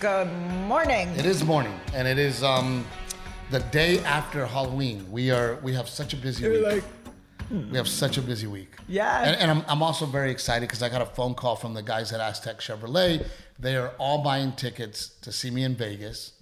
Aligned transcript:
Good 0.00 0.32
morning. 0.66 1.10
It 1.10 1.26
is 1.26 1.44
morning, 1.44 1.78
and 1.92 2.08
it 2.08 2.18
is 2.18 2.42
um, 2.42 2.86
the 3.50 3.60
day 3.60 3.98
after 4.04 4.46
Halloween. 4.46 5.04
We 5.12 5.30
are 5.30 5.56
we 5.56 5.74
have 5.74 5.90
such 5.90 6.14
a 6.14 6.16
busy 6.16 6.44
You're 6.44 6.52
week. 6.54 6.82
like, 7.50 7.70
we 7.70 7.76
have 7.76 7.86
such 7.86 8.16
a 8.16 8.22
busy 8.22 8.46
week. 8.46 8.76
Yeah. 8.88 9.22
And, 9.22 9.36
and 9.36 9.50
I'm, 9.50 9.64
I'm 9.68 9.82
also 9.82 10.06
very 10.06 10.30
excited 10.30 10.62
because 10.66 10.82
I 10.82 10.88
got 10.88 11.02
a 11.02 11.06
phone 11.06 11.34
call 11.34 11.54
from 11.54 11.74
the 11.74 11.82
guys 11.82 12.14
at 12.14 12.20
Aztec 12.20 12.60
Chevrolet. 12.60 13.26
They 13.58 13.76
are 13.76 13.88
all 13.98 14.22
buying 14.22 14.52
tickets 14.52 15.08
to 15.20 15.30
see 15.32 15.50
me 15.50 15.64
in 15.64 15.74
Vegas 15.74 16.32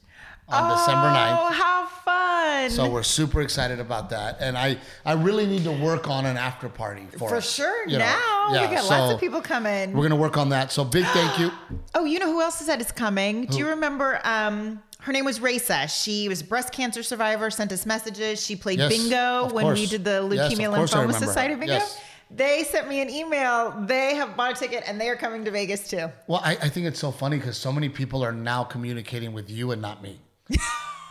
on 0.48 0.70
December 0.70 1.08
9th. 1.08 1.38
Oh, 1.40 1.52
how 1.52 1.86
fun! 1.86 2.27
So 2.70 2.88
we're 2.90 3.02
super 3.02 3.40
excited 3.40 3.80
about 3.80 4.10
that, 4.10 4.38
and 4.40 4.56
I 4.58 4.78
I 5.04 5.12
really 5.12 5.46
need 5.46 5.64
to 5.64 5.72
work 5.72 6.08
on 6.08 6.26
an 6.26 6.36
after 6.36 6.68
party 6.68 7.06
for 7.12 7.28
For 7.30 7.36
us, 7.36 7.54
sure. 7.54 7.86
you 7.86 7.98
know. 7.98 8.04
now 8.04 8.48
Yeah, 8.52 8.68
we 8.68 8.76
got 8.76 8.84
lots 8.84 9.08
so 9.10 9.14
of 9.14 9.20
people 9.20 9.40
coming. 9.40 9.92
We're 9.92 10.02
gonna 10.08 10.16
work 10.20 10.36
on 10.36 10.48
that. 10.50 10.70
So 10.72 10.84
big 10.84 11.04
thank 11.06 11.38
you. 11.38 11.50
Oh, 11.94 12.04
you 12.04 12.18
know 12.18 12.26
who 12.30 12.40
else 12.42 12.56
said 12.56 12.80
it's 12.80 12.92
coming? 12.92 13.46
Do 13.46 13.58
you 13.58 13.68
remember? 13.68 14.20
Um, 14.24 14.82
her 15.00 15.12
name 15.12 15.24
was 15.24 15.40
Raisa. 15.40 15.86
She 15.88 16.28
was 16.28 16.40
a 16.42 16.44
breast 16.44 16.72
cancer 16.72 17.02
survivor. 17.02 17.50
Sent 17.50 17.72
us 17.72 17.86
messages. 17.86 18.44
She 18.44 18.56
played 18.56 18.78
Yes, 18.78 18.90
bingo 18.90 19.44
of 19.46 19.52
when 19.52 19.66
we 19.66 19.72
course. 19.80 19.90
did 19.90 20.04
the 20.04 20.28
Yes, 20.32 20.52
of 20.52 20.58
Leukemia 20.58 20.74
course 20.74 20.92
I 20.92 20.96
Lymphoma 20.98 21.00
remember 21.06 21.18
her. 21.20 21.26
Society 21.26 21.54
bingo. 21.54 21.72
Yes. 21.74 22.00
They 22.30 22.62
sent 22.64 22.88
me 22.88 23.00
an 23.00 23.08
email. 23.08 23.74
They 23.86 24.14
have 24.16 24.36
bought 24.36 24.52
a 24.52 24.54
ticket 24.54 24.84
and 24.86 25.00
they 25.00 25.08
are 25.08 25.16
coming 25.16 25.44
to 25.46 25.50
Vegas 25.50 25.88
too. 25.88 26.08
Well, 26.26 26.42
I, 26.44 26.52
I 26.60 26.68
think 26.68 26.86
it's 26.86 27.00
so 27.00 27.10
funny 27.10 27.38
because 27.38 27.56
so 27.56 27.72
many 27.72 27.88
people 27.88 28.22
are 28.22 28.32
now 28.32 28.64
communicating 28.64 29.32
with 29.32 29.48
you 29.50 29.70
and 29.72 29.80
not 29.80 30.02
me. 30.02 30.20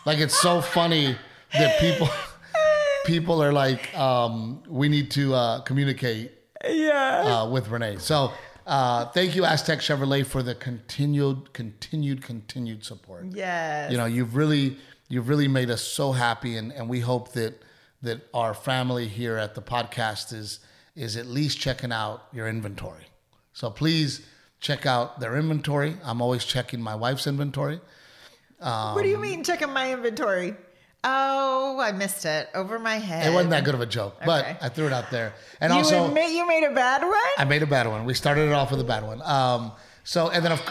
like 0.07 0.19
it's 0.19 0.39
so 0.41 0.61
funny 0.61 1.15
that 1.53 1.79
people 1.79 2.07
people 3.05 3.41
are 3.43 3.53
like, 3.53 3.83
um, 3.97 4.61
we 4.67 4.89
need 4.89 5.11
to 5.11 5.33
uh, 5.33 5.61
communicate 5.61 6.31
Yeah. 6.67 7.23
uh, 7.43 7.49
with 7.49 7.69
Renee. 7.69 7.97
So 7.99 8.31
uh, 8.65 9.05
thank 9.17 9.35
you, 9.35 9.45
Aztec 9.45 9.79
Chevrolet, 9.79 10.25
for 10.25 10.43
the 10.43 10.55
continued, 10.55 11.53
continued, 11.53 12.21
continued 12.21 12.83
support. 12.83 13.25
yes. 13.31 13.91
You 13.91 13.97
know, 13.97 14.05
you've 14.05 14.35
really 14.35 14.77
you've 15.09 15.29
really 15.29 15.47
made 15.47 15.69
us 15.69 15.81
so 15.81 16.11
happy, 16.11 16.57
and, 16.57 16.71
and 16.73 16.89
we 16.89 16.99
hope 16.99 17.31
that 17.33 17.53
that 18.01 18.19
our 18.33 18.53
family 18.53 19.07
here 19.07 19.37
at 19.37 19.55
the 19.55 19.61
podcast 19.61 20.33
is 20.33 20.59
is 20.95 21.15
at 21.15 21.27
least 21.27 21.59
checking 21.59 21.91
out 21.91 22.23
your 22.33 22.47
inventory. 22.47 23.05
So 23.53 23.69
please 23.69 24.25
check 24.59 24.85
out 24.85 25.19
their 25.19 25.35
inventory. 25.37 25.95
I'm 26.03 26.21
always 26.21 26.43
checking 26.43 26.81
my 26.81 26.95
wife's 26.95 27.27
inventory. 27.27 27.79
What 28.59 29.03
do 29.03 29.09
you 29.09 29.17
mean 29.17 29.43
checking 29.43 29.71
my 29.71 29.93
inventory? 29.93 30.55
Oh, 31.03 31.79
I 31.79 31.91
missed 31.91 32.25
it 32.25 32.49
over 32.53 32.79
my 32.79 32.95
head. 32.95 33.27
It 33.27 33.33
wasn't 33.33 33.51
that 33.51 33.63
good 33.63 33.75
of 33.75 33.81
a 33.81 33.85
joke, 33.85 34.17
but 34.25 34.57
I 34.61 34.69
threw 34.69 34.87
it 34.87 34.93
out 34.93 35.09
there. 35.11 35.33
And 35.61 35.71
you 35.71 35.79
also, 35.79 36.07
admit 36.07 36.31
you 36.31 36.47
made 36.47 36.63
a 36.63 36.73
bad 36.73 37.01
one? 37.03 37.13
I 37.37 37.45
made 37.45 37.63
a 37.63 37.67
bad 37.67 37.87
one. 37.87 38.03
We 38.05 38.13
started 38.13 38.47
it 38.47 38.53
off 38.53 38.71
with 38.71 38.81
a 38.81 38.83
bad 38.83 39.03
one. 39.03 39.21
Um, 39.21 39.71
so, 40.03 40.29
and 40.29 40.43
then, 40.43 40.51
of, 40.51 40.61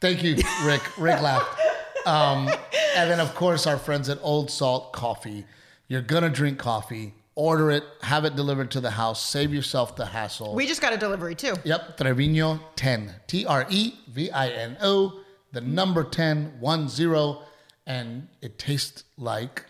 thank 0.00 0.22
you, 0.22 0.36
Rick. 0.64 0.82
Rick 0.98 1.20
laughed. 1.22 1.58
Um, 2.06 2.48
and 2.96 3.10
then, 3.10 3.18
of 3.20 3.34
course, 3.34 3.66
our 3.66 3.78
friends 3.78 4.08
at 4.08 4.18
Old 4.22 4.50
Salt 4.50 4.92
Coffee. 4.92 5.46
You're 5.88 6.02
gonna 6.02 6.30
drink 6.30 6.58
coffee. 6.58 7.14
Order 7.34 7.70
it. 7.70 7.84
Have 8.02 8.24
it 8.24 8.36
delivered 8.36 8.70
to 8.72 8.80
the 8.80 8.90
house. 8.90 9.24
Save 9.24 9.54
yourself 9.54 9.96
the 9.96 10.06
hassle. 10.06 10.54
we 10.54 10.66
just 10.66 10.82
got 10.82 10.92
a 10.92 10.98
delivery 10.98 11.34
too. 11.34 11.54
yep, 11.64 11.96
Trevino 11.96 12.60
10. 12.76 13.14
T 13.26 13.46
R 13.46 13.66
E 13.70 13.94
V 14.08 14.30
I 14.30 14.48
N 14.48 14.76
O. 14.82 15.21
The 15.52 15.60
number 15.60 16.04
10, 16.04 16.54
1 16.60 16.88
0. 16.88 17.42
And 17.86 18.28
it 18.40 18.58
tastes 18.58 19.04
like. 19.18 19.64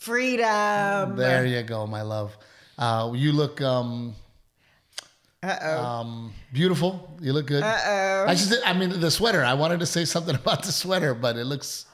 Freedom. 0.00 1.16
There 1.16 1.46
you 1.46 1.62
go, 1.62 1.86
my 1.86 2.02
love. 2.02 2.36
Uh, 2.78 3.12
you 3.14 3.32
look 3.32 3.60
um, 3.60 4.14
um, 5.42 6.32
beautiful. 6.52 7.10
You 7.20 7.32
look 7.32 7.46
good. 7.46 7.62
Uh-oh. 7.62 8.24
I 8.28 8.34
just, 8.34 8.54
I 8.64 8.72
mean, 8.72 9.00
the 9.00 9.10
sweater. 9.10 9.44
I 9.44 9.54
wanted 9.54 9.80
to 9.80 9.86
say 9.86 10.04
something 10.04 10.34
about 10.42 10.62
the 10.62 10.72
sweater, 10.72 11.14
but 11.14 11.36
it 11.36 11.44
looks, 11.44 11.86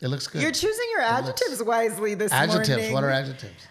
it 0.00 0.08
looks 0.08 0.26
good. 0.26 0.42
You're 0.42 0.52
choosing 0.52 0.86
your 0.92 1.02
adjectives 1.02 1.62
wisely 1.62 2.14
this 2.14 2.32
adjectives. 2.32 2.68
morning. 2.68 2.92
What 2.92 3.04
are 3.04 3.10
adjectives? 3.10 3.66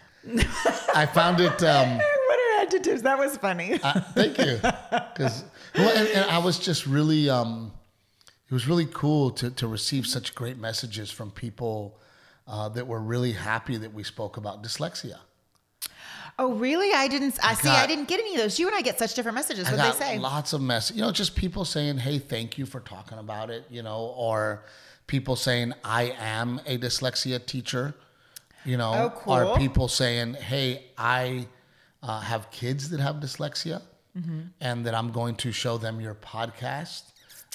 I 0.95 1.05
found 1.05 1.39
it. 1.39 1.63
Um, 1.63 1.97
what 2.27 2.39
are 2.39 2.61
adjectives? 2.61 3.03
That 3.03 3.17
was 3.17 3.37
funny. 3.37 3.79
uh, 3.81 3.99
thank 4.13 4.37
you. 4.37 4.59
Because, 5.19 5.43
well, 5.75 5.97
and, 5.97 6.07
and 6.07 6.31
I 6.31 6.37
was 6.37 6.57
just 6.57 6.87
really, 6.87 7.29
um, 7.29 7.73
it 8.49 8.53
was 8.53 8.67
really 8.67 8.87
cool 8.91 9.31
to 9.31 9.49
to 9.51 9.67
receive 9.67 10.05
such 10.07 10.33
great 10.35 10.57
messages 10.57 11.11
from 11.11 11.31
people 11.31 11.99
uh, 12.47 12.67
that 12.69 12.87
were 12.87 12.99
really 12.99 13.33
happy 13.33 13.77
that 13.77 13.93
we 13.93 14.03
spoke 14.03 14.37
about 14.37 14.63
dyslexia. 14.63 15.19
oh, 16.39 16.53
really? 16.53 16.93
I 16.93 17.07
didn't. 17.07 17.37
I 17.43 17.53
see. 17.53 17.63
got- 17.67 17.83
I 17.83 17.87
didn't 17.87 18.07
get 18.07 18.19
any 18.19 18.35
of 18.35 18.41
those. 18.41 18.59
You 18.59 18.67
and 18.67 18.75
I 18.75 18.81
get 18.81 18.97
such 18.97 19.13
different 19.13 19.35
messages. 19.35 19.65
What 19.65 19.71
they 19.77 19.77
got 19.77 19.95
say? 19.95 20.17
lots 20.19 20.53
of 20.53 20.61
mess. 20.61 20.91
You 20.91 21.01
know, 21.01 21.11
just 21.11 21.35
people 21.35 21.65
saying, 21.65 21.97
"Hey, 21.99 22.19
thank 22.19 22.57
you 22.57 22.65
for 22.65 22.79
talking 22.79 23.17
about 23.17 23.49
it." 23.49 23.65
You 23.69 23.83
know, 23.83 24.13
or 24.17 24.63
people 25.07 25.35
saying, 25.35 25.73
"I 25.83 26.15
am 26.19 26.59
a 26.65 26.77
dyslexia 26.77 27.45
teacher." 27.45 27.93
You 28.65 28.77
know, 28.77 28.93
Oh, 28.93 29.09
cool. 29.19 29.33
or 29.33 29.57
people 29.57 29.87
saying, 29.87 30.33
"Hey, 30.35 30.85
I 30.97 31.47
uh, 32.03 32.19
have 32.21 32.49
kids 32.51 32.89
that 32.89 32.99
have 32.99 33.17
dyslexia, 33.17 33.81
Mm-hmm. 34.17 34.39
and 34.59 34.85
that 34.85 34.95
I'm 34.95 35.11
going 35.11 35.35
to 35.35 35.51
show 35.51 35.77
them 35.77 36.01
your 36.01 36.15
podcast 36.15 37.03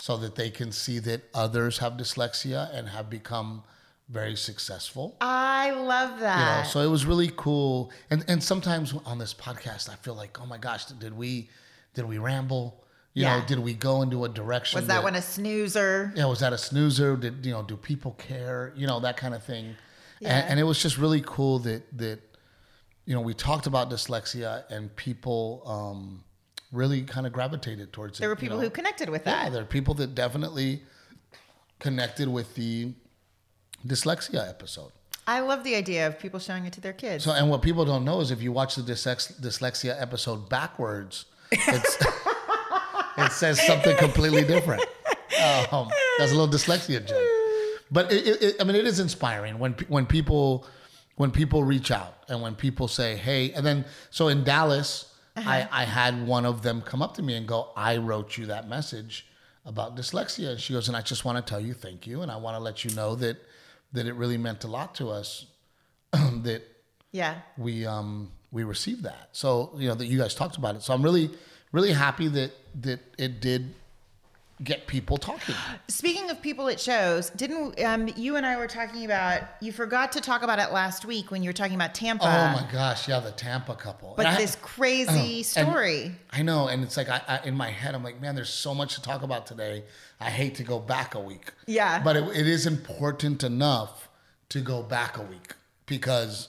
so 0.04 0.12
that 0.22 0.34
they 0.34 0.50
can 0.50 0.70
see 0.70 0.98
that 1.08 1.20
others 1.44 1.78
have 1.78 1.92
dyslexia 1.94 2.62
and 2.76 2.88
have 2.96 3.08
become 3.18 3.62
very 4.08 4.36
successful." 4.36 5.16
I 5.20 5.70
love 5.70 6.10
you 6.10 6.16
know 6.16 6.60
that. 6.60 6.66
so 6.72 6.80
it 6.86 6.90
was 6.96 7.02
really 7.06 7.30
cool 7.44 7.90
and 8.10 8.20
and 8.28 8.42
sometimes 8.52 8.86
on 9.12 9.16
this 9.18 9.32
podcast 9.46 9.84
i 9.94 9.96
feel 10.04 10.16
like 10.22 10.32
oh 10.42 10.46
my 10.54 10.58
gosh 10.66 10.84
did 11.04 11.14
we 11.22 11.30
did 11.96 12.04
we 12.12 12.18
ramble 12.18 12.66
you 13.14 13.22
Yeah. 13.22 13.38
know 13.38 13.46
did 13.52 13.60
we 13.68 13.72
go 13.88 13.94
into 14.04 14.18
a 14.28 14.28
direction 14.42 14.76
was 14.80 14.88
that 14.88 15.02
when 15.06 15.14
a 15.14 15.22
snoozer? 15.34 16.12
yeah 16.18 16.26
was 16.34 16.40
that 16.44 16.52
a 16.52 16.58
snoozer 16.68 17.10
did 17.24 17.34
you 17.46 17.52
know 17.54 17.62
do 17.72 17.76
people 17.90 18.12
care 18.30 18.60
you 18.80 18.86
know 18.90 18.98
that 19.06 19.16
kind 19.22 19.34
of 19.38 19.42
thing 19.52 19.66
Yeah. 20.20 20.28
and, 20.34 20.42
and 20.50 20.56
it 20.62 20.64
was 20.70 20.78
just 20.86 20.96
really 21.04 21.22
cool 21.34 21.54
that 21.68 21.82
that 22.02 22.18
you 23.08 23.14
know 23.14 23.22
we 23.30 23.34
talked 23.48 23.66
about 23.72 23.84
dyslexia 23.94 24.52
and 24.74 24.82
people 25.06 25.62
um 25.76 26.00
really 26.74 27.02
kind 27.02 27.26
of 27.26 27.32
gravitated 27.32 27.92
towards 27.92 28.18
There 28.18 28.28
it 28.28 28.32
were 28.32 28.36
you 28.36 28.40
people 28.40 28.56
know. 28.58 28.64
who 28.64 28.70
connected 28.70 29.08
with 29.08 29.22
yeah 29.26 29.44
that. 29.44 29.52
there 29.52 29.62
are 29.62 29.66
people 29.66 29.94
that 29.94 30.14
definitely 30.14 30.82
connected 31.78 32.28
with 32.28 32.54
the 32.54 32.92
dyslexia 33.86 34.48
episode 34.48 34.90
I 35.26 35.40
love 35.40 35.64
the 35.64 35.74
idea 35.74 36.06
of 36.06 36.18
people 36.18 36.38
showing 36.38 36.66
it 36.66 36.74
to 36.74 36.82
their 36.82 36.92
kids. 36.92 37.24
So, 37.24 37.32
and 37.32 37.48
what 37.48 37.62
people 37.62 37.86
don't 37.86 38.04
know 38.04 38.20
is 38.20 38.30
if 38.30 38.42
you 38.42 38.52
watch 38.52 38.74
the 38.74 38.82
dyslex- 38.82 39.40
dyslexia 39.40 39.98
episode 39.98 40.50
backwards, 40.50 41.24
it's, 41.50 41.96
it 43.16 43.32
says 43.32 43.58
something 43.66 43.96
completely 43.96 44.44
different. 44.44 44.84
Um, 45.72 45.88
that's 46.18 46.30
a 46.30 46.34
little 46.36 46.46
dyslexia 46.48 47.04
joke. 47.06 47.26
But 47.90 48.12
it, 48.12 48.26
it, 48.26 48.42
it- 48.42 48.56
I 48.60 48.64
mean, 48.64 48.76
it 48.76 48.86
is 48.86 49.00
inspiring 49.00 49.58
when 49.58 49.72
when 49.88 50.04
people 50.06 50.66
when 51.16 51.30
people 51.30 51.64
reach 51.64 51.90
out 51.90 52.14
and 52.28 52.40
when 52.42 52.54
people 52.54 52.86
say, 52.86 53.16
"Hey," 53.16 53.50
and 53.52 53.64
then 53.66 53.84
so 54.10 54.28
in 54.28 54.44
Dallas, 54.44 55.12
I, 55.36 55.68
I 55.70 55.84
had 55.84 56.26
one 56.26 56.46
of 56.46 56.62
them 56.62 56.80
come 56.80 57.02
up 57.02 57.14
to 57.14 57.22
me 57.22 57.34
and 57.34 57.46
go, 57.46 57.70
"I 57.76 57.96
wrote 57.96 58.36
you 58.38 58.46
that 58.46 58.68
message 58.68 59.26
about 59.64 59.96
dyslexia," 59.96 60.50
and 60.50 60.60
she 60.60 60.72
goes, 60.72 60.88
"And 60.88 60.96
I 60.96 61.00
just 61.00 61.24
want 61.24 61.44
to 61.44 61.48
tell 61.48 61.60
you 61.60 61.74
thank 61.74 62.06
you, 62.06 62.22
and 62.22 62.30
I 62.30 62.36
want 62.36 62.56
to 62.56 62.60
let 62.60 62.84
you 62.84 62.94
know 62.94 63.14
that 63.16 63.36
that 63.92 64.06
it 64.06 64.14
really 64.14 64.38
meant 64.38 64.64
a 64.64 64.68
lot 64.68 64.94
to 64.96 65.08
us 65.08 65.46
that." 66.12 66.62
yeah. 67.12 67.36
we 67.56 67.86
um 67.86 68.30
we 68.50 68.64
received 68.64 69.04
that. 69.04 69.28
So 69.32 69.72
you 69.76 69.88
know 69.88 69.94
that 69.94 70.06
you 70.06 70.18
guys 70.18 70.34
talked 70.34 70.56
about 70.56 70.76
it. 70.76 70.82
So 70.82 70.92
I'm 70.92 71.02
really 71.02 71.30
really 71.72 71.92
happy 71.92 72.28
that 72.28 72.52
that 72.82 73.00
it 73.18 73.40
did 73.40 73.74
get 74.62 74.86
people 74.86 75.16
talking. 75.16 75.54
Speaking 75.88 76.30
of 76.30 76.40
people 76.40 76.68
at 76.68 76.78
shows, 76.78 77.30
didn't 77.30 77.82
um, 77.82 78.08
you 78.16 78.36
and 78.36 78.46
I 78.46 78.56
were 78.56 78.68
talking 78.68 79.04
about? 79.04 79.42
You 79.60 79.72
forgot 79.72 80.12
to 80.12 80.20
talk 80.20 80.42
about 80.42 80.58
it 80.60 80.70
last 80.72 81.04
week 81.04 81.30
when 81.30 81.42
you 81.42 81.48
were 81.48 81.54
talking 81.54 81.74
about 81.74 81.94
Tampa. 81.94 82.24
oh 82.24 82.62
my 82.62 82.68
gosh, 82.70 83.08
yeah, 83.08 83.18
the 83.20 83.32
Tampa 83.32 83.74
couple. 83.74 84.14
But 84.16 84.26
And 84.26 84.36
I- 84.36 84.40
this 84.40 84.56
crazy 84.62 85.36
and- 85.38 85.44
story. 85.46 86.14
I 86.30 86.42
know, 86.42 86.68
and 86.68 86.84
it's 86.84 86.96
like 86.96 87.08
I, 87.08 87.20
I 87.26 87.40
in 87.46 87.54
my 87.56 87.70
head, 87.70 87.94
I'm 87.94 88.04
like, 88.04 88.20
man, 88.20 88.34
there's 88.36 88.48
so 88.48 88.74
much 88.74 88.94
to 88.94 89.02
talk 89.02 89.22
about 89.22 89.46
today. 89.46 89.84
I 90.20 90.30
hate 90.30 90.54
to 90.56 90.62
go 90.62 90.78
back 90.78 91.14
a 91.14 91.20
week. 91.20 91.50
Yeah. 91.66 92.00
But 92.02 92.16
it, 92.16 92.24
it 92.36 92.46
is 92.46 92.66
important 92.66 93.42
enough 93.42 94.08
to 94.50 94.60
go 94.60 94.82
back 94.82 95.16
a 95.18 95.22
week 95.22 95.54
because 95.86 96.48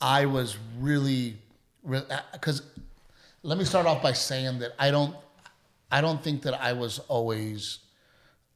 I 0.00 0.26
was 0.26 0.58
really, 0.78 1.38
because 2.32 2.62
let 3.42 3.56
me 3.56 3.64
start 3.64 3.86
off 3.86 4.02
by 4.02 4.12
saying 4.12 4.58
that 4.58 4.72
I 4.78 4.90
don't, 4.90 5.14
I 5.90 6.00
don't 6.00 6.22
think 6.22 6.42
that 6.42 6.54
I 6.60 6.72
was 6.72 6.98
always 7.08 7.78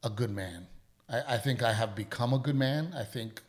a 0.03 0.09
good 0.09 0.31
man. 0.31 0.67
I, 1.09 1.35
I 1.35 1.37
think 1.37 1.63
I 1.63 1.73
have 1.73 1.95
become 1.95 2.33
a 2.33 2.39
good 2.39 2.55
man. 2.55 2.93
I 2.95 3.03
think 3.03 3.41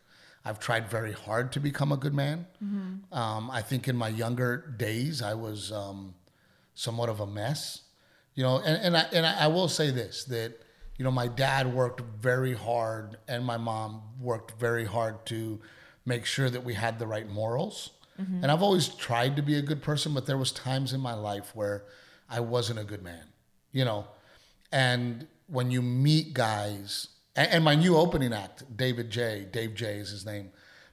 I've 0.44 0.58
tried 0.58 0.88
very 0.90 1.12
hard 1.12 1.52
to 1.52 1.60
become 1.60 1.92
a 1.92 1.96
good 1.96 2.14
man. 2.14 2.46
Um, 3.12 3.50
I 3.50 3.62
think 3.62 3.88
in 3.88 3.96
my 3.96 4.08
younger 4.08 4.74
days, 4.76 5.22
I 5.22 5.34
was 5.34 5.72
um, 5.72 6.14
somewhat 6.74 7.08
of 7.08 7.20
a 7.20 7.26
mess. 7.26 7.82
You 8.34 8.42
know, 8.42 8.58
and, 8.58 8.76
and, 8.82 8.96
I, 8.96 9.00
and 9.12 9.24
I 9.26 9.44
I 9.44 9.46
will 9.46 9.68
say 9.68 9.90
this 9.90 10.24
that, 10.24 10.52
you 10.98 11.04
know, 11.04 11.10
my 11.10 11.28
dad 11.28 11.72
worked 11.72 12.00
very 12.20 12.52
hard 12.54 13.16
and 13.28 13.44
my 13.44 13.56
mom 13.56 14.02
worked 14.20 14.58
very 14.58 14.84
hard 14.84 15.24
to 15.26 15.60
make 16.04 16.24
sure 16.26 16.50
that 16.50 16.64
we 16.64 16.74
had 16.74 16.98
the 16.98 17.06
right 17.06 17.28
morals. 17.28 17.90
And 18.42 18.50
I've 18.52 18.62
always 18.62 18.88
tried 18.88 19.36
to 19.36 19.42
be 19.42 19.56
a 19.56 19.62
good 19.62 19.82
person, 19.82 20.14
but 20.14 20.26
there 20.26 20.38
was 20.38 20.52
times 20.52 20.92
in 20.92 21.00
my 21.00 21.14
life 21.14 21.50
where 21.54 21.84
I 22.28 22.40
wasn't 22.40 22.78
a 22.78 22.84
good 22.84 23.02
man, 23.02 23.26
you 23.74 23.84
know. 23.84 24.06
And 24.72 25.26
when 25.46 25.70
you 25.70 25.82
meet 25.82 26.32
guys 26.32 27.08
And, 27.36 27.48
and 27.54 27.64
my 27.64 27.74
new 27.74 27.96
opening 27.96 28.32
act, 28.32 28.64
David 28.76 29.10
J, 29.10 29.46
Dave 29.52 29.74
J 29.74 29.84
is 30.04 30.10
his 30.10 30.24
name. 30.24 30.46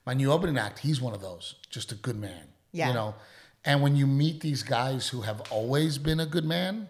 My 0.05 0.13
new 0.15 0.31
opening 0.31 0.57
act, 0.57 0.79
he's 0.79 0.99
one 0.99 1.13
of 1.13 1.21
those, 1.21 1.55
just 1.69 1.91
a 1.91 1.95
good 1.95 2.19
man. 2.19 2.45
Yeah. 2.73 2.87
You 2.89 2.93
know, 2.95 3.15
and 3.63 3.81
when 3.83 3.95
you 3.95 4.07
meet 4.07 4.41
these 4.41 4.63
guys 4.63 5.09
who 5.09 5.21
have 5.21 5.39
always 5.51 5.97
been 5.99 6.19
a 6.19 6.25
good 6.25 6.45
man, 6.45 6.89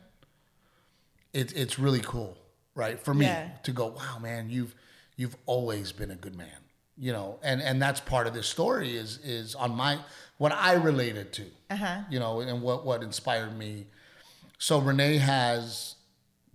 it, 1.34 1.56
it's 1.56 1.78
really 1.80 2.00
cool, 2.02 2.38
right? 2.76 3.00
For 3.00 3.14
me 3.14 3.26
Yeah. 3.26 3.50
to 3.64 3.72
go, 3.72 3.88
wow, 3.88 4.18
man, 4.22 4.50
you've 4.50 4.74
you've 5.18 5.36
always 5.46 5.92
been 5.92 6.12
a 6.12 6.16
good 6.16 6.36
man, 6.36 6.60
you 6.98 7.12
know, 7.14 7.38
and 7.44 7.62
and 7.62 7.82
that's 7.82 8.00
part 8.00 8.28
of 8.28 8.34
this 8.34 8.48
story 8.48 8.96
is 8.96 9.18
is 9.24 9.56
on 9.56 9.76
my 9.76 10.00
what 10.38 10.52
I 10.52 10.74
related 10.74 11.34
to, 11.34 11.46
Uh-huh. 11.70 12.02
you 12.10 12.20
know, 12.20 12.40
and 12.42 12.62
what 12.62 12.86
what 12.86 13.04
inspired 13.04 13.58
me. 13.58 13.88
So 14.62 14.78
Renee 14.78 15.18
has 15.18 15.96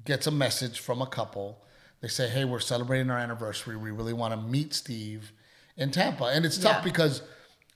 gets 0.05 0.29
a 0.29 0.31
message 0.31 0.79
from 0.79 1.03
a 1.03 1.07
couple. 1.07 1.59
They 2.01 2.07
say, 2.07 2.29
hey, 2.29 2.45
we're 2.45 2.61
celebrating 2.61 3.11
our 3.11 3.19
anniversary. 3.19 3.77
We 3.77 3.91
really 3.91 4.13
want 4.13 4.33
to 4.33 4.37
meet 4.41 4.75
Steve 4.75 5.33
in 5.77 5.91
Tampa, 5.91 6.27
and 6.27 6.45
it's 6.47 6.57
tough 6.57 6.77
Yeah. 6.77 6.83
because 6.85 7.23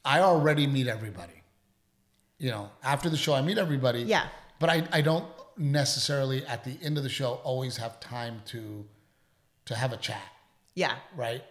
I 0.05 0.21
already 0.21 0.69
meet 0.69 0.87
everybody. 0.87 1.43
You 2.39 2.53
know, 2.53 2.71
after 2.85 3.11
the 3.11 3.17
show, 3.17 3.35
I 3.35 3.43
meet 3.43 3.59
everybody. 3.59 4.03
Yeah. 4.03 4.29
But 4.61 4.71
I, 4.71 4.87
I 4.93 5.01
don't 5.01 5.27
necessarily 5.57 6.47
at 6.47 6.63
the 6.63 6.79
end 6.81 6.97
of 6.97 7.03
the 7.03 7.09
show 7.09 7.41
always 7.43 7.77
have 7.79 7.99
time 7.99 8.41
to 8.47 8.87
to 9.65 9.75
have 9.75 9.93
a 9.93 9.97
chat, 9.97 10.23
Yeah. 10.77 10.95
right? 11.17 11.43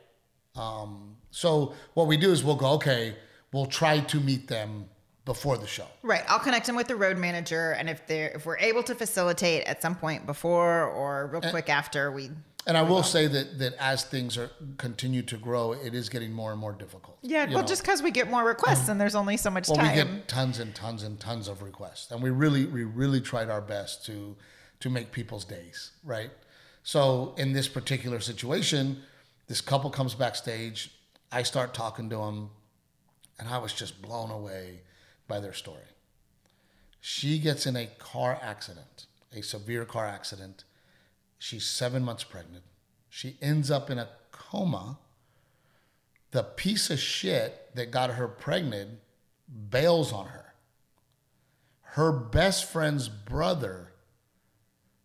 Um, 0.55 1.17
so 1.31 1.73
what 1.95 2.07
we 2.07 2.15
do 2.15 2.31
is 2.31 2.45
we'll 2.45 2.55
go, 2.55 2.71
okay, 2.75 3.15
we'll 3.51 3.65
try 3.65 3.99
to 3.99 4.19
meet 4.21 4.47
them 4.47 4.85
before 5.29 5.59
the 5.59 5.67
show. 5.67 5.85
Right. 6.01 6.23
I'll 6.27 6.39
connect 6.39 6.65
them 6.65 6.75
with 6.75 6.87
the 6.87 6.95
road 6.95 7.15
manager, 7.15 7.73
and 7.73 7.87
if 7.87 8.07
they're 8.07 8.29
if 8.29 8.47
we're 8.47 8.57
able 8.57 8.81
to 8.81 8.95
facilitate 8.95 9.63
at 9.65 9.79
some 9.79 9.93
point 9.93 10.25
before 10.25 10.85
or 10.85 11.27
real 11.27 11.51
quick 11.51 11.69
after, 11.69 12.11
we 12.11 12.31
And 12.65 12.75
I 12.75 12.81
will 12.81 13.03
say 13.03 13.27
that 13.27 13.59
that 13.59 13.75
as 13.79 14.03
things 14.03 14.39
are 14.39 14.49
continue 14.77 15.21
to 15.21 15.37
grow, 15.37 15.73
it 15.73 15.93
is 15.93 16.09
getting 16.09 16.33
more 16.33 16.51
and 16.51 16.59
more 16.59 16.73
difficult. 16.73 17.19
yeah. 17.21 17.45
Well, 17.45 17.61
know? 17.61 17.67
just 17.67 17.83
because 17.83 18.01
we 18.01 18.09
get 18.09 18.27
more 18.31 18.43
requests 18.43 18.89
and 18.89 18.99
there's 18.99 19.13
only 19.13 19.37
so 19.37 19.51
much 19.51 19.67
well, 19.67 19.77
time. 19.77 19.95
we 19.95 20.03
get 20.03 20.27
tons 20.27 20.57
and 20.57 20.73
tons 20.73 21.03
and 21.03 21.19
tons 21.19 21.47
of 21.47 21.61
requests, 21.61 22.09
and 22.09 22.23
we 22.23 22.31
really 22.31 22.65
we 22.65 22.83
really 22.83 23.21
tried 23.21 23.51
our 23.51 23.61
best 23.61 24.03
to 24.07 24.35
to 24.79 24.89
make 24.89 25.11
people's 25.11 25.45
days 25.45 25.91
right. 26.03 26.31
So 26.81 27.35
in 27.37 27.53
this 27.53 27.67
particular 27.67 28.19
situation, 28.19 29.03
this 29.45 29.61
couple 29.61 29.91
comes 29.91 30.15
backstage. 30.15 30.91
I 31.31 31.43
start 31.43 31.75
talking 31.75 32.09
to 32.09 32.17
them, 32.17 32.49
and 33.37 33.47
I 33.47 33.59
was 33.59 33.73
just 33.73 34.01
blown 34.01 34.31
away 34.31 34.81
by 35.29 35.39
their 35.39 35.53
story. 35.53 35.85
She 36.99 37.39
gets 37.39 37.65
in 37.65 37.77
a 37.77 37.85
car 37.85 38.37
accident, 38.41 39.05
a 39.33 39.41
severe 39.41 39.85
car 39.85 40.05
accident. 40.05 40.65
She's 41.37 41.65
seven 41.65 42.03
months 42.03 42.25
pregnant. 42.25 42.65
She 43.09 43.37
ends 43.41 43.71
up 43.71 43.89
in 43.89 43.97
a 43.97 44.09
coma. 44.31 44.99
The 46.31 46.43
piece 46.43 46.89
of 46.89 46.99
shit 46.99 47.73
that 47.75 47.91
got 47.91 48.11
her 48.11 48.27
pregnant 48.27 48.99
bails 49.69 50.11
on 50.11 50.27
her. 50.27 50.53
Her 51.93 52.11
best 52.11 52.69
friend's 52.69 53.07
brother 53.07 53.93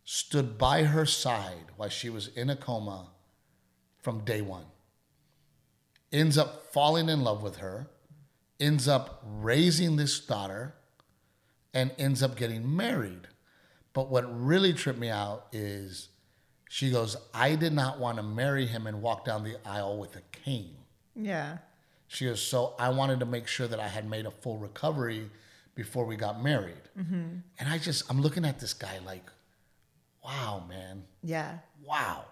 stood 0.03 0.57
by 0.57 0.83
her 0.83 1.05
side 1.05 1.71
while 1.77 1.89
she 1.89 2.09
was 2.09 2.27
in 2.27 2.49
a 2.49 2.55
coma 2.55 3.07
from 4.01 4.23
day 4.23 4.41
one. 4.41 4.65
Ends 6.11 6.37
up 6.37 6.71
falling 6.71 7.09
in 7.09 7.23
love 7.23 7.41
with 7.41 7.57
her, 7.57 7.87
ends 8.59 8.87
up 8.87 9.21
raising 9.25 9.95
this 9.95 10.19
daughter, 10.19 10.75
and 11.73 11.91
ends 11.97 12.23
up 12.23 12.35
getting 12.37 12.75
married. 12.75 13.27
But 13.93 14.09
what 14.09 14.23
really 14.43 14.73
tripped 14.73 14.99
me 14.99 15.09
out 15.09 15.47
is 15.51 16.09
she 16.69 16.89
goes, 16.91 17.15
I 17.33 17.55
did 17.55 17.73
not 17.73 17.99
want 17.99 18.17
to 18.17 18.23
marry 18.23 18.65
him 18.65 18.87
and 18.87 19.01
walk 19.01 19.25
down 19.25 19.43
the 19.43 19.57
aisle 19.67 19.97
with 19.97 20.15
a 20.15 20.21
cane. 20.31 20.75
yeah. 21.15 21.57
She 22.07 22.25
goes, 22.25 22.39
so 22.41 22.75
I 22.77 22.89
wanted 22.89 23.19
to 23.21 23.25
make 23.25 23.47
sure 23.47 23.67
that 23.67 23.79
I 23.79 23.87
had 23.87 24.07
made 24.07 24.27
a 24.27 24.31
full 24.31 24.57
recovery 24.59 25.29
before 25.73 26.05
we 26.05 26.15
got 26.15 26.41
married. 26.41 26.83
Mm-hmm. 26.97 27.37
And 27.59 27.69
I 27.69 27.79
just, 27.79 28.03
I'm 28.11 28.21
looking 28.21 28.45
at 28.45 28.59
this 28.59 28.73
guy 28.75 28.99
like, 29.05 29.25
wow, 30.23 30.63
man, 30.69 31.03
Yeah. 31.23 31.57
wow. 31.83 32.25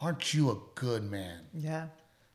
Aren't 0.00 0.32
you 0.32 0.50
a 0.50 0.56
good 0.76 1.10
man? 1.10 1.40
Yeah. 1.52 1.86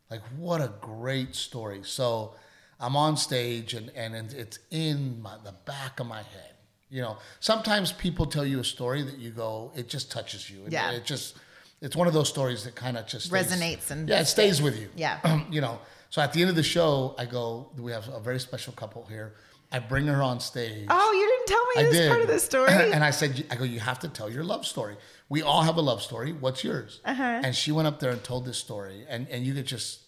Like, 0.10 0.22
what 0.38 0.60
a 0.62 0.72
great 0.81 1.34
story. 1.34 1.80
So 1.84 2.36
I'm 2.81 2.95
on 2.95 3.16
stage 3.16 3.74
and, 3.74 3.89
and 3.95 4.33
it's 4.33 4.60
in 4.72 5.22
my, 5.22 5.36
the 5.44 5.54
back 5.66 6.00
of 6.00 6.07
my 6.07 6.18
head. 6.18 6.54
You 6.89 7.01
know, 7.01 7.18
sometimes 7.39 7.92
people 7.94 8.25
tell 8.25 8.45
you 8.45 8.60
a 8.60 8.63
story 8.66 9.01
that 9.04 9.18
you 9.18 9.30
go, 9.30 9.72
it 9.75 9.88
just 9.88 10.12
touches 10.12 10.50
you. 10.50 10.66
It, 10.66 10.74
Yeah. 10.74 10.92
It 10.92 11.06
just, 11.06 11.38
it's 11.80 11.95
one 11.95 12.07
of 12.07 12.13
those 12.13 12.28
stories 12.28 12.63
that 12.66 12.75
kind 12.75 12.98
of 12.98 13.07
just 13.07 13.28
stays- 13.28 13.48
Resonates 13.48 13.92
and 13.92 14.10
yeah, 14.10 14.19
it 14.22 14.25
stays 14.25 14.62
with 14.62 14.78
you. 14.80 14.89
Yeah. 14.95 15.44
you 15.51 15.62
know, 15.62 15.80
so 16.10 16.22
at 16.22 16.33
the 16.33 16.42
end 16.42 16.50
of 16.50 16.56
the 16.57 16.63
show, 16.63 17.16
I 17.18 17.25
go, 17.25 17.69
we 17.78 17.92
have 17.94 18.07
a 18.10 18.19
very 18.19 18.39
special 18.39 18.74
couple 18.74 19.06
here. 19.06 19.36
I 19.72 19.80
bring 19.80 20.06
her 20.07 20.22
on 20.22 20.42
stage. 20.42 20.86
Oh, 20.89 21.12
you 21.13 21.25
didn't 21.25 21.48
tell 21.48 21.66
me 21.68 21.74
I 21.78 21.83
this 21.83 21.94
did. 22.01 22.10
part 22.10 22.22
of 22.22 22.28
the 22.28 22.39
story. 22.39 22.72
and 22.94 23.06
I 23.06 23.12
said, 23.12 23.45
I 23.50 23.56
go, 23.56 23.63
you 23.63 23.80
have 23.80 24.00
to 24.00 24.10
tell 24.10 24.30
your 24.30 24.44
love 24.44 24.66
story. 24.66 24.98
We 25.30 25.44
all 25.44 25.62
have 25.62 25.78
a 25.78 25.81
love 25.81 26.01
story. 26.01 26.33
What's 26.33 26.62
yours? 26.63 27.00
Uh-huh. 27.06 27.24
And 27.24 27.56
she 27.56 27.72
went 27.72 27.88
up 27.88 28.01
there 28.01 28.12
and 28.12 28.22
told 28.22 28.45
this 28.45 28.57
story, 28.57 29.06
and 29.07 29.30
and 29.30 29.45
you 29.45 29.54
could 29.54 29.66
just, 29.66 30.01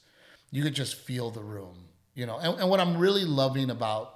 you 0.52 0.64
could 0.64 0.74
just 0.76 0.96
feel 0.96 1.32
the 1.32 1.40
room, 1.42 1.86
you 2.16 2.26
know. 2.26 2.38
And, 2.38 2.60
and 2.60 2.70
what 2.70 2.80
I'm 2.80 2.98
really 2.98 3.26
loving 3.26 3.70
about 3.70 4.16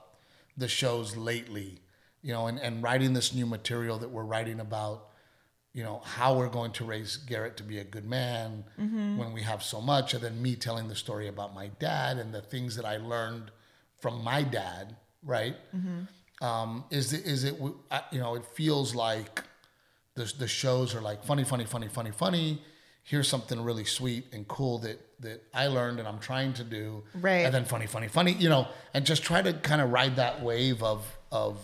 the 0.55 0.67
shows 0.67 1.15
lately, 1.15 1.79
you 2.21 2.33
know, 2.33 2.47
and, 2.47 2.59
and 2.59 2.81
writing 2.83 3.13
this 3.13 3.33
new 3.33 3.45
material 3.45 3.97
that 3.99 4.09
we're 4.09 4.23
writing 4.23 4.59
about, 4.59 5.09
you 5.73 5.83
know, 5.83 6.01
how 6.03 6.35
we're 6.38 6.49
going 6.49 6.71
to 6.73 6.83
raise 6.85 7.17
Garrett 7.17 7.57
to 7.57 7.63
be 7.63 7.77
a 7.77 7.83
good 7.83 8.05
man 8.05 8.63
Mm-hmm. 8.79 9.17
when 9.17 9.33
we 9.33 9.41
have 9.44 9.61
so 9.63 9.79
much, 9.81 10.13
and 10.13 10.23
then 10.23 10.41
me 10.41 10.55
telling 10.55 10.88
the 10.88 10.95
story 10.95 11.27
about 11.27 11.53
my 11.53 11.67
dad 11.79 12.17
and 12.17 12.33
the 12.33 12.41
things 12.41 12.75
that 12.75 12.85
I 12.85 12.97
learned 12.97 13.51
from 13.99 14.23
my 14.23 14.44
dad, 14.44 14.95
right? 15.23 15.55
Um, 16.41 16.85
is 16.91 17.13
it, 17.13 17.25
is 17.25 17.44
it, 17.44 17.55
you 18.11 18.19
know, 18.19 18.35
it 18.35 18.45
feels 18.53 18.94
like 18.94 19.44
the, 20.15 20.31
the 20.38 20.47
shows 20.47 20.94
are 20.95 21.01
like 21.01 21.23
funny, 21.23 21.44
funny, 21.44 21.65
funny, 21.65 21.88
funny, 21.88 22.11
funny. 22.11 22.61
Here's 23.07 23.30
something 23.30 23.59
really 23.63 23.86
sweet 23.86 24.25
and 24.33 24.45
cool 24.50 24.80
that, 24.80 25.00
that 25.21 25.42
I 25.54 25.68
learned 25.68 26.00
and 26.00 26.07
I'm 26.07 26.19
trying 26.19 26.51
to 26.54 26.63
do. 26.65 27.04
Right. 27.15 27.45
And 27.45 27.54
then 27.56 27.63
funny, 27.63 27.88
funny, 27.88 28.09
funny, 28.09 28.33
you 28.33 28.50
know, 28.50 28.68
and 28.94 29.06
just 29.06 29.24
try 29.24 29.42
to 29.42 29.54
kind 29.54 29.80
of 29.81 29.92
ride 29.92 30.18
that 30.18 30.42
wave 30.44 30.83
of, 30.83 31.06
of 31.31 31.57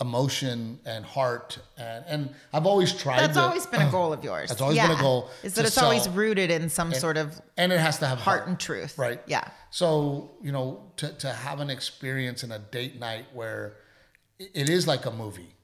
emotion 0.00 0.78
and 0.86 1.04
heart. 1.04 1.58
And, 1.76 2.04
and 2.06 2.34
I've 2.54 2.64
always 2.64 2.92
tried 2.94 3.20
That's 3.20 3.34
to- 3.36 3.42
always 3.42 3.66
been 3.66 3.82
a 3.82 3.90
goal 3.98 4.14
of 4.14 4.24
yours. 4.24 4.48
That's 4.48 4.60
always 4.62 4.78
been 4.78 4.90
a 4.90 5.00
goal 5.00 5.28
Is 5.42 5.54
that 5.54 5.66
it's 5.66 5.78
always 5.78 6.08
rooted 6.08 6.50
in 6.50 6.68
some 6.70 6.92
sort 6.94 7.16
of 7.18 7.38
and 7.58 7.70
it 7.72 7.78
has 7.80 7.98
to 7.98 8.06
have 8.06 8.18
heart 8.18 8.46
and 8.48 8.58
truth. 8.58 8.96
right 8.98 9.20
Yeah. 9.26 9.46
so 9.70 10.30
you 10.42 10.52
know 10.52 10.90
to, 10.98 11.12
to 11.18 11.32
have 11.32 11.60
an 11.60 11.70
experience 11.70 12.44
in 12.44 12.52
a 12.52 12.58
date 12.58 12.98
night 12.98 13.26
where 13.32 13.76
it 14.38 14.68
is 14.68 14.86
like 14.86 15.06
a 15.06 15.10
movie 15.10 15.54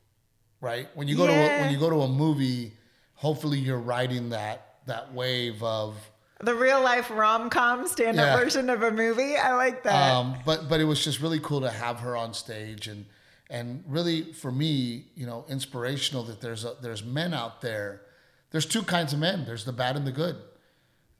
right 0.60 0.88
when 0.94 1.08
you 1.08 1.16
go 1.16 1.26
to 1.26 1.32
a, 1.32 1.60
when 1.60 1.70
you 1.72 1.78
go 1.78 1.90
to 1.90 2.00
a 2.02 2.08
movie 2.08 2.72
hopefully 3.14 3.58
you're 3.58 3.78
riding 3.78 4.30
that 4.30 4.71
that 4.86 5.12
wave 5.14 5.62
of 5.62 5.96
The 6.40 6.54
real 6.54 6.82
life 6.82 7.10
rom 7.10 7.50
com 7.50 7.86
stand 7.86 8.18
up 8.18 8.26
Yeah. 8.26 8.36
version 8.44 8.68
of 8.70 8.82
a 8.82 8.90
movie. 8.90 9.36
I 9.36 9.54
like 9.54 9.82
that. 9.84 10.12
um, 10.12 10.36
but 10.44 10.68
but 10.68 10.80
it 10.80 10.84
was 10.84 11.02
just 11.04 11.20
really 11.20 11.40
cool 11.40 11.60
to 11.60 11.70
have 11.70 12.00
her 12.00 12.16
on 12.16 12.34
stage 12.34 12.88
and 12.88 13.06
and 13.50 13.84
really 13.86 14.32
for 14.32 14.50
me 14.50 15.06
you 15.14 15.26
know 15.26 15.44
inspirational 15.48 16.22
that 16.24 16.40
there's 16.40 16.64
a 16.64 16.74
there's 16.82 17.04
men 17.04 17.32
out 17.34 17.60
there 17.60 18.02
there's 18.50 18.66
two 18.66 18.82
kinds 18.82 19.12
of 19.12 19.18
men 19.18 19.44
there's 19.44 19.64
the 19.64 19.72
bad 19.72 19.94
and 19.96 20.06
the 20.06 20.12
good 20.12 20.36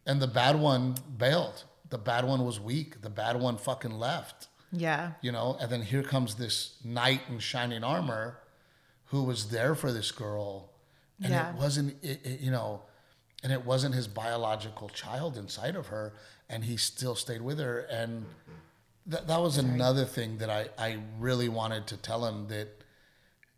and 0.06 0.20
the 0.20 0.26
bad 0.26 0.58
one 0.58 0.94
bailed 1.18 1.64
the 1.90 1.98
bad 1.98 2.24
one 2.24 2.44
was 2.44 2.58
weak 2.58 3.00
the 3.02 3.10
bad 3.10 3.36
one 3.36 3.56
fucking 3.58 3.92
left 3.98 4.48
yeah. 4.72 5.12
you 5.20 5.30
know 5.30 5.56
and 5.60 5.70
then 5.70 5.82
here 5.82 6.02
comes 6.02 6.34
this 6.36 6.78
knight 6.84 7.20
in 7.28 7.38
shining 7.38 7.84
armor 7.84 8.38
who 9.06 9.22
was 9.24 9.50
there 9.50 9.74
for 9.74 9.92
this 9.92 10.10
girl 10.10 10.70
and 11.22 11.30
Yeah. 11.32 11.50
it 11.50 11.56
wasn't 11.56 12.02
it, 12.02 12.20
it- 12.24 12.40
you 12.40 12.50
know 12.50 12.82
and 13.42 13.52
it 13.52 13.64
wasn't 13.64 13.94
his 13.94 14.06
biological 14.08 14.88
child 14.88 15.36
inside 15.36 15.76
of 15.76 15.88
her 15.88 16.12
and 16.48 16.64
he 16.64 16.76
still 16.76 17.14
stayed 17.14 17.42
with 17.42 17.58
her 17.58 17.80
and 17.90 18.26
that, 19.06 19.26
that 19.26 19.40
was 19.40 19.58
another 19.58 20.04
thing 20.04 20.38
that 20.38 20.48
I, 20.48 20.68
I 20.78 20.98
really 21.18 21.48
wanted 21.48 21.86
to 21.88 21.96
tell 21.96 22.24
him 22.24 22.46
that 22.48 22.68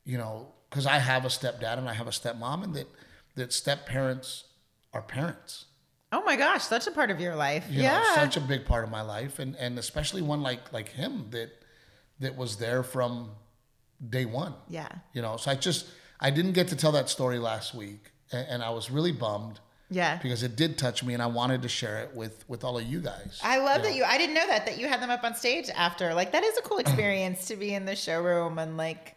you 0.04 0.16
know 0.18 0.48
because 0.70 0.86
i 0.86 0.98
have 0.98 1.24
a 1.24 1.28
stepdad 1.28 1.78
and 1.78 1.88
i 1.88 1.92
have 1.92 2.06
a 2.06 2.10
stepmom 2.10 2.64
and 2.64 2.74
that 2.74 2.88
that 3.34 3.52
step 3.52 3.86
parents 3.86 4.44
are 4.92 5.02
parents 5.02 5.66
Oh 6.12 6.22
my 6.22 6.36
gosh, 6.36 6.62
such 6.62 6.86
a 6.86 6.92
part 6.92 7.10
of 7.10 7.18
your 7.18 7.34
life. 7.34 7.66
you 7.68 7.82
yeah. 7.82 7.98
know, 7.98 8.14
such 8.14 8.36
a 8.36 8.40
big 8.40 8.64
part 8.66 8.84
of 8.84 8.90
my 8.90 9.00
life, 9.02 9.40
and 9.40 9.56
and 9.56 9.76
especially 9.80 10.22
one 10.22 10.42
like 10.42 10.72
like 10.72 10.90
him 10.90 11.26
that 11.30 11.50
that 12.20 12.36
was 12.36 12.56
there 12.58 12.84
from 12.84 13.30
day 14.10 14.24
one. 14.24 14.54
yeah. 14.68 14.86
You 15.12 15.22
know, 15.22 15.36
so 15.36 15.50
I 15.50 15.56
just 15.56 15.86
I 16.20 16.30
didn't 16.30 16.52
get 16.52 16.68
to 16.68 16.76
tell 16.76 16.92
that 16.92 17.08
story 17.08 17.40
last 17.40 17.74
week, 17.74 18.12
and, 18.30 18.46
and 18.48 18.62
I 18.62 18.70
was 18.70 18.92
really 18.92 19.10
bummed 19.10 19.58
Yeah. 19.94 20.18
because 20.22 20.42
it 20.42 20.56
did 20.56 20.76
touch 20.76 21.04
me, 21.04 21.14
and 21.14 21.22
I 21.22 21.26
wanted 21.26 21.62
to 21.62 21.68
share 21.68 21.98
it 22.02 22.14
with 22.14 22.44
with 22.48 22.64
all 22.64 22.78
of 22.78 22.84
you 22.84 23.00
guys. 23.00 23.40
I 23.42 23.58
love 23.58 23.78
you 23.78 23.82
that 23.84 23.96
you. 23.96 24.04
I 24.04 24.18
didn't 24.18 24.34
know 24.34 24.46
that 24.46 24.66
that 24.66 24.78
you 24.78 24.88
had 24.88 25.00
them 25.00 25.10
up 25.10 25.24
on 25.24 25.34
stage 25.34 25.70
after. 25.74 26.14
Like 26.14 26.32
that 26.32 26.44
is 26.44 26.58
a 26.58 26.62
cool 26.62 26.78
experience 26.78 27.46
to 27.46 27.56
be 27.56 27.74
in 27.74 27.84
the 27.84 27.96
showroom 27.96 28.58
and 28.58 28.76
like, 28.76 29.16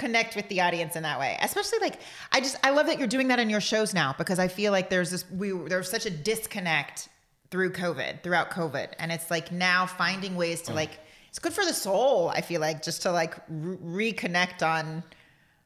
connect 0.00 0.34
with 0.34 0.48
the 0.48 0.60
audience 0.62 0.96
in 0.96 1.02
that 1.02 1.20
way. 1.20 1.38
Especially 1.42 1.78
like 1.80 2.00
I 2.32 2.40
just 2.40 2.56
I 2.64 2.70
love 2.70 2.86
that 2.86 2.98
you're 2.98 3.08
doing 3.08 3.28
that 3.28 3.38
in 3.38 3.50
your 3.50 3.60
shows 3.60 3.94
now 3.94 4.14
because 4.16 4.38
I 4.38 4.48
feel 4.48 4.72
like 4.72 4.90
there's 4.90 5.10
this 5.10 5.30
we 5.30 5.52
there's 5.68 5.90
such 5.90 6.06
a 6.06 6.10
disconnect 6.10 7.08
through 7.50 7.72
COVID, 7.72 8.22
throughout 8.22 8.50
COVID, 8.50 8.94
and 8.98 9.12
it's 9.12 9.30
like 9.30 9.52
now 9.52 9.86
finding 9.86 10.36
ways 10.36 10.62
to 10.62 10.72
mm. 10.72 10.76
like 10.76 10.98
it's 11.28 11.38
good 11.38 11.52
for 11.52 11.64
the 11.64 11.74
soul. 11.74 12.30
I 12.30 12.40
feel 12.40 12.60
like 12.60 12.82
just 12.82 13.02
to 13.02 13.12
like 13.12 13.36
re- 13.48 14.12
reconnect 14.12 14.66
on 14.66 15.04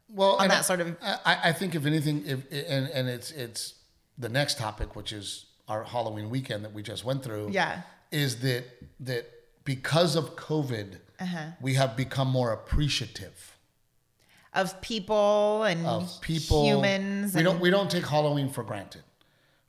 well 0.09 0.37
on 0.37 0.49
that 0.49 0.59
I, 0.59 0.63
sort 0.63 0.81
of- 0.81 0.97
I, 1.03 1.39
I 1.45 1.53
think 1.53 1.75
if 1.75 1.87
anything 1.87 2.25
if 2.27 2.45
and 2.51 2.89
and 2.89 3.09
it's 3.09 3.31
it's 3.31 3.74
the 4.19 4.29
next 4.29 4.59
topic 4.59 4.95
which 4.97 5.13
is 5.13 5.47
our 5.69 5.83
halloween 5.85 6.31
weekend 6.31 6.65
that 6.65 6.73
we 6.73 6.83
just 6.83 7.05
went 7.05 7.23
through 7.23 7.49
Yeah. 7.51 7.83
is 8.11 8.41
that 8.41 8.65
that 9.01 9.25
because 9.65 10.15
of 10.17 10.37
covid 10.37 10.99
Uh-huh. 11.21 11.39
we 11.61 11.75
have 11.75 11.97
become 11.97 12.29
more 12.29 12.53
appreciative 12.53 13.57
of 14.53 14.81
people 14.81 15.65
and 15.65 15.85
of 15.87 16.21
people 16.21 16.65
humans. 16.65 17.35
we 17.35 17.41
and, 17.41 17.45
don't 17.47 17.61
we 17.61 17.71
don't 17.71 17.91
take 17.91 18.07
halloween 18.07 18.49
for 18.49 18.63
granted 18.63 19.03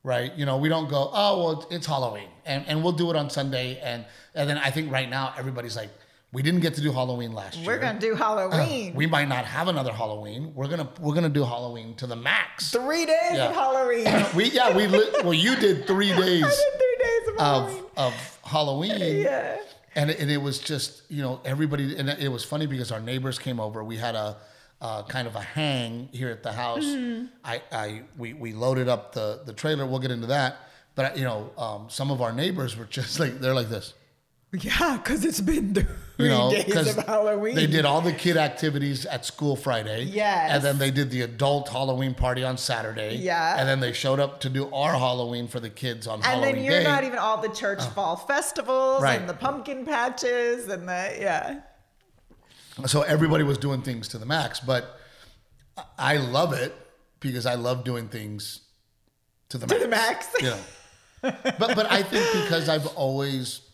right 0.04 0.32
you 0.36 0.46
know 0.46 0.58
we 0.58 0.70
don't 0.70 0.90
go 0.90 1.10
oh 1.14 1.44
well 1.44 1.68
it's 1.72 1.88
halloween 1.88 2.30
and 2.46 2.64
and 2.68 2.84
we'll 2.84 2.92
do 3.04 3.10
it 3.10 3.16
on 3.16 3.30
sunday 3.30 3.80
and 3.82 4.06
and 4.36 4.48
then 4.50 4.58
i 4.60 4.70
think 4.70 4.92
right 4.92 5.10
now 5.10 5.34
everybody's 5.38 5.76
like 5.76 5.90
we 6.36 6.42
didn't 6.48 6.60
get 6.60 6.74
to 6.76 6.82
do 6.82 6.92
halloween 6.92 7.32
last 7.34 7.58
year 7.58 7.66
we're 7.68 7.80
gonna 7.80 8.00
do 8.00 8.14
Halloween. 8.16 8.94
we 8.94 9.06
might 9.16 9.28
not 9.36 9.46
have 9.46 9.68
another 9.68 9.94
halloween 10.02 10.42
we're 10.54 10.68
gonna 10.68 10.90
we're 11.00 11.16
gonna 11.16 11.30
do 11.40 11.44
halloween 11.44 11.96
to 11.96 12.06
the 12.08 12.16
max 12.16 12.72
Three 12.72 13.06
days 13.06 13.34
Yeah. 13.38 13.50
of 13.50 13.56
Halloween. 13.56 14.06
we 14.36 14.44
yeah 14.52 14.76
we 14.76 14.88
li- 14.88 15.12
well 15.24 15.34
you 15.34 15.56
did 15.56 15.88
three 15.88 16.10
days 16.24 16.44
I 16.44 16.50
did 16.50 16.80
three 16.84 16.98
days 17.08 17.26
of 17.30 17.36
Halloween. 17.40 17.84
of 17.98 18.14
of 18.14 18.40
halloween 18.44 19.00
yeah. 19.24 19.58
and 19.96 20.10
it, 20.12 20.20
and 20.20 20.30
it 20.30 20.42
was 20.48 20.60
just 20.60 21.04
you 21.10 21.22
know 21.22 21.40
everybody 21.46 21.96
and 21.98 22.10
it 22.10 22.30
was 22.30 22.44
funny 22.44 22.66
because 22.68 22.92
our 22.92 23.00
neighbors 23.12 23.38
came 23.40 23.60
over 23.60 23.84
we 23.84 23.98
had 23.98 24.16
a 24.16 24.38
uh, 24.82 25.02
kind 25.04 25.26
of 25.28 25.36
a 25.36 25.42
hang 25.42 26.10
here 26.12 26.30
at 26.30 26.44
the 26.44 26.52
house 26.52 26.84
Mm-hmm. 26.84 27.26
I, 27.46 27.62
I 27.72 28.02
we, 28.18 28.34
we 28.34 28.52
loaded 28.54 28.88
up 28.90 29.14
the 29.14 29.42
the 29.46 29.54
trailer 29.54 29.86
we'll 29.86 30.00
get 30.06 30.12
into 30.12 30.28
that 30.28 30.58
but 30.96 31.18
you 31.18 31.24
know 31.24 31.52
um, 31.58 31.88
some 31.90 32.12
of 32.12 32.22
our 32.22 32.34
neighbors 32.34 32.76
were 32.78 32.86
just 32.86 33.20
like 33.22 33.40
they're 33.40 33.56
like 33.56 33.70
this 33.70 33.94
Yeah, 34.62 34.98
because 34.98 35.26
it's 35.26 35.42
been 35.42 35.74
three 35.74 35.86
you 36.18 36.30
know 36.30 36.50
days 36.50 36.96
of 36.98 37.06
Halloween. 37.06 37.56
they 37.56 37.68
did 37.68 37.84
all 37.86 38.02
the 38.02 38.14
kid 38.14 38.38
activities 38.38 39.06
at 39.06 39.26
school 39.26 39.56
friday 39.56 40.04
Yes. 40.04 40.52
and 40.54 40.64
then 40.64 40.78
they 40.78 40.90
did 40.90 41.12
the 41.12 41.24
adult 41.24 41.68
halloween 41.68 42.14
party 42.14 42.44
on 42.44 42.58
saturday 42.58 43.16
Yeah. 43.18 43.58
and 43.60 43.68
then 43.68 43.82
they 43.82 43.92
showed 43.92 44.20
up 44.22 44.40
to 44.42 44.50
do 44.50 44.72
our 44.74 44.94
halloween 44.94 45.48
for 45.50 45.60
the 45.60 45.70
kids 45.70 46.08
on 46.08 46.16
and 46.16 46.24
halloween 46.24 46.56
then 46.56 46.64
you're 46.64 46.80
day 46.80 46.84
not 46.86 47.04
even 47.04 47.20
all 47.20 47.42
the 47.42 47.50
church 47.50 47.80
oh. 47.82 47.90
fall 47.90 48.16
festivals 48.16 49.02
Right. 49.02 49.20
and 49.20 49.28
the 49.28 49.34
pumpkin 49.34 49.86
patches 49.86 50.70
and 50.70 50.88
the 50.88 51.18
yeah. 51.20 51.60
so 52.86 53.02
everybody 53.02 53.44
was 53.44 53.58
doing 53.58 53.82
things 53.82 54.08
to 54.10 54.18
the 54.18 54.26
max 54.26 54.62
but 54.62 54.98
i 56.00 56.16
love 56.16 56.54
it 56.54 56.74
because 57.20 57.46
i 57.46 57.56
love 57.56 57.84
doing 57.84 58.08
things 58.08 58.62
to 59.50 59.58
the 59.58 59.68
max, 59.68 59.82
the 59.84 59.88
max. 59.90 60.28
you 60.42 60.50
know 60.50 60.60
but 61.60 61.76
but 61.76 61.92
i 61.92 62.02
think 62.02 62.26
because 62.44 62.70
i've 62.70 62.88
always 62.96 63.65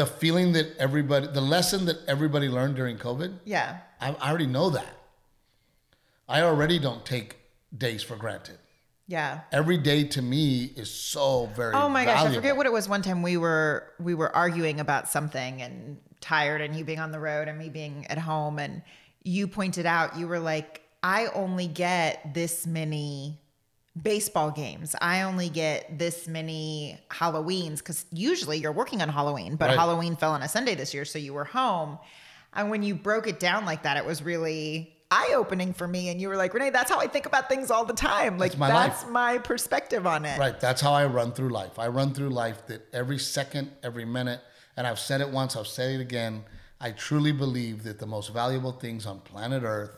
the 0.00 0.06
feeling 0.06 0.48
that 0.56 0.66
everybody 0.86 1.26
the 1.38 1.40
lesson 1.56 1.80
that 1.88 1.98
everybody 2.14 2.48
learned 2.58 2.74
during 2.80 2.96
covid 2.98 3.30
Yeah. 3.54 3.68
i, 4.00 4.08
I 4.24 4.28
already 4.30 4.46
know 4.56 4.68
that 4.78 4.94
i 6.28 6.38
already 6.42 6.78
don't 6.78 7.04
take 7.14 7.36
days 7.76 8.02
for 8.08 8.16
granted 8.24 8.58
Yeah. 9.08 9.40
every 9.60 9.78
day 9.78 10.00
to 10.16 10.20
me 10.22 10.44
is 10.82 10.90
so 11.14 11.46
very 11.60 11.74
Oh 11.74 11.88
my 11.88 12.04
gosh, 12.04 12.26
I 12.26 12.34
forget 12.34 12.56
what 12.56 12.66
it 12.66 12.72
was 12.78 12.88
one 12.96 13.02
time 13.08 13.20
we 13.22 13.36
were 13.36 13.92
we 14.08 14.14
were 14.20 14.30
arguing 14.44 14.80
about 14.86 15.08
something 15.16 15.62
and 15.62 15.98
tired 16.20 16.60
and 16.64 16.74
you 16.76 16.84
being 16.84 16.98
on 17.06 17.12
the 17.12 17.20
road 17.30 17.44
and 17.48 17.56
me 17.58 17.68
being 17.80 18.06
at 18.08 18.18
home 18.18 18.58
and 18.58 18.82
you 19.22 19.46
pointed 19.48 19.86
out 19.86 20.16
you 20.18 20.26
were 20.32 20.40
like 20.52 20.82
I 21.02 21.20
only 21.42 21.68
get 21.68 22.34
this 22.34 22.66
many 22.66 23.38
baseball 24.00 24.50
games. 24.50 24.94
I 25.00 25.22
only 25.22 25.48
get 25.48 25.98
this 25.98 26.28
many 26.28 26.98
Halloweens 27.10 27.82
cuz 27.82 28.04
usually 28.12 28.58
you're 28.58 28.72
working 28.72 29.00
on 29.00 29.08
Halloween, 29.08 29.56
but 29.56 29.68
Right. 29.70 29.78
Halloween 29.78 30.16
fell 30.16 30.32
on 30.32 30.42
a 30.42 30.48
Sunday 30.48 30.74
this 30.74 30.92
year 30.92 31.04
so 31.04 31.18
you 31.18 31.32
were 31.32 31.44
home. 31.44 31.98
And 32.54 32.70
when 32.70 32.82
you 32.82 32.94
broke 32.94 33.26
it 33.26 33.40
down 33.40 33.64
like 33.64 33.82
that 33.84 33.96
it 33.96 34.04
was 34.04 34.22
really 34.22 34.92
eye-opening 35.10 35.72
for 35.72 35.86
me 35.86 36.08
and 36.08 36.20
you 36.20 36.28
were 36.28 36.36
like, 36.36 36.52
"Renee, 36.52 36.70
that's 36.70 36.90
how 36.90 36.98
I 36.98 37.06
think 37.06 37.26
about 37.26 37.48
things 37.48 37.70
all 37.70 37.84
the 37.84 37.94
time. 37.94 38.38
Like 38.38 38.52
That's 38.52 38.58
my 38.58 38.68
that's 38.68 39.06
my 39.06 39.38
perspective 39.38 40.06
on 40.06 40.24
it." 40.24 40.38
Right. 40.38 40.58
That's 40.58 40.80
how 40.80 40.92
I 40.92 41.06
run 41.06 41.32
through 41.32 41.50
life. 41.50 41.78
I 41.78 41.88
run 41.88 42.12
through 42.12 42.30
life 42.30 42.66
that 42.66 42.88
every 42.92 43.18
second, 43.18 43.70
every 43.82 44.04
minute, 44.04 44.40
and 44.76 44.86
I've 44.86 44.98
said 44.98 45.20
it 45.20 45.30
once, 45.30 45.54
I'll 45.56 45.64
say 45.64 45.94
it 45.94 46.00
again. 46.00 46.44
I 46.80 46.90
truly 46.90 47.32
believe 47.32 47.84
that 47.84 47.98
the 47.98 48.06
most 48.06 48.28
valuable 48.32 48.72
things 48.72 49.06
on 49.06 49.20
planet 49.20 49.62
Earth 49.62 49.96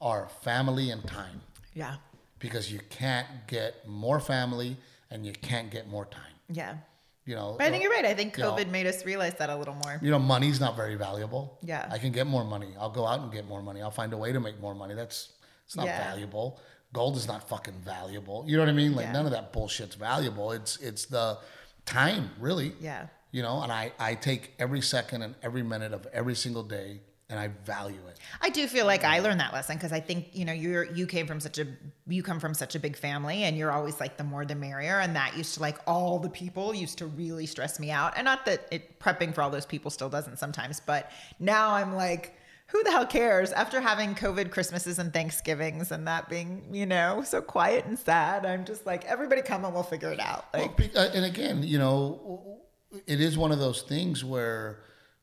are 0.00 0.28
family 0.42 0.90
and 0.90 1.06
time 1.06 1.42
Yeah. 1.74 1.96
Because 2.38 2.70
you 2.72 2.80
can't 2.90 3.26
get 3.46 3.86
more 3.88 4.20
family 4.20 4.76
and 5.10 5.24
you 5.26 5.32
can't 5.32 5.70
get 5.70 5.88
more 5.88 6.04
time. 6.06 6.22
Yeah. 6.50 6.76
You 7.24 7.34
know, 7.34 7.56
But 7.58 7.66
I 7.66 7.70
think 7.70 7.82
you're 7.82 7.92
right. 7.92 8.04
I 8.04 8.14
think 8.14 8.36
You 8.36 8.44
know- 8.44 8.52
COVID 8.52 8.68
made 8.70 8.86
us 8.86 9.04
realize 9.04 9.34
that 9.34 9.50
a 9.50 9.56
little 9.56 9.74
more. 9.74 9.98
you 10.00 10.10
know, 10.10 10.18
money's 10.18 10.60
not 10.60 10.76
very 10.76 10.94
valuable. 10.94 11.58
Yeah. 11.62 11.88
I 11.90 11.98
can 11.98 12.12
get 12.12 12.26
more 12.26 12.44
money. 12.44 12.74
I'll 12.78 12.90
go 12.90 13.04
out 13.06 13.20
and 13.20 13.32
get 13.32 13.46
more 13.46 13.62
money. 13.62 13.82
I'll 13.82 13.90
find 13.90 14.12
a 14.12 14.16
way 14.16 14.32
to 14.32 14.38
make 14.40 14.60
more 14.60 14.74
money. 14.74 14.94
That's 14.94 15.32
it's 15.64 15.74
not 15.76 15.86
Yeah. 15.86 16.04
valuable. 16.10 16.60
Gold 16.92 17.16
is 17.16 17.26
not 17.26 17.48
fucking 17.48 17.80
valuable. 17.80 18.44
You 18.46 18.56
know 18.56 18.62
what 18.62 18.68
I 18.68 18.72
mean? 18.72 18.94
Like 18.94 19.06
Yeah. 19.06 19.12
none 19.12 19.26
of 19.26 19.32
that 19.32 19.52
bullshit's 19.52 19.96
valuable. 19.96 20.52
It's 20.52 20.76
it's 20.76 21.06
the 21.06 21.38
time, 21.84 22.30
really. 22.38 22.74
Yeah. 22.80 23.08
You 23.32 23.42
know, 23.42 23.60
and 23.62 23.72
I 23.72 23.92
I 23.98 24.14
take 24.14 24.54
every 24.60 24.80
second 24.80 25.22
and 25.22 25.34
every 25.42 25.64
minute 25.64 25.92
of 25.92 26.06
every 26.12 26.36
single 26.36 26.62
day 26.62 27.00
and 27.28 27.40
I 27.40 27.48
value 27.64 28.00
it. 28.08 28.18
I 28.40 28.50
do 28.50 28.68
feel 28.68 28.86
like 28.86 29.02
I 29.02 29.18
learned 29.18 29.40
that 29.40 29.52
lesson 29.52 29.76
because 29.76 29.92
I 29.92 29.98
think 29.98 30.28
you 30.32 30.44
know 30.44 30.52
you're 30.52 30.84
you 30.84 31.06
came 31.06 31.26
from 31.26 31.40
such 31.40 31.58
a 31.58 31.66
you 32.06 32.22
come 32.22 32.38
from 32.38 32.54
such 32.54 32.74
a 32.74 32.78
big 32.78 32.96
family 32.96 33.42
and 33.42 33.56
you're 33.56 33.72
always 33.72 33.98
like 33.98 34.16
the 34.16 34.24
more 34.24 34.44
the 34.44 34.54
merrier 34.54 35.00
and 35.00 35.16
that 35.16 35.36
used 35.36 35.54
to 35.54 35.60
like 35.60 35.78
all 35.86 36.18
the 36.18 36.28
people 36.28 36.74
used 36.74 36.98
to 36.98 37.06
really 37.06 37.46
stress 37.46 37.80
me 37.80 37.90
out. 37.90 38.12
And 38.16 38.24
not 38.24 38.46
that 38.46 38.68
it 38.70 39.00
prepping 39.00 39.34
for 39.34 39.42
all 39.42 39.50
those 39.50 39.66
people 39.66 39.90
still 39.90 40.08
doesn't 40.08 40.38
sometimes 40.38 40.80
but 40.80 41.10
now 41.40 41.70
I'm 41.70 41.94
like 41.94 42.34
who 42.70 42.82
the 42.82 42.90
hell 42.90 43.06
cares? 43.06 43.52
After 43.52 43.80
having 43.80 44.16
COVID 44.16 44.50
Christmases 44.50 44.98
and 44.98 45.12
Thanksgivings 45.12 45.92
and 45.92 46.06
that 46.08 46.28
being 46.28 46.64
you 46.72 46.86
know 46.86 47.22
so 47.24 47.40
quiet 47.40 47.86
and 47.86 47.98
sad 47.98 48.46
I'm 48.46 48.64
just 48.64 48.86
like 48.86 49.04
everybody 49.04 49.42
come 49.42 49.64
and 49.64 49.74
we'll 49.74 49.82
figure 49.82 50.12
it 50.12 50.20
out. 50.20 50.46
Like 50.54 50.76
be- 50.76 50.94
uh, 50.94 51.10
and 51.12 51.24
again, 51.24 51.64
you 51.64 51.78
know, 51.78 52.60
it 53.06 53.20
is 53.20 53.36
one 53.36 53.50
of 53.50 53.58
those 53.58 53.82
things 53.82 54.24
where, 54.24 54.78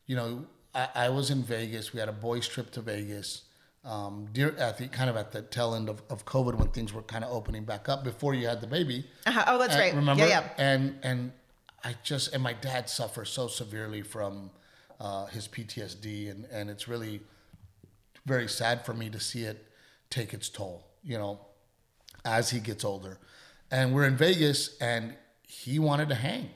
you 0.05 0.15
know, 0.17 0.45
I, 0.75 0.87
I 0.95 1.09
was 1.09 1.29
in 1.29 1.43
Vegas. 1.43 1.93
We 1.93 1.99
had 1.99 2.09
a 2.09 2.13
boys' 2.13 2.47
trip 2.47 2.71
to 2.71 2.81
Vegas. 2.81 3.43
Um, 3.85 4.27
dear, 4.31 4.55
at 4.57 4.77
the 4.77 4.87
kind 4.87 5.09
of 5.09 5.17
at 5.17 5.31
the 5.33 5.41
tail 5.41 5.75
end 5.75 5.89
of, 5.89 6.01
of 6.09 6.23
COVID 6.25 6.55
when 6.55 6.69
things 6.69 6.93
were 6.93 7.01
kind 7.01 7.23
of 7.23 7.31
opening 7.31 7.65
back 7.65 7.89
up 7.89 8.03
before 8.03 8.33
you 8.33 8.47
had 8.47 8.61
the 8.61 8.67
baby. 8.67 9.05
uh 9.25 9.43
oh 9.47 9.57
that's 9.57 9.73
And- 9.73 9.81
right 9.81 9.93
Remember? 9.93 10.23
yeah 10.25 10.29
yeah 10.41 10.49
And 10.57 10.95
and 11.03 11.31
I 11.83 11.95
just 12.03 12.33
and 12.33 12.41
my 12.41 12.53
dad 12.53 12.89
suffers 12.89 13.29
so 13.29 13.47
severely 13.49 14.01
from 14.01 14.51
uh, 15.01 15.25
his 15.25 15.49
PTSD, 15.49 16.31
and 16.31 16.45
and 16.45 16.69
it's 16.69 16.87
really 16.87 17.19
very 18.25 18.47
sad 18.47 18.85
for 18.85 18.93
me 18.93 19.09
to 19.09 19.19
see 19.19 19.43
it 19.43 19.67
take 20.09 20.33
its 20.33 20.47
toll. 20.47 20.87
You 21.03 21.17
know, 21.17 21.39
as 22.23 22.51
he 22.51 22.61
gets 22.61 22.85
older, 22.85 23.17
and 23.69 23.93
we're 23.93 24.05
in 24.07 24.15
Vegas, 24.15 24.77
and 24.79 25.15
he 25.45 25.77
wanted 25.77 26.07
to 26.07 26.15
hang, 26.15 26.51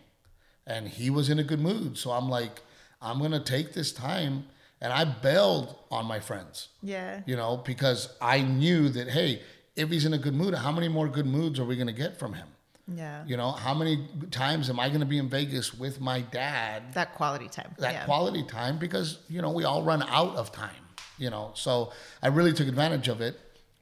and 0.65 0.87
he 0.87 1.09
was 1.09 1.29
in 1.29 1.39
a 1.39 1.43
good 1.43 1.59
mood. 1.59 1.97
So 1.97 2.11
I'm 2.11 2.29
like, 2.29 2.61
I'm 3.01 3.19
gonna 3.19 3.39
take 3.43 3.73
this 3.73 3.91
time, 3.91 4.45
and 4.81 4.91
I 4.93 5.03
bailed 5.05 5.75
on 5.91 6.05
my 6.05 6.19
friends 6.19 6.69
yeah 6.81 7.21
you 7.25 7.35
know, 7.35 7.57
because 7.57 8.09
I 8.21 8.41
knew 8.41 8.89
that, 8.89 9.07
hey, 9.09 9.41
if 9.75 9.89
he's 9.89 10.05
in 10.05 10.13
a 10.13 10.17
good 10.17 10.33
mood, 10.33 10.53
how 10.55 10.71
many 10.71 10.87
more 10.87 11.07
good 11.07 11.25
moods 11.25 11.59
are 11.59 11.65
we 11.65 11.75
going 11.75 11.87
to 11.87 11.93
get 12.05 12.17
from 12.17 12.33
him? 12.33 12.47
yeah 12.95 13.23
You 13.27 13.37
know, 13.37 13.51
how 13.51 13.73
many 13.73 14.07
times 14.31 14.69
am 14.71 14.79
I 14.79 14.87
going 14.89 15.01
to 15.01 15.05
be 15.15 15.17
in 15.19 15.29
Vegas 15.29 15.73
with 15.73 15.99
my 16.01 16.21
dad, 16.21 16.93
that 16.93 17.13
quality 17.15 17.47
time 17.47 17.75
that 17.79 17.93
yeah. 17.93 18.05
quality 18.05 18.43
time? 18.43 18.77
Because, 18.79 19.19
you 19.29 19.41
know, 19.41 19.51
we 19.51 19.63
all 19.65 19.83
run 19.83 20.01
out 20.03 20.35
of 20.35 20.51
time, 20.51 20.83
you 21.17 21.29
know. 21.29 21.51
So 21.53 21.91
I 22.23 22.27
really 22.29 22.53
took 22.53 22.67
advantage 22.67 23.07
of 23.07 23.21
it. 23.21 23.35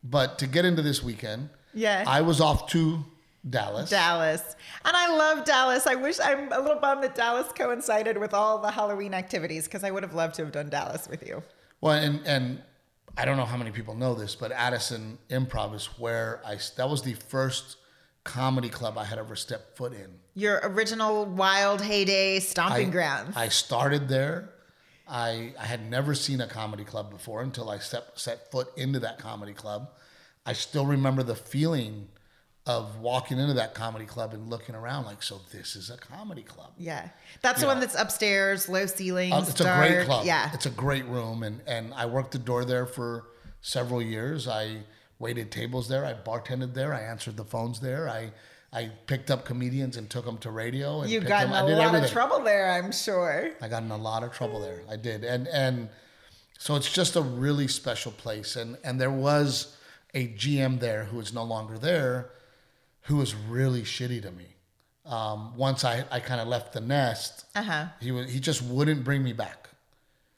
But 0.03 0.37
to 0.39 0.47
get 0.47 0.65
into 0.65 0.81
this 0.81 1.01
weekend, 1.03 1.49
Yeah. 1.73 2.03
I 2.07 2.21
was 2.21 2.39
off 2.41 2.67
to 2.71 3.03
Dallas. 3.49 3.89
Dallas. 3.89 4.55
And 4.83 4.95
I 4.95 5.15
love 5.15 5.45
Dallas. 5.45 5.85
I 5.85 5.95
wish 5.95 6.19
I'm 6.19 6.51
a 6.51 6.59
little 6.59 6.79
bummed 6.79 7.03
that 7.03 7.15
Dallas 7.15 7.51
coincided 7.51 8.17
with 8.17 8.33
all 8.33 8.59
the 8.59 8.71
Halloween 8.71 9.13
activities 9.13 9.65
because 9.65 9.83
I 9.83 9.91
would 9.91 10.03
have 10.03 10.13
loved 10.13 10.35
to 10.35 10.43
have 10.43 10.51
done 10.51 10.69
Dallas 10.69 11.07
with 11.07 11.25
you. 11.25 11.43
Well, 11.81 11.93
and 11.93 12.25
and 12.25 12.61
I 13.17 13.25
don't 13.25 13.37
know 13.37 13.45
how 13.45 13.57
many 13.57 13.71
people 13.71 13.95
know 13.95 14.15
this, 14.15 14.35
but 14.35 14.51
Addison 14.51 15.17
Improv 15.29 15.75
is 15.75 15.85
where 15.97 16.41
I 16.45 16.57
that 16.77 16.89
was 16.89 17.03
the 17.03 17.13
first 17.13 17.77
comedy 18.23 18.69
club 18.69 18.97
I 18.97 19.05
had 19.05 19.19
ever 19.19 19.35
stepped 19.35 19.77
foot 19.77 19.93
in. 19.93 20.09
Your 20.33 20.59
original 20.63 21.25
wild 21.25 21.81
heyday 21.81 22.39
stomping 22.39 22.87
I, 22.87 22.91
grounds. 22.91 23.37
I 23.37 23.49
started 23.49 24.09
there. 24.09 24.49
I 25.07 25.53
I 25.59 25.65
had 25.65 25.89
never 25.89 26.15
seen 26.15 26.41
a 26.41 26.47
comedy 26.47 26.83
club 26.83 27.11
before 27.11 27.41
until 27.41 27.69
I 27.69 27.77
set 27.77 28.03
set 28.15 28.51
foot 28.51 28.69
into 28.75 28.99
that 29.01 29.19
comedy 29.19 29.53
club. 29.53 29.91
I 30.47 30.53
still 30.53 30.85
remember 30.85 31.23
the 31.23 31.35
feeling 31.35 32.09
of 32.67 32.97
walking 32.97 33.37
into 33.37 33.53
that 33.53 33.75
comedy 33.75 34.05
club 34.05 34.33
and 34.33 34.49
looking 34.49 34.73
around 34.73 35.05
like, 35.05 35.21
so 35.21 35.39
this 35.51 35.75
is 35.75 35.89
a 35.91 35.97
comedy 35.97 36.41
club. 36.41 36.71
yeah. 36.79 37.09
That's 37.41 37.61
the 37.61 37.67
one 37.67 37.79
that's 37.79 37.93
upstairs, 37.95 38.67
low 38.67 38.87
ceilings. 38.87 39.33
Uh, 39.33 39.45
it's 39.47 39.53
dark. 39.53 39.85
a 39.85 39.93
great 39.93 40.05
club. 40.05 40.25
Yeah. 40.25 40.49
It's 40.53 40.65
a 40.65 40.71
great 40.71 41.05
room, 41.05 41.43
and 41.43 41.61
and 41.67 41.93
I 41.93 42.05
worked 42.07 42.31
the 42.31 42.39
door 42.39 42.65
there 42.65 42.87
for 42.87 43.25
several 43.61 44.01
years. 44.01 44.47
I 44.47 44.77
waited 45.19 45.51
tables 45.51 45.87
there. 45.87 46.03
I 46.05 46.13
bartended 46.13 46.73
there. 46.73 46.93
I 46.93 47.01
answered 47.01 47.37
the 47.37 47.45
phones 47.45 47.79
there. 47.79 48.09
I 48.09 48.31
I 48.73 48.89
picked 49.05 49.29
up 49.29 49.45
comedians 49.45 49.95
and 49.95 50.09
took 50.09 50.25
them 50.25 50.37
to 50.39 50.49
radio. 50.51 51.01
And 51.01 51.09
You 51.11 51.21
got 51.21 51.43
in 51.45 51.51
them- 51.51 51.65
I 51.67 51.71
a 51.71 51.75
lot 51.75 51.85
everything. 51.87 52.05
of 52.05 52.11
trouble 52.11 52.39
there, 52.43 52.71
I'm 52.71 52.91
sure. 52.91 53.51
I 53.61 53.67
got 53.67 53.83
in 53.83 53.91
a 53.91 53.97
lot 53.97 54.23
of 54.23 54.33
trouble 54.33 54.59
there. 54.59 54.81
I 54.89 54.95
did, 54.95 55.23
and 55.23 55.47
and 55.49 55.89
so 56.57 56.75
it's 56.75 56.91
just 56.91 57.15
a 57.15 57.21
really 57.21 57.67
special 57.67 58.11
place. 58.11 58.55
And 58.55 58.77
and 58.83 58.99
there 58.99 59.11
was 59.11 59.77
a 60.15 60.29
GM 60.29 60.79
there 60.79 61.03
who 61.05 61.19
is 61.19 61.31
no 61.31 61.43
longer 61.43 61.77
there, 61.77 62.31
who 63.05 63.17
was 63.17 63.33
really 63.35 63.81
shitty 63.83 64.21
to 64.21 64.31
me. 64.31 64.45
Um, 65.05 65.55
once 65.57 65.83
I 65.83 66.03
I 66.11 66.19
kind 66.19 66.41
of 66.41 66.47
left 66.47 66.73
the 66.73 66.81
nest, 66.81 67.45
Uh 67.55 67.61
huh. 67.63 67.85
he 68.01 68.11
was 68.11 68.31
he 68.31 68.39
just 68.39 68.61
wouldn't 68.61 69.03
bring 69.03 69.23
me 69.23 69.33
back. 69.33 69.69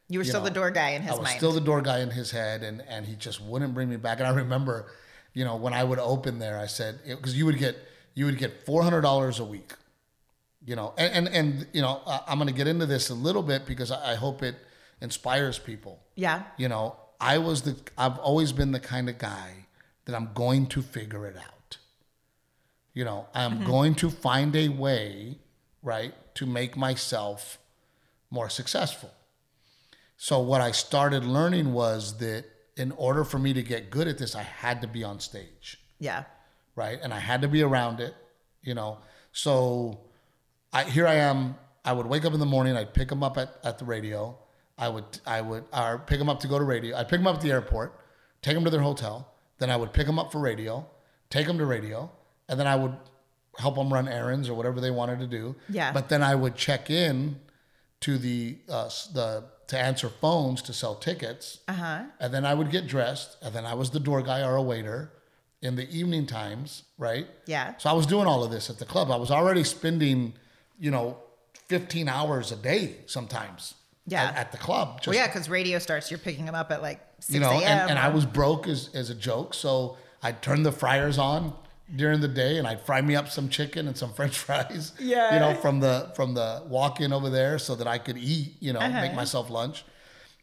You 0.09 0.19
were 0.19 0.23
You 0.25 0.29
still 0.29 0.41
know, 0.41 0.45
the 0.45 0.51
door 0.55 0.71
guy 0.71 0.89
in 0.91 1.01
his 1.01 1.11
I 1.11 1.15
was 1.15 1.23
mind. 1.23 1.37
still 1.37 1.51
the 1.53 1.61
door 1.61 1.81
guy 1.81 1.99
in 1.99 2.09
his 2.11 2.31
head, 2.31 2.63
and 2.63 2.81
and 2.87 3.05
he 3.05 3.15
just 3.15 3.39
wouldn't 3.41 3.73
bring 3.73 3.89
me 3.89 3.95
back. 3.97 4.19
And 4.19 4.27
I 4.27 4.31
remember, 4.31 4.85
you 5.33 5.43
know, 5.45 5.55
when 5.55 5.73
I 5.73 5.83
would 5.83 5.99
open 5.99 6.39
there, 6.39 6.57
I 6.59 6.65
said 6.67 6.99
because 7.05 7.37
you 7.37 7.45
would 7.45 7.57
get 7.57 7.77
you 8.13 8.25
would 8.25 8.37
get 8.37 8.65
four 8.65 8.83
hundred 8.83 9.01
dollars 9.01 9.39
a 9.39 9.45
week, 9.45 9.73
you 10.65 10.75
know, 10.75 10.93
and 10.97 11.09
and, 11.17 11.27
and 11.35 11.67
you 11.73 11.81
know 11.81 12.01
I- 12.05 12.23
I'm 12.27 12.37
going 12.37 12.47
to 12.49 12.53
get 12.53 12.67
into 12.67 12.85
this 12.85 13.09
a 13.09 13.13
little 13.15 13.43
bit 13.43 13.65
because 13.65 13.89
I, 13.91 14.13
I 14.13 14.15
hope 14.15 14.43
it 14.43 14.55
inspires 15.01 15.59
people. 15.59 15.99
yeah. 16.15 16.43
You 16.57 16.67
know, 16.67 16.95
I 17.21 17.37
was 17.37 17.61
the 17.61 17.75
I've 17.97 18.17
always 18.17 18.51
been 18.51 18.71
the 18.73 18.79
kind 18.81 19.07
of 19.09 19.17
guy 19.17 19.67
that 20.05 20.15
I'm 20.15 20.29
going 20.33 20.67
to 20.67 20.81
figure 20.81 21.25
it 21.27 21.37
out. 21.37 21.53
You 22.97 23.05
know, 23.05 23.27
I'm 23.31 23.59
mm-hmm. 23.59 23.65
going 23.67 23.95
to 23.95 24.09
find 24.09 24.55
a 24.55 24.69
way, 24.69 25.37
right, 25.83 26.15
to 26.33 26.47
make 26.47 26.75
myself 26.75 27.59
more 28.31 28.49
successful. 28.49 29.11
So 30.17 30.39
what 30.39 30.61
I 30.61 30.71
started 30.71 31.23
learning 31.23 31.73
was 31.73 32.17
that 32.17 32.45
in 32.75 32.91
order 32.93 33.23
for 33.23 33.37
me 33.37 33.53
to 33.53 33.61
get 33.61 33.91
good 33.91 34.07
at 34.07 34.17
this, 34.17 34.33
I 34.35 34.41
had 34.41 34.81
to 34.81 34.87
be 34.87 35.03
on 35.03 35.19
stage, 35.19 35.79
Yeah. 35.99 36.23
right? 36.75 36.97
And 36.99 37.13
I 37.13 37.19
had 37.19 37.43
to 37.43 37.47
be 37.47 37.61
around 37.61 37.99
it, 37.99 38.15
you 38.63 38.73
know. 38.73 38.97
So 39.31 39.99
I 40.73 40.85
here 40.85 41.05
I 41.05 41.17
am. 41.17 41.55
I 41.85 41.93
would 41.93 42.07
wake 42.07 42.25
up 42.25 42.33
in 42.33 42.39
the 42.39 42.47
morning. 42.47 42.75
I'd 42.75 42.95
pick 42.95 43.09
them 43.09 43.21
up 43.21 43.37
at, 43.37 43.59
at 43.63 43.77
the 43.77 43.85
radio. 43.85 44.35
I 44.75 44.89
would 44.89 45.19
I 45.23 45.41
would 45.41 45.65
or 45.71 45.99
pick 45.99 46.17
them 46.17 46.29
up 46.29 46.39
to 46.39 46.47
go 46.47 46.57
to 46.57 46.65
radio. 46.65 46.97
I'd 46.97 47.09
pick 47.09 47.19
them 47.19 47.27
up 47.27 47.35
at 47.35 47.41
the 47.41 47.51
airport, 47.51 47.93
take 48.41 48.55
them 48.55 48.63
to 48.63 48.71
their 48.71 48.81
hotel. 48.81 49.35
Then 49.59 49.69
I 49.69 49.75
would 49.75 49.93
pick 49.93 50.07
them 50.07 50.17
up 50.17 50.31
for 50.31 50.39
radio, 50.39 50.87
take 51.29 51.45
them 51.45 51.59
to 51.59 51.65
radio, 51.67 52.09
and 52.49 52.59
then 52.59 52.67
I 52.67 52.75
would 52.75 52.95
help 53.57 53.75
them 53.75 53.91
run 53.91 54.07
errands 54.07 54.49
or 54.49 54.53
whatever 54.53 54.79
they 54.79 54.91
wanted 54.91 55.19
to 55.19 55.27
do. 55.27 55.55
Yeah. 55.69 55.91
But 55.91 56.09
then 56.09 56.21
I 56.21 56.35
would 56.35 56.55
check 56.55 56.89
in 56.89 57.39
to 58.01 58.17
the 58.17 58.57
uh, 58.69 58.89
the 59.13 59.43
to 59.67 59.77
answer 59.77 60.09
phones 60.09 60.61
to 60.63 60.73
sell 60.73 60.95
tickets. 60.95 61.59
Uh 61.67 61.73
huh. 61.73 62.03
And 62.19 62.33
then 62.33 62.45
I 62.45 62.53
would 62.53 62.71
get 62.71 62.87
dressed, 62.87 63.37
and 63.41 63.53
then 63.53 63.65
I 63.65 63.73
was 63.73 63.91
the 63.91 63.99
door 63.99 64.21
guy 64.21 64.41
or 64.41 64.55
a 64.55 64.61
waiter 64.61 65.11
in 65.61 65.75
the 65.75 65.89
evening 65.89 66.25
times, 66.25 66.83
right? 66.97 67.27
Yeah. 67.45 67.75
So 67.77 67.89
I 67.89 67.93
was 67.93 68.05
doing 68.05 68.27
all 68.27 68.43
of 68.43 68.51
this 68.51 68.69
at 68.69 68.77
the 68.77 68.85
club. 68.85 69.11
I 69.11 69.15
was 69.15 69.31
already 69.31 69.63
spending, 69.63 70.33
you 70.79 70.91
know, 70.91 71.17
15 71.67 72.07
hours 72.07 72.51
a 72.51 72.55
day 72.55 72.97
sometimes. 73.07 73.73
Yeah. 74.05 74.23
At, 74.23 74.37
at 74.37 74.51
the 74.51 74.57
club. 74.57 74.97
Just, 74.97 75.07
Well, 75.07 75.15
yeah, 75.17 75.27
because 75.27 75.49
radio 75.49 75.79
starts. 75.79 76.09
You're 76.09 76.19
picking 76.19 76.45
them 76.45 76.55
up 76.55 76.71
at 76.71 76.81
like 76.81 77.01
six 77.19 77.33
you 77.33 77.39
know, 77.41 77.51
and, 77.51 77.89
and 77.89 77.99
I 77.99 78.07
was 78.09 78.25
broke 78.25 78.67
as, 78.67 78.89
as 78.93 79.09
a 79.09 79.15
joke. 79.15 79.53
So 79.53 79.97
I'd 80.23 80.41
turn 80.41 80.63
the 80.63 80.71
fryers 80.71 81.17
on 81.17 81.53
during 81.95 82.19
the 82.19 82.27
day 82.27 82.57
and 82.57 82.67
I'd 82.67 82.81
fry 82.81 83.01
me 83.01 83.15
up 83.15 83.29
some 83.29 83.49
chicken 83.49 83.87
and 83.87 83.97
some 83.97 84.13
french 84.19 84.37
fries. 84.37 84.93
Yeah. 84.99 85.33
You 85.33 85.39
know, 85.39 85.59
from 85.61 85.79
the 85.79 86.11
from 86.15 86.33
the 86.33 86.63
walk 86.67 86.99
in 87.01 87.13
over 87.13 87.29
there 87.29 87.57
so 87.59 87.75
that 87.75 87.87
I 87.87 87.97
could 87.97 88.17
eat, 88.17 88.55
you 88.59 88.73
know, 88.73 88.79
Uh-huh. 88.79 89.01
make 89.01 89.13
myself 89.13 89.49
lunch. 89.49 89.85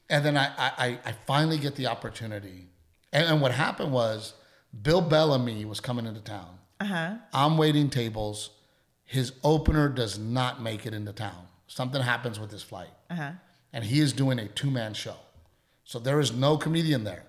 And 0.08 0.24
then 0.24 0.36
I 0.36 0.46
I, 0.56 0.98
I- 1.04 1.14
finally 1.26 1.58
get 1.58 1.76
the 1.76 1.86
opportunity. 1.86 2.68
And, 3.12 3.26
and 3.28 3.40
what 3.40 3.52
happened 3.52 3.92
was 3.92 4.34
Bill 4.82 5.00
Bellamy 5.00 5.64
was 5.64 5.80
coming 5.80 6.06
into 6.06 6.20
town. 6.20 6.58
Uh-huh. 6.80 7.14
I'm 7.32 7.56
waiting 7.58 7.88
tables. 7.90 8.50
His 9.04 9.32
opener 9.44 9.88
does 9.88 10.18
not 10.18 10.60
make 10.62 10.86
it 10.86 10.94
into 10.94 11.12
town. 11.12 11.46
Something 11.66 12.02
happens 12.02 12.40
with 12.40 12.50
his 12.50 12.62
flight. 12.62 12.90
Uh-huh. 13.10 13.32
And 13.72 13.84
he 13.84 14.00
is 14.00 14.12
doing 14.12 14.38
a 14.38 14.48
two 14.48 14.70
man 14.70 14.94
show. 14.94 15.16
So 15.84 15.98
there 15.98 16.20
is 16.20 16.32
no 16.32 16.56
comedian 16.56 17.04
there. 17.04 17.24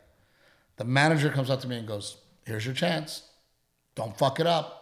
The 0.77 0.85
manager 0.85 1.29
comes 1.29 1.49
up 1.49 1.59
to 1.61 1.67
me 1.67 1.77
and 1.77 1.87
goes, 1.87 2.17
Here's 2.45 2.65
your 2.65 2.75
chance. 2.75 3.23
Don't 3.95 4.17
fuck 4.17 4.39
it 4.39 4.47
up. 4.47 4.81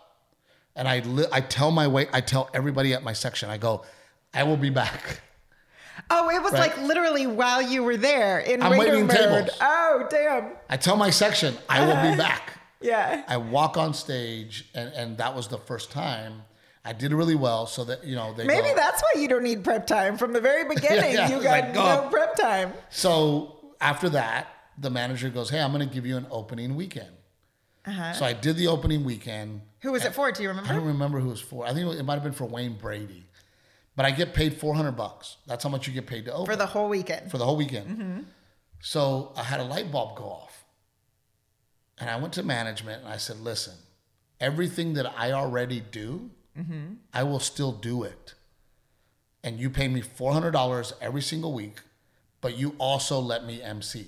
And 0.75 0.87
I, 0.87 0.99
li- 1.01 1.27
I 1.31 1.41
tell 1.41 1.69
my 1.71 1.87
wait, 1.87 2.09
I 2.13 2.21
tell 2.21 2.49
everybody 2.53 2.93
at 2.93 3.03
my 3.03 3.13
section, 3.13 3.49
I 3.49 3.57
go, 3.57 3.83
I 4.33 4.43
will 4.43 4.57
be 4.57 4.71
back. 4.71 5.21
Oh, 6.09 6.29
it 6.29 6.41
was 6.41 6.53
Right. 6.53 6.75
like 6.75 6.77
literally 6.79 7.27
while 7.27 7.61
you 7.61 7.83
were 7.83 7.97
there 7.97 8.39
in 8.39 8.63
I'm 8.63 8.77
waiting 8.77 9.05
mode. 9.05 9.15
tables. 9.15 9.49
Oh, 9.61 10.07
damn. 10.09 10.53
I 10.69 10.77
tell 10.77 10.97
my 10.97 11.11
section, 11.11 11.55
I 11.69 11.81
will 11.81 11.93
be 11.93 12.07
uh-huh. 12.09 12.17
back. 12.17 12.53
Yeah. 12.81 13.23
I 13.27 13.37
walk 13.37 13.77
on 13.77 13.93
stage, 13.93 14.67
and, 14.73 14.91
and 14.93 15.17
that 15.19 15.35
was 15.35 15.47
the 15.47 15.59
first 15.59 15.91
time. 15.91 16.41
I 16.83 16.91
did 16.91 17.13
really 17.13 17.35
well, 17.35 17.65
so 17.67 17.85
that 17.85 18.03
you 18.03 18.15
know 18.15 18.33
they 18.33 18.45
Maybe 18.45 18.69
go- 18.69 18.75
that's 18.75 19.01
why 19.01 19.21
you 19.21 19.29
don't 19.29 19.43
need 19.43 19.63
prep 19.63 19.87
time 19.87 20.17
from 20.17 20.33
the 20.33 20.41
very 20.41 20.67
beginning. 20.75 21.13
yeah, 21.13 21.29
you 21.29 21.41
got 21.41 21.63
like, 21.63 21.73
no 21.75 22.09
prep 22.11 22.35
time. 22.35 22.73
So 22.89 23.73
after 23.79 24.09
that, 24.09 24.47
the 24.77 24.89
manager 24.89 25.29
goes, 25.29 25.49
"Hey, 25.49 25.61
I'm 25.61 25.71
going 25.71 25.87
to 25.87 25.93
give 25.93 26.05
you 26.05 26.17
an 26.17 26.27
opening 26.29 26.75
weekend." 26.75 27.11
Uh-huh. 27.85 28.13
So 28.13 28.25
I 28.25 28.33
did 28.33 28.55
the 28.57 28.67
opening 28.67 29.03
weekend. 29.03 29.61
Who 29.81 29.91
was 29.91 30.05
it 30.05 30.13
for? 30.13 30.31
Do 30.31 30.41
you 30.43 30.49
remember? 30.49 30.69
I 30.71 30.75
don't 30.75 30.85
remember? 30.85 31.19
who 31.19 31.27
it 31.27 31.31
was 31.31 31.41
for. 31.41 31.65
I 31.65 31.73
think 31.73 31.93
it 31.93 32.03
might 32.03 32.13
have 32.15 32.23
been 32.23 32.31
for 32.31 32.45
Wayne 32.45 32.77
Brady, 32.77 33.25
but 33.95 34.05
I 34.05 34.11
get 34.11 34.33
paid 34.33 34.53
400 34.59 34.93
bucks. 34.93 35.37
That's 35.47 35.63
how 35.63 35.69
much 35.69 35.87
you 35.87 35.93
get 35.93 36.07
paid 36.07 36.25
to 36.25 36.33
open 36.33 36.45
For 36.45 36.55
the 36.55 36.65
whole 36.67 36.87
weekend. 36.89 37.29
for 37.29 37.37
the 37.37 37.45
whole 37.45 37.57
weekend. 37.57 38.25
So 38.79 39.33
I 39.35 39.43
had 39.43 39.59
a 39.59 39.63
light 39.63 39.91
bulb 39.91 40.17
go 40.17 40.23
off, 40.25 40.63
and 41.97 42.09
I 42.09 42.15
went 42.17 42.33
to 42.33 42.43
management 42.43 43.03
and 43.03 43.11
I 43.13 43.17
said, 43.17 43.39
"Listen, 43.39 43.73
everything 44.39 44.93
that 44.93 45.05
I 45.17 45.31
already 45.33 45.79
do, 45.81 46.31
I 47.13 47.23
will 47.23 47.39
still 47.39 47.71
do 47.73 48.03
it, 48.03 48.33
and 49.43 49.59
you 49.59 49.69
pay 49.69 49.87
me 49.89 49.99
400 50.01 50.51
dollars 50.51 50.93
every 51.01 51.21
single 51.21 51.53
week, 51.53 51.81
but 52.41 52.57
you 52.57 52.75
also 52.77 53.19
let 53.19 53.43
me 53.45 53.61
MC." 53.61 54.07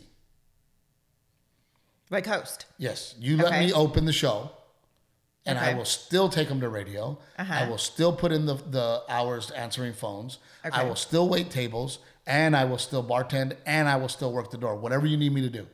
Like 2.10 2.26
host. 2.26 2.66
Yes, 2.78 3.16
you 3.20 3.38
let 3.38 3.48
Okay. 3.48 3.66
me 3.68 3.74
open 3.74 4.06
the 4.06 4.14
show, 4.14 4.52
and 5.46 5.58
I 5.58 5.70
Okay. 5.70 5.76
will 5.78 5.86
still 5.86 6.30
take 6.30 6.48
them 6.50 6.60
to 6.62 6.70
radio. 6.70 7.18
Uh-huh. 7.38 7.54
I 7.54 7.64
will 7.70 7.78
still 7.78 8.14
put 8.14 8.32
in 8.32 8.46
the, 8.46 8.56
the 8.56 9.04
hours 9.10 9.52
answering 9.52 9.94
phones. 9.94 10.40
I 10.64 10.68
Okay. 10.70 10.88
will 10.88 10.96
still 10.96 11.28
wait 11.30 11.50
tables, 11.52 12.00
and 12.26 12.56
I 12.56 12.66
will 12.66 12.78
still 12.78 13.04
bartend, 13.04 13.56
and 13.66 13.88
I 13.88 13.96
will 13.98 14.10
still 14.10 14.32
work 14.34 14.52
the 14.52 14.58
door. 14.58 14.76
Whatever 14.76 15.06
you 15.08 15.18
need 15.18 15.34
me 15.34 15.42
to 15.42 15.50
do. 15.50 15.68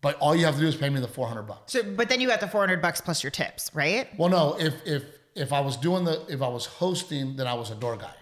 But 0.00 0.16
all 0.20 0.34
you 0.36 0.44
have 0.44 0.54
to 0.54 0.60
do 0.60 0.68
is 0.68 0.76
pay 0.76 0.88
me 0.90 1.00
the 1.00 1.08
four 1.08 1.26
hundred 1.26 1.42
bucks. 1.48 1.72
So, 1.72 1.82
but 1.82 2.08
then 2.08 2.20
you 2.20 2.28
got 2.28 2.38
the 2.38 2.46
400 2.46 2.80
bucks 2.80 3.00
plus 3.00 3.24
your 3.24 3.32
tips, 3.32 3.68
right? 3.74 4.08
Well, 4.16 4.28
no, 4.28 4.56
if 4.60 4.74
if 4.86 5.02
if 5.34 5.52
I 5.52 5.58
was 5.60 5.76
doing 5.76 6.04
the 6.04 6.24
if 6.28 6.40
I 6.40 6.46
was 6.48 6.66
hosting, 6.66 7.34
then 7.34 7.48
I 7.48 7.54
was 7.54 7.70
a 7.72 7.74
door 7.74 7.96
guy, 7.96 8.14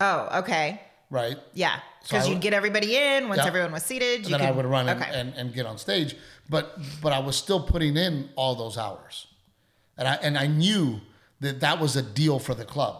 Oh, 0.00 0.40
okay. 0.40 0.80
Right? 1.12 1.36
Yeah. 1.54 1.78
Because 2.02 2.24
I 2.24 2.28
you'd 2.28 2.34
would- 2.36 2.42
get 2.42 2.52
everybody 2.54 2.96
in 2.96 3.28
once 3.28 3.38
Yeah. 3.38 3.46
everyone 3.46 3.70
was 3.72 3.84
seated. 3.84 4.20
And 4.22 4.30
You 4.30 4.30
then 4.38 4.40
I 4.40 4.46
could- 4.48 4.56
would 4.56 4.66
run 4.66 4.88
and, 4.88 5.00
Okay. 5.00 5.10
and, 5.14 5.34
and 5.36 5.54
get 5.54 5.66
on 5.66 5.78
stage. 5.78 6.16
But 6.50 6.76
but 7.00 7.12
I 7.12 7.20
was 7.20 7.36
still 7.36 7.62
putting 7.62 7.96
in 7.96 8.30
all 8.34 8.56
those 8.56 8.76
hours. 8.76 9.28
And 9.96 10.08
I 10.08 10.14
and 10.16 10.36
I 10.36 10.46
knew 10.48 11.00
that 11.40 11.60
that 11.60 11.78
was 11.78 11.94
a 11.96 12.02
deal 12.02 12.38
for 12.40 12.54
the 12.54 12.64
club. 12.64 12.96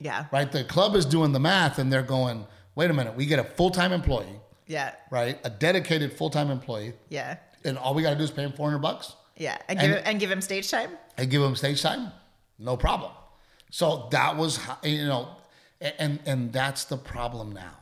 yeah. 0.00 0.24
Right? 0.32 0.50
The 0.50 0.64
club 0.64 0.96
is 0.96 1.04
doing 1.04 1.32
the 1.32 1.40
math 1.40 1.78
and 1.78 1.92
they're 1.92 2.02
going, 2.18 2.46
"Wait 2.74 2.90
a 2.90 2.94
minute, 2.94 3.14
we 3.16 3.26
get 3.26 3.38
a 3.38 3.44
full-time 3.44 3.92
employee, 3.92 4.40
Yeah. 4.66 4.92
right? 5.10 5.38
A 5.44 5.50
dedicated 5.50 6.12
full-time 6.16 6.50
employee, 6.50 6.94
Yeah. 7.10 7.36
and 7.66 7.76
all 7.76 7.92
we 7.94 8.02
got 8.02 8.10
to 8.10 8.16
do 8.16 8.24
is 8.24 8.30
pay 8.30 8.42
him 8.44 8.52
400 8.52 8.78
bucks 8.80 9.12
Yeah. 9.36 9.58
And, 9.68 9.78
And- 9.78 9.92
give, 9.94 10.02
and 10.06 10.20
give 10.20 10.30
him 10.30 10.40
stage 10.40 10.70
time? 10.70 10.90
and 11.18 11.30
give 11.30 11.42
him 11.42 11.54
stage 11.54 11.82
time, 11.82 12.12
no 12.58 12.76
problem." 12.76 13.12
So 13.70 14.08
that 14.10 14.36
was 14.36 14.58
you 14.82 15.06
know 15.06 15.28
and 15.80 16.20
and 16.26 16.52
that's 16.52 16.84
the 16.84 16.96
problem 16.96 17.52
now. 17.52 17.76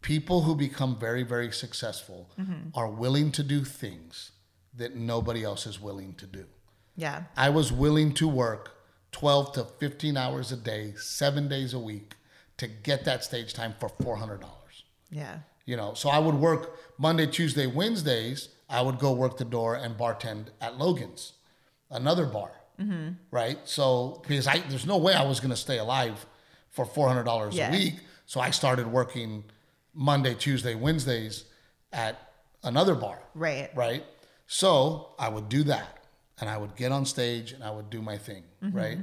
People 0.00 0.42
who 0.42 0.54
become 0.54 0.98
very 0.98 1.22
very 1.22 1.52
successful 1.52 2.30
mm-hmm. 2.38 2.68
are 2.74 2.88
willing 2.88 3.32
to 3.32 3.42
do 3.42 3.64
things 3.64 4.32
that 4.74 4.94
nobody 4.94 5.44
else 5.44 5.66
is 5.66 5.80
willing 5.80 6.14
to 6.14 6.26
do. 6.26 6.44
Yeah. 6.96 7.24
I 7.36 7.50
was 7.50 7.72
willing 7.72 8.12
to 8.14 8.28
work 8.28 8.76
12 9.12 9.52
to 9.52 9.64
15 9.64 10.16
hours 10.16 10.52
a 10.52 10.56
day, 10.56 10.94
7 10.96 11.48
days 11.48 11.74
a 11.74 11.78
week 11.78 12.14
to 12.58 12.66
get 12.66 13.04
that 13.04 13.24
stage 13.24 13.54
time 13.54 13.74
for 13.78 13.88
$400. 13.88 14.44
Yeah. 15.10 15.38
You 15.64 15.76
know, 15.76 15.94
so 15.94 16.08
I 16.08 16.18
would 16.18 16.34
work 16.34 16.78
Monday, 16.98 17.26
Tuesday, 17.26 17.66
Wednesdays, 17.66 18.48
I 18.68 18.82
would 18.82 18.98
go 18.98 19.12
work 19.12 19.38
the 19.38 19.44
door 19.44 19.74
and 19.76 19.96
bartend 19.96 20.48
at 20.60 20.76
Logan's, 20.76 21.34
another 21.90 22.26
bar. 22.26 22.50
Mm-hmm. 22.80 23.14
Right? 23.30 23.58
So 23.64 24.22
because 24.22 24.46
I 24.46 24.58
there's 24.68 24.86
no 24.86 24.98
way 24.98 25.12
I 25.14 25.24
was 25.24 25.40
going 25.40 25.50
to 25.50 25.56
stay 25.56 25.78
alive 25.78 26.26
for 26.70 26.84
$400 26.86 27.54
Yeah. 27.54 27.68
a 27.68 27.72
week, 27.72 27.94
so 28.26 28.40
I 28.40 28.50
started 28.50 28.86
working 28.86 29.44
Monday, 29.94 30.34
Tuesday, 30.34 30.74
Wednesdays 30.74 31.44
at 31.92 32.32
another 32.62 32.94
bar 32.94 33.20
Right. 33.34 33.70
right? 33.74 34.04
So 34.46 35.14
I 35.18 35.28
would 35.28 35.48
do 35.48 35.62
that 35.64 35.98
and 36.40 36.48
I 36.48 36.56
would 36.56 36.76
get 36.76 36.92
on 36.92 37.04
stage 37.06 37.52
and 37.52 37.62
I 37.64 37.70
would 37.70 37.90
do 37.90 38.00
my 38.02 38.16
thing, 38.18 38.44
mm-hmm. 38.62 38.76
right? 38.76 38.98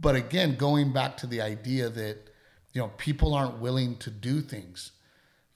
But 0.00 0.14
again, 0.16 0.56
going 0.56 0.92
back 0.92 1.16
to 1.18 1.26
the 1.26 1.40
idea 1.40 1.88
that, 1.90 2.16
you 2.72 2.80
know, 2.80 2.88
people 2.96 3.34
aren't 3.34 3.58
willing 3.58 3.96
to 3.98 4.10
do 4.10 4.40
things. 4.40 4.92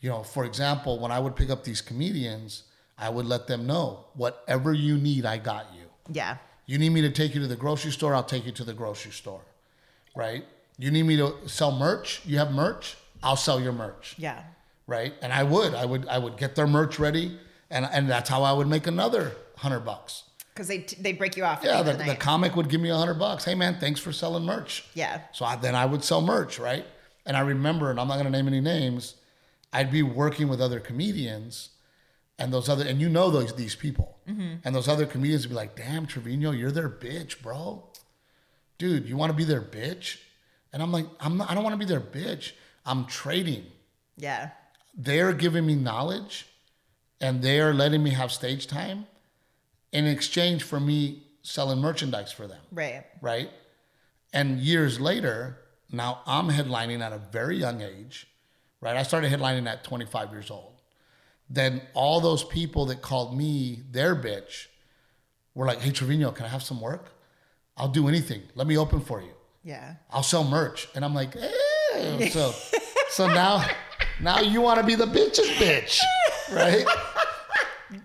you 0.00 0.08
know, 0.10 0.24
for 0.24 0.44
example, 0.44 0.98
when 0.98 1.12
I 1.12 1.20
would 1.20 1.36
pick 1.36 1.48
up 1.48 1.62
these 1.62 1.80
comedians, 1.80 2.64
I 2.98 3.08
would 3.08 3.24
let 3.24 3.46
them 3.46 3.68
know 3.68 4.06
whatever 4.14 4.72
you 4.72 4.96
need, 4.98 5.24
I 5.24 5.38
got 5.38 5.66
you. 5.72 5.86
Yeah. 6.12 6.38
You 6.66 6.76
need 6.78 6.90
me 6.90 7.02
to 7.02 7.10
take 7.10 7.34
you 7.36 7.40
to 7.40 7.46
the 7.46 7.54
grocery 7.54 7.92
store, 7.92 8.12
I'll 8.12 8.24
take 8.24 8.44
you 8.44 8.50
to 8.52 8.64
the 8.64 8.72
grocery 8.72 9.12
store. 9.12 9.42
Right? 10.16 10.44
You 10.82 10.90
need 10.90 11.04
me 11.04 11.16
to 11.16 11.34
sell 11.46 11.70
merch, 11.70 12.22
you 12.24 12.38
have 12.38 12.52
merch, 12.52 12.96
I'll 13.22 13.36
sell 13.36 13.60
your 13.60 13.72
merch. 13.72 14.16
Yeah. 14.18 14.42
Right? 14.86 15.14
And 15.22 15.32
I 15.32 15.44
would. 15.44 15.74
I 15.74 15.84
would 15.84 16.08
I 16.08 16.18
would 16.18 16.36
get 16.36 16.56
their 16.56 16.66
merch 16.66 16.98
ready 16.98 17.38
and 17.72 17.88
and 17.90 18.08
that's 18.08 18.28
how 18.28 18.42
I 18.42 18.52
would 18.52 18.68
make 18.68 18.86
another 18.86 19.32
100 19.54 19.80
bucks. 19.80 20.24
Because 20.52 20.68
they 20.68 20.78
they 21.00 21.12
break 21.12 21.36
you 21.36 21.44
off. 21.44 21.60
Yeah, 21.64 21.82
the, 21.82 21.94
the, 21.94 22.04
the 22.04 22.14
comic 22.14 22.54
would 22.54 22.68
give 22.68 22.80
me 22.80 22.90
a 22.90 22.94
100 22.94 23.14
bucks. 23.14 23.44
Hey 23.44 23.54
man, 23.54 23.78
thanks 23.80 23.98
for 23.98 24.12
selling 24.12 24.44
merch. 24.44 24.84
yeah. 24.94 25.22
So 25.32 25.44
I, 25.44 25.56
then 25.56 25.74
I 25.74 25.86
would 25.86 26.04
sell 26.04 26.20
merch, 26.20 26.58
right? 26.58 26.84
And 27.24 27.36
I 27.36 27.40
remember, 27.40 27.90
and 27.90 27.98
I'm 27.98 28.08
not 28.08 28.14
going 28.14 28.26
to 28.26 28.32
name 28.32 28.48
any 28.48 28.60
names, 28.60 29.14
I'd 29.72 29.92
be 29.92 30.02
working 30.02 30.48
with 30.48 30.60
other 30.60 30.80
comedians, 30.80 31.70
and 32.36 32.52
those 32.52 32.68
other, 32.68 32.84
and 32.84 33.00
you 33.00 33.08
know 33.08 33.30
those 33.30 33.54
these 33.54 33.76
people, 33.76 34.18
mm-hmm. 34.28 34.56
and 34.64 34.74
those 34.74 34.88
other 34.88 35.06
comedians 35.06 35.46
would 35.46 35.50
be 35.50 35.56
like, 35.56 35.76
"Damn, 35.76 36.06
Trevino, 36.06 36.50
you're 36.50 36.72
their 36.72 36.90
bitch, 36.90 37.40
bro. 37.40 37.84
Dude, 38.76 39.08
you 39.08 39.16
want 39.16 39.30
to 39.30 39.36
be 39.36 39.44
their 39.44 39.62
bitch?" 39.62 40.18
And 40.72 40.82
I'm 40.82 40.92
like, 40.92 41.06
"I'm 41.20 41.36
not. 41.36 41.50
I 41.50 41.54
don't 41.54 41.64
want 41.64 41.74
to 41.74 41.78
be 41.78 41.84
their 41.84 42.00
bitch. 42.00 42.52
I'm 42.86 43.06
trading. 43.06 43.66
Yeah. 44.16 44.50
They're 44.94 45.32
giving 45.32 45.66
me 45.66 45.74
knowledge, 45.74 46.46
and 47.20 47.42
they 47.42 47.60
are 47.60 47.72
letting 47.74 48.02
me 48.02 48.10
have 48.10 48.32
stage 48.32 48.66
time, 48.66 49.06
in 49.92 50.06
exchange 50.06 50.62
for 50.62 50.80
me 50.80 51.24
selling 51.42 51.78
merchandise 51.80 52.32
for 52.32 52.46
them." 52.46 52.60
Right. 52.70 53.04
right? 53.20 53.50
And 54.32 54.60
years 54.60 54.98
later, 54.98 55.58
now 55.90 56.20
I'm 56.26 56.48
headlining 56.48 57.00
at 57.00 57.12
a 57.12 57.18
very 57.18 57.56
young 57.56 57.82
age, 57.82 58.26
right? 58.80 58.96
I 58.96 59.02
started 59.02 59.30
headlining 59.30 59.66
at 59.68 59.84
25 59.84 60.32
years 60.32 60.50
old. 60.50 60.72
Then 61.50 61.82
all 61.92 62.20
those 62.20 62.44
people 62.44 62.86
that 62.86 63.02
called 63.02 63.36
me 63.36 63.82
their 63.90 64.16
bitch 64.16 64.68
were 65.54 65.66
like, 65.66 65.80
hey, 65.80 65.90
Trevino, 65.90 66.30
can 66.30 66.46
I 66.46 66.48
have 66.48 66.62
some 66.62 66.80
work? 66.80 67.12
I'll 67.76 67.88
do 67.88 68.08
anything. 68.08 68.42
Let 68.54 68.66
me 68.66 68.78
open 68.78 69.00
for 69.00 69.20
you. 69.20 69.34
Yeah. 69.64 69.94
I'll 70.10 70.22
sell 70.22 70.44
merch. 70.44 70.88
And 70.94 71.04
I'm 71.04 71.14
like, 71.14 71.34
eh. 71.36 72.28
so, 72.30 72.52
so 73.10 73.26
now, 73.28 73.64
now 74.20 74.40
you 74.40 74.60
want 74.60 74.80
to 74.80 74.86
be 74.86 74.94
the 74.94 75.06
bitch's 75.06 75.48
bitch, 75.58 76.00
right? 76.52 76.84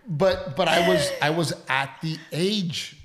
But, 0.08 0.56
but 0.56 0.68
I 0.68 0.88
was, 0.88 1.10
I 1.22 1.30
was 1.30 1.54
at 1.70 1.90
the 2.02 2.18
age, 2.32 2.98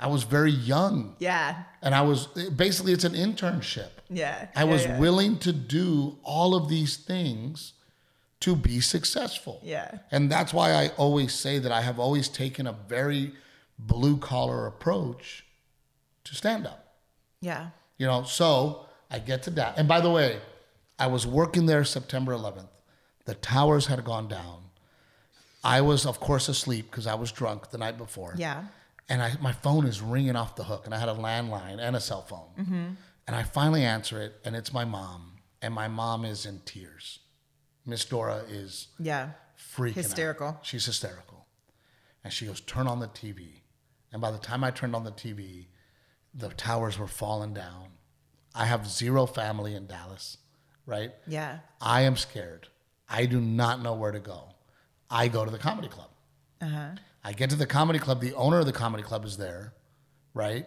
I 0.00 0.06
was 0.06 0.22
very 0.22 0.50
young 0.52 1.16
Yeah. 1.18 1.62
and 1.82 1.94
I 1.94 2.02
was 2.02 2.26
basically 2.26 2.92
it's 2.92 3.04
an 3.04 3.12
internship. 3.14 3.90
Yeah. 4.08 4.48
I 4.56 4.60
Yeah, 4.60 4.64
was 4.64 4.84
yeah. 4.84 4.98
willing 4.98 5.38
to 5.40 5.52
do 5.52 6.18
all 6.22 6.54
of 6.54 6.68
these 6.68 6.96
things 6.96 7.74
to 8.40 8.54
be 8.56 8.80
successful. 8.80 9.60
Yeah. 9.64 9.98
And 10.10 10.30
that's 10.30 10.54
why 10.54 10.72
I 10.72 10.88
always 10.96 11.34
say 11.34 11.58
that 11.58 11.72
I 11.72 11.82
have 11.82 11.98
always 11.98 12.28
taken 12.28 12.66
a 12.66 12.72
very 12.72 13.32
blue 13.78 14.16
collar 14.16 14.66
approach 14.66 15.44
to 16.24 16.34
stand 16.34 16.66
up. 16.66 16.87
Yeah. 17.40 17.70
You 17.96 18.06
know, 18.06 18.22
so 18.24 18.86
I 19.10 19.18
get 19.18 19.42
to 19.44 19.50
that. 19.50 19.78
And 19.78 19.88
by 19.88 20.00
the 20.00 20.10
way, 20.10 20.40
I 20.98 21.06
was 21.06 21.26
working 21.26 21.66
there 21.66 21.84
September 21.84 22.32
11th. 22.32 22.68
The 23.24 23.34
towers 23.34 23.86
had 23.86 24.04
gone 24.04 24.28
down. 24.28 24.62
I 25.64 25.80
was, 25.80 26.06
of 26.06 26.20
course, 26.20 26.48
asleep 26.48 26.90
because 26.90 27.06
I 27.06 27.14
was 27.14 27.32
drunk 27.32 27.70
the 27.70 27.78
night 27.78 27.98
before 27.98 28.34
Yeah. 28.36 28.64
and 29.08 29.22
I, 29.22 29.34
my 29.40 29.52
phone 29.52 29.86
is 29.86 30.00
ringing 30.00 30.36
off 30.36 30.54
the 30.56 30.64
hook, 30.64 30.84
and 30.86 30.94
I 30.94 30.98
had 30.98 31.08
a 31.08 31.14
landline 31.14 31.78
and 31.80 31.96
a 31.96 32.00
cell 32.00 32.22
phone. 32.22 32.48
Mm-hmm. 32.58 32.86
And 33.26 33.36
I 33.36 33.42
finally 33.42 33.84
answer 33.84 34.20
it, 34.22 34.36
and 34.44 34.54
it's 34.56 34.72
my 34.72 34.84
mom, 34.84 35.32
and 35.60 35.74
my 35.74 35.88
mom 35.88 36.24
is 36.24 36.46
in 36.46 36.60
tears. 36.64 37.18
Miss 37.84 38.04
Dora 38.04 38.44
is 38.48 38.88
Yeah. 38.98 39.30
freaking 39.58 39.88
out. 39.90 39.94
Hysterical. 39.96 40.58
She's 40.62 40.86
hysterical, 40.86 41.46
and 42.24 42.32
she 42.32 42.46
goes, 42.46 42.60
"Turn 42.60 42.86
on 42.86 43.00
the 43.00 43.08
TV." 43.08 43.62
And 44.12 44.22
by 44.22 44.30
the 44.30 44.38
time 44.38 44.62
I 44.64 44.70
turned 44.70 44.94
on 44.94 45.04
the 45.04 45.10
TV, 45.12 45.66
the 46.34 46.48
towers 46.50 46.98
were 46.98 47.08
falling 47.08 47.54
down. 47.54 47.86
I 48.54 48.64
have 48.66 48.88
zero 48.88 49.26
family 49.26 49.74
in 49.74 49.86
Dallas, 49.86 50.38
right? 50.86 51.12
Yeah. 51.26 51.58
I 51.80 52.02
am 52.02 52.16
scared. 52.16 52.68
I 53.08 53.26
do 53.26 53.40
not 53.40 53.82
know 53.82 53.94
where 53.94 54.12
to 54.12 54.20
go. 54.20 54.50
I 55.10 55.28
go 55.28 55.44
to 55.44 55.50
the 55.50 55.58
comedy 55.58 55.88
club. 55.88 56.10
Uh-huh. 56.60 56.90
I 57.24 57.32
get 57.32 57.50
to 57.50 57.56
the 57.56 57.66
comedy 57.66 57.98
club. 57.98 58.20
The 58.20 58.34
owner 58.34 58.58
of 58.58 58.66
the 58.66 58.72
comedy 58.72 59.02
club 59.02 59.24
is 59.24 59.36
there, 59.36 59.72
right? 60.34 60.66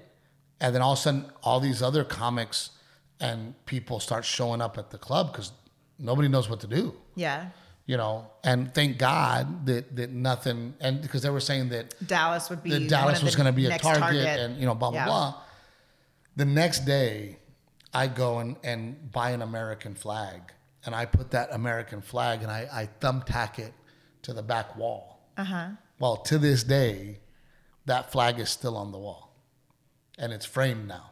And 0.59 0.73
then 0.73 0.81
all 0.81 0.93
of 0.93 0.99
a 0.99 1.01
sudden, 1.01 1.25
all 1.43 1.59
these 1.59 1.81
other 1.81 2.03
comics 2.03 2.71
and 3.19 3.53
people 3.65 3.99
start 3.99 4.25
showing 4.25 4.61
up 4.61 4.77
at 4.77 4.89
the 4.89 4.97
club 4.97 5.31
because 5.31 5.51
nobody 5.99 6.27
knows 6.27 6.49
what 6.49 6.59
to 6.61 6.67
do, 6.67 6.95
Yeah. 7.15 7.47
you 7.85 7.97
know. 7.97 8.27
And 8.43 8.73
thank 8.73 8.97
God 8.97 9.65
that 9.67 9.95
that 9.95 10.11
nothing, 10.11 10.73
and 10.79 11.01
because 11.01 11.21
they 11.21 11.29
were 11.29 11.39
saying 11.39 11.69
that 11.69 11.93
Dallas 12.07 12.49
would 12.49 12.63
be 12.63 12.71
that 12.71 12.89
Dallas 12.89 13.21
was 13.21 13.35
going 13.35 13.45
to 13.47 13.51
be 13.51 13.65
a 13.65 13.69
next 13.69 13.83
target, 13.83 14.25
and 14.39 14.57
you 14.59 14.65
know 14.65 14.73
blah 14.75 14.89
blah 14.91 14.99
Yeah. 14.99 15.05
blah. 15.05 15.41
The 16.35 16.45
next 16.45 16.85
day, 16.85 17.37
I 17.93 18.07
go 18.07 18.39
and, 18.39 18.55
and 18.63 19.11
buy 19.11 19.31
an 19.31 19.41
American 19.41 19.95
flag, 19.95 20.41
and 20.85 20.95
I 20.95 21.05
put 21.05 21.31
that 21.31 21.49
American 21.51 22.01
flag 22.01 22.41
and 22.41 22.49
I, 22.51 22.67
I 22.71 22.89
thumbtack 23.01 23.59
it 23.59 23.73
to 24.23 24.33
the 24.33 24.41
back 24.41 24.75
wall. 24.77 25.19
Uh-huh. 25.37 25.69
Well, 25.99 26.17
to 26.17 26.37
this 26.37 26.63
day, 26.63 27.19
that 27.85 28.11
flag 28.11 28.39
is 28.39 28.49
still 28.49 28.77
on 28.77 28.91
the 28.91 28.97
wall, 28.97 29.35
and 30.17 30.31
it's 30.31 30.45
framed 30.45 30.87
now. 30.87 31.11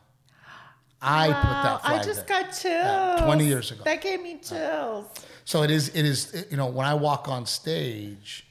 I 1.01 1.27
put 1.27 1.33
Wow, 1.33 1.63
that 1.63 1.81
flag 1.85 2.01
I 2.01 2.03
just 2.03 2.27
there. 2.27 2.43
got 2.43 2.57
chills. 2.57 3.21
20 3.21 3.45
years 3.45 3.71
ago. 3.71 3.83
That 3.85 4.01
gave 4.01 4.21
me 4.21 4.37
chills. 4.41 5.05
So 5.45 5.63
it 5.63 5.71
is. 5.71 5.89
It 5.89 6.03
is. 6.05 6.45
You 6.51 6.57
know, 6.57 6.67
when 6.67 6.85
I 6.85 6.93
walk 6.93 7.29
on 7.29 7.45
stage, 7.45 8.45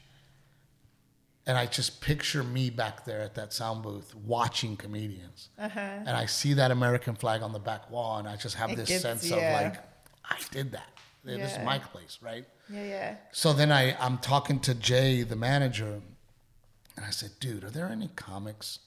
and 1.49 1.57
I 1.57 1.65
just 1.65 1.99
picture 1.99 2.43
me 2.43 2.69
back 2.69 3.05
there 3.05 3.21
at 3.21 3.33
that 3.33 3.51
sound 3.53 3.81
booth 3.81 4.13
watching 4.13 4.77
comedians, 4.77 5.49
Uh-huh. 5.57 5.79
and 5.79 6.09
I 6.23 6.27
see 6.27 6.53
that 6.53 6.69
American 6.69 7.15
flag 7.15 7.41
on 7.41 7.51
the 7.53 7.59
back 7.71 7.89
wall, 7.89 8.19
and 8.19 8.27
I 8.27 8.35
just 8.35 8.55
have 8.55 8.69
It 8.69 8.75
this 8.77 8.89
gets- 8.89 9.01
sense 9.01 9.25
yeah. 9.29 9.37
of 9.37 9.63
like, 9.73 9.83
I 10.23 10.37
did 10.51 10.71
that. 10.73 10.89
This 11.23 11.53
is 11.57 11.65
my 11.65 11.79
place, 11.79 12.19
right? 12.21 12.45
Yeah, 12.69 12.83
yeah. 12.85 13.15
So 13.31 13.51
then 13.53 13.71
I, 13.71 13.95
I'm 13.99 14.19
talking 14.19 14.59
to 14.61 14.75
Jay, 14.75 15.23
the 15.23 15.35
manager, 15.35 16.01
and 16.95 17.05
I 17.05 17.09
said, 17.09 17.31
dude, 17.39 17.63
are 17.63 17.69
there 17.71 17.87
any 17.87 18.09
comics 18.15 18.79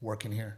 working 0.00 0.32
here? 0.32 0.56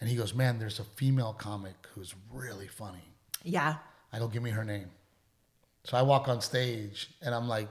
And 0.00 0.08
he 0.10 0.16
goes, 0.16 0.34
man, 0.34 0.58
there's 0.58 0.78
a 0.78 0.84
female 0.84 1.32
comic 1.32 1.74
who's 1.94 2.14
really 2.30 2.68
funny. 2.68 3.04
Yeah. 3.42 3.76
I 4.12 4.18
go, 4.18 4.28
give 4.28 4.42
me 4.42 4.50
her 4.50 4.64
name. 4.64 4.90
So 5.84 5.96
I 5.96 6.02
walk 6.02 6.28
on 6.28 6.40
stage 6.42 7.10
and 7.22 7.34
I'm 7.34 7.48
like, 7.48 7.70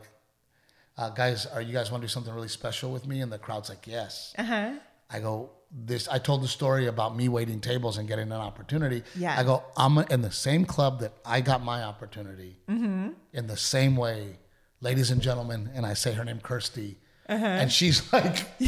uh, 0.98 1.10
guys, 1.10 1.46
are 1.46 1.62
you 1.62 1.74
guys 1.74 1.92
want 1.92 2.02
to 2.02 2.08
do 2.08 2.12
something 2.12 2.34
really 2.34 2.48
special 2.48 2.92
with 2.92 3.06
me? 3.08 3.22
And 3.22 3.32
the 3.32 3.38
crowd's 3.38 3.70
like, 3.70 3.86
yes. 3.88 4.34
Uh-huh. 4.38 4.72
I 5.10 5.20
go, 5.20 5.52
this. 5.72 6.08
I 6.08 6.18
told 6.20 6.42
the 6.44 6.48
story 6.48 6.88
about 6.88 7.16
me 7.16 7.30
waiting 7.30 7.60
tables 7.62 7.98
and 7.98 8.08
getting 8.08 8.26
an 8.32 8.34
opportunity. 8.34 9.04
Yeah. 9.16 9.36
I 9.38 9.44
go, 9.44 9.64
I'm 9.78 9.98
in 10.00 10.22
the 10.22 10.32
same 10.32 10.66
club 10.66 11.00
that 11.02 11.14
I 11.26 11.42
got 11.42 11.64
my 11.64 11.84
opportunity. 11.84 12.58
Mm-hmm. 12.70 13.10
In 13.34 13.48
the 13.48 13.58
same 13.58 13.96
way, 13.96 14.40
ladies 14.82 15.12
and 15.12 15.22
gentlemen, 15.22 15.70
and 15.76 15.86
I 15.86 15.94
say 15.94 16.14
her 16.14 16.24
name 16.26 16.40
Kirsty, 16.40 16.98
Uh-huh. 17.30 17.46
and 17.46 17.72
she's 17.72 18.12
like, 18.14 18.46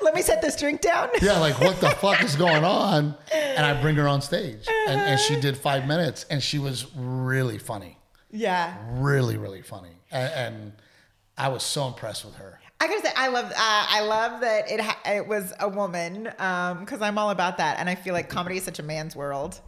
Let 0.00 0.14
me 0.14 0.22
set 0.22 0.42
this 0.42 0.56
drink 0.56 0.80
down. 0.82 1.08
yeah, 1.22 1.38
like 1.38 1.58
what 1.60 1.80
the 1.80 1.90
fuck 1.90 2.22
is 2.22 2.36
going 2.36 2.62
on? 2.64 3.16
And 3.32 3.64
I 3.64 3.80
bring 3.80 3.96
her 3.96 4.06
on 4.06 4.20
stage, 4.20 4.66
and, 4.88 5.00
and 5.00 5.18
she 5.20 5.40
did 5.40 5.56
five 5.56 5.86
minutes, 5.86 6.24
and 6.30 6.42
she 6.42 6.58
was 6.58 6.86
really 6.94 7.58
funny, 7.58 7.96
Yeah. 8.30 8.76
really, 8.92 9.38
really 9.38 9.62
funny, 9.62 9.96
and, 10.10 10.32
and 10.32 10.72
I 11.36 11.48
was 11.48 11.62
so 11.62 11.86
impressed 11.88 12.24
with 12.24 12.34
her. 12.36 12.60
I 12.80 12.86
gotta 12.88 13.02
say, 13.06 13.12
I 13.16 13.28
love, 13.28 13.46
uh, 13.46 13.52
I 13.56 14.00
love 14.02 14.40
that 14.42 14.70
it 14.70 14.80
ha- 14.80 14.98
it 15.06 15.26
was 15.26 15.52
a 15.60 15.68
woman, 15.68 16.24
because 16.24 17.00
I'm 17.00 17.18
all 17.18 17.30
about 17.30 17.56
that, 17.58 17.78
and 17.78 17.88
I 17.88 17.94
feel 17.94 18.12
like 18.14 18.28
comedy 18.28 18.56
is 18.58 18.64
such 18.64 18.78
a 18.78 18.82
man's 18.82 19.16
world, 19.16 19.60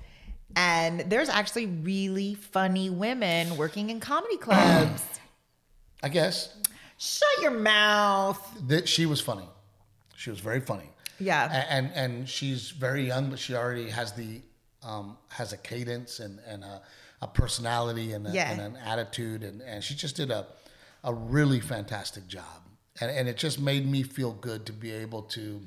and 0.54 1.00
there's 1.00 1.28
actually 1.28 1.66
really 1.66 2.34
funny 2.34 2.90
women 2.90 3.56
working 3.56 3.90
in 3.90 4.00
comedy 4.00 4.36
clubs. 4.36 5.02
I 6.02 6.08
guess 6.08 6.54
Shut 6.98 7.28
your 7.42 7.50
mouth. 7.52 8.40
that 8.68 8.88
she 8.88 9.06
was 9.06 9.20
funny. 9.20 9.48
She 10.16 10.30
was 10.30 10.40
very 10.40 10.60
funny. 10.60 10.90
Yeah. 11.18 11.46
A- 11.50 11.72
and 11.72 11.90
and 11.94 12.28
she's 12.28 12.70
very 12.70 13.06
young, 13.06 13.30
but 13.30 13.38
she 13.38 13.54
already 13.54 13.88
has 13.90 14.12
the 14.12 14.40
um, 14.82 15.16
has 15.28 15.52
a 15.52 15.56
cadence 15.56 16.20
and 16.20 16.38
and 16.46 16.64
a, 16.64 16.82
a 17.22 17.26
personality 17.28 18.12
and, 18.12 18.26
a, 18.26 18.30
Yeah. 18.30 18.50
and 18.50 18.60
an 18.60 18.76
attitude, 18.76 19.42
and 19.42 19.62
and 19.62 19.82
she 19.82 19.94
just 19.94 20.16
did 20.16 20.30
a 20.30 20.46
a 21.06 21.14
really 21.14 21.60
fantastic 21.60 22.26
job, 22.28 22.60
and 23.00 23.10
and 23.10 23.28
it 23.28 23.38
just 23.38 23.58
made 23.58 23.90
me 23.90 24.02
feel 24.02 24.32
good 24.32 24.66
to 24.66 24.72
be 24.74 24.90
able 24.90 25.22
to. 25.22 25.62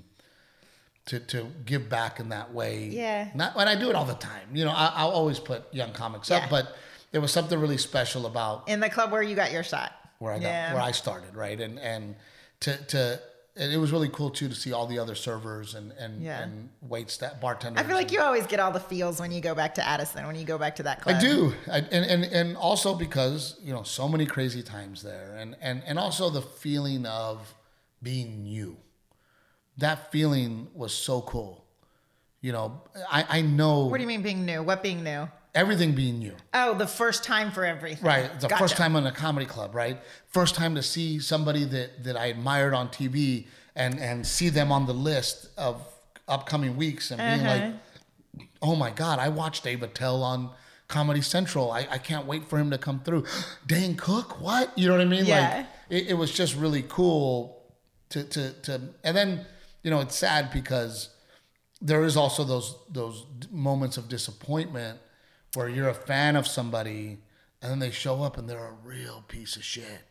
To, 1.05 1.19
to 1.19 1.47
give 1.65 1.89
back 1.89 2.19
in 2.19 2.29
that 2.29 2.53
way, 2.53 2.83
Yeah. 2.89 3.29
Not 3.33 3.53
and 3.57 3.67
I 3.67 3.73
do 3.73 3.89
it 3.89 3.95
all 3.95 4.05
the 4.05 4.13
time. 4.13 4.47
You 4.53 4.65
know, 4.65 4.69
I, 4.71 4.91
I'll 4.93 5.09
always 5.09 5.39
put 5.39 5.63
young 5.73 5.91
comics 5.91 6.29
Yeah. 6.29 6.37
up, 6.37 6.51
but 6.51 6.75
there 7.11 7.19
was 7.19 7.31
something 7.31 7.59
really 7.59 7.79
special 7.79 8.27
about 8.27 8.69
In 8.69 8.79
the 8.79 8.91
club 8.91 9.11
where 9.11 9.23
you 9.23 9.33
got 9.35 9.51
your 9.51 9.63
shot. 9.63 9.91
where 10.19 10.33
I 10.33 10.37
got 10.37 10.43
Yeah. 10.49 10.73
where 10.75 10.83
I 10.83 10.91
started, 10.91 11.35
right? 11.35 11.59
And 11.59 11.79
and 11.79 12.15
to 12.59 12.77
to 12.93 13.19
it 13.59 13.77
was 13.77 13.91
really 13.91 14.09
cool 14.09 14.29
too 14.29 14.47
to 14.47 14.55
see 14.55 14.71
all 14.71 14.87
the 14.87 14.97
other 14.99 15.15
servers 15.15 15.75
and 15.75 15.91
and, 15.93 16.23
Yeah. 16.23 16.41
and 16.43 16.69
wait 16.81 17.09
staff 17.09 17.39
bartenders. 17.41 17.83
I 17.83 17.87
feel 17.87 17.95
like 17.95 18.11
you 18.11 18.21
always 18.21 18.47
get 18.47 18.59
all 18.59 18.71
the 18.71 18.79
feels 18.79 19.19
when 19.19 19.31
you 19.31 19.41
go 19.41 19.53
back 19.53 19.75
to 19.75 19.85
Addison, 19.87 20.25
when 20.25 20.35
you 20.35 20.45
go 20.45 20.57
back 20.57 20.75
to 20.77 20.83
that 20.83 21.01
club. 21.01 21.17
I 21.17 21.19
do, 21.19 21.53
I, 21.71 21.77
and, 21.79 22.05
and 22.05 22.23
and 22.25 22.57
also 22.57 22.95
because 22.95 23.57
you 23.61 23.73
know 23.73 23.83
so 23.83 24.07
many 24.07 24.25
crazy 24.25 24.63
times 24.63 25.03
there, 25.03 25.35
and 25.37 25.55
and 25.61 25.83
and 25.85 25.99
also 25.99 26.29
the 26.29 26.41
feeling 26.41 27.05
of 27.05 27.53
being 28.01 28.45
you. 28.45 28.77
That 29.77 30.11
feeling 30.11 30.67
was 30.73 30.93
so 30.93 31.21
cool. 31.21 31.65
You 32.41 32.51
know, 32.53 32.81
I 33.11 33.25
I 33.37 33.41
know 33.41 33.85
What 33.87 33.97
do 33.97 34.03
you 34.03 34.07
mean 34.07 34.21
being 34.21 34.45
new? 34.45 34.63
What 34.63 34.81
being 34.83 35.03
new? 35.03 35.27
Everything 35.55 35.93
being 35.93 36.21
you. 36.21 36.33
Oh, 36.53 36.73
the 36.75 36.87
first 36.87 37.23
time 37.23 37.51
for 37.51 37.65
everything. 37.65 38.05
Right. 38.05 38.31
The 38.39 38.47
Gotcha. 38.47 38.61
first 38.61 38.77
time 38.77 38.95
on 38.95 39.05
a 39.07 39.11
comedy 39.11 39.45
club, 39.45 39.73
right? 39.75 39.97
First 40.27 40.55
time 40.55 40.75
to 40.75 40.83
see 40.83 41.19
somebody 41.19 41.65
that, 41.65 42.03
that 42.03 42.15
I 42.17 42.27
admired 42.27 42.73
on 42.73 42.89
TV 42.89 43.47
and, 43.75 43.99
and 43.99 44.25
see 44.25 44.49
them 44.49 44.71
on 44.71 44.85
the 44.85 44.93
list 44.93 45.49
of 45.57 45.81
upcoming 46.27 46.75
weeks 46.77 47.11
and 47.11 47.17
being 47.19 47.47
Uh-huh. 47.47 47.71
like, 48.37 48.47
oh 48.61 48.75
my 48.75 48.91
God, 48.91 49.19
I 49.19 49.29
watched 49.29 49.63
Dave 49.63 49.81
Attell 49.83 50.21
on 50.23 50.51
Comedy 50.87 51.21
Central. 51.21 51.71
I, 51.71 51.87
I 51.89 51.97
can't 51.97 52.25
wait 52.25 52.47
for 52.49 52.57
him 52.57 52.69
to 52.71 52.77
come 52.77 52.99
through. 53.01 53.25
Dane 53.67 53.95
Cook, 53.95 54.39
what? 54.41 54.77
You 54.77 54.87
know 54.87 54.93
what 54.93 55.01
I 55.01 55.05
mean? 55.05 55.25
Yeah. 55.25 55.57
Like 55.57 55.65
it, 55.89 56.07
it 56.09 56.13
was 56.13 56.31
just 56.31 56.55
really 56.55 56.83
cool 56.87 57.63
to, 58.09 58.23
to, 58.23 58.51
to, 58.63 58.81
and 59.03 59.15
then, 59.17 59.45
you 59.83 59.89
know, 59.91 59.99
it's 60.01 60.15
sad 60.15 60.51
because 60.51 61.09
there 61.81 62.03
is 62.03 62.17
also 62.17 62.43
those, 62.43 62.75
those 62.91 63.25
moments 63.51 63.97
of 63.97 64.09
disappointment 64.09 64.99
where 65.55 65.67
you're 65.69 65.89
a 65.89 65.93
fan 65.93 66.35
of 66.35 66.47
somebody 66.47 67.19
and 67.61 67.71
then 67.71 67.79
they 67.79 67.91
show 67.91 68.23
up 68.23 68.37
and 68.37 68.47
they're 68.47 68.67
a 68.67 68.73
real 68.83 69.23
piece 69.27 69.55
of 69.55 69.63
shit, 69.63 70.03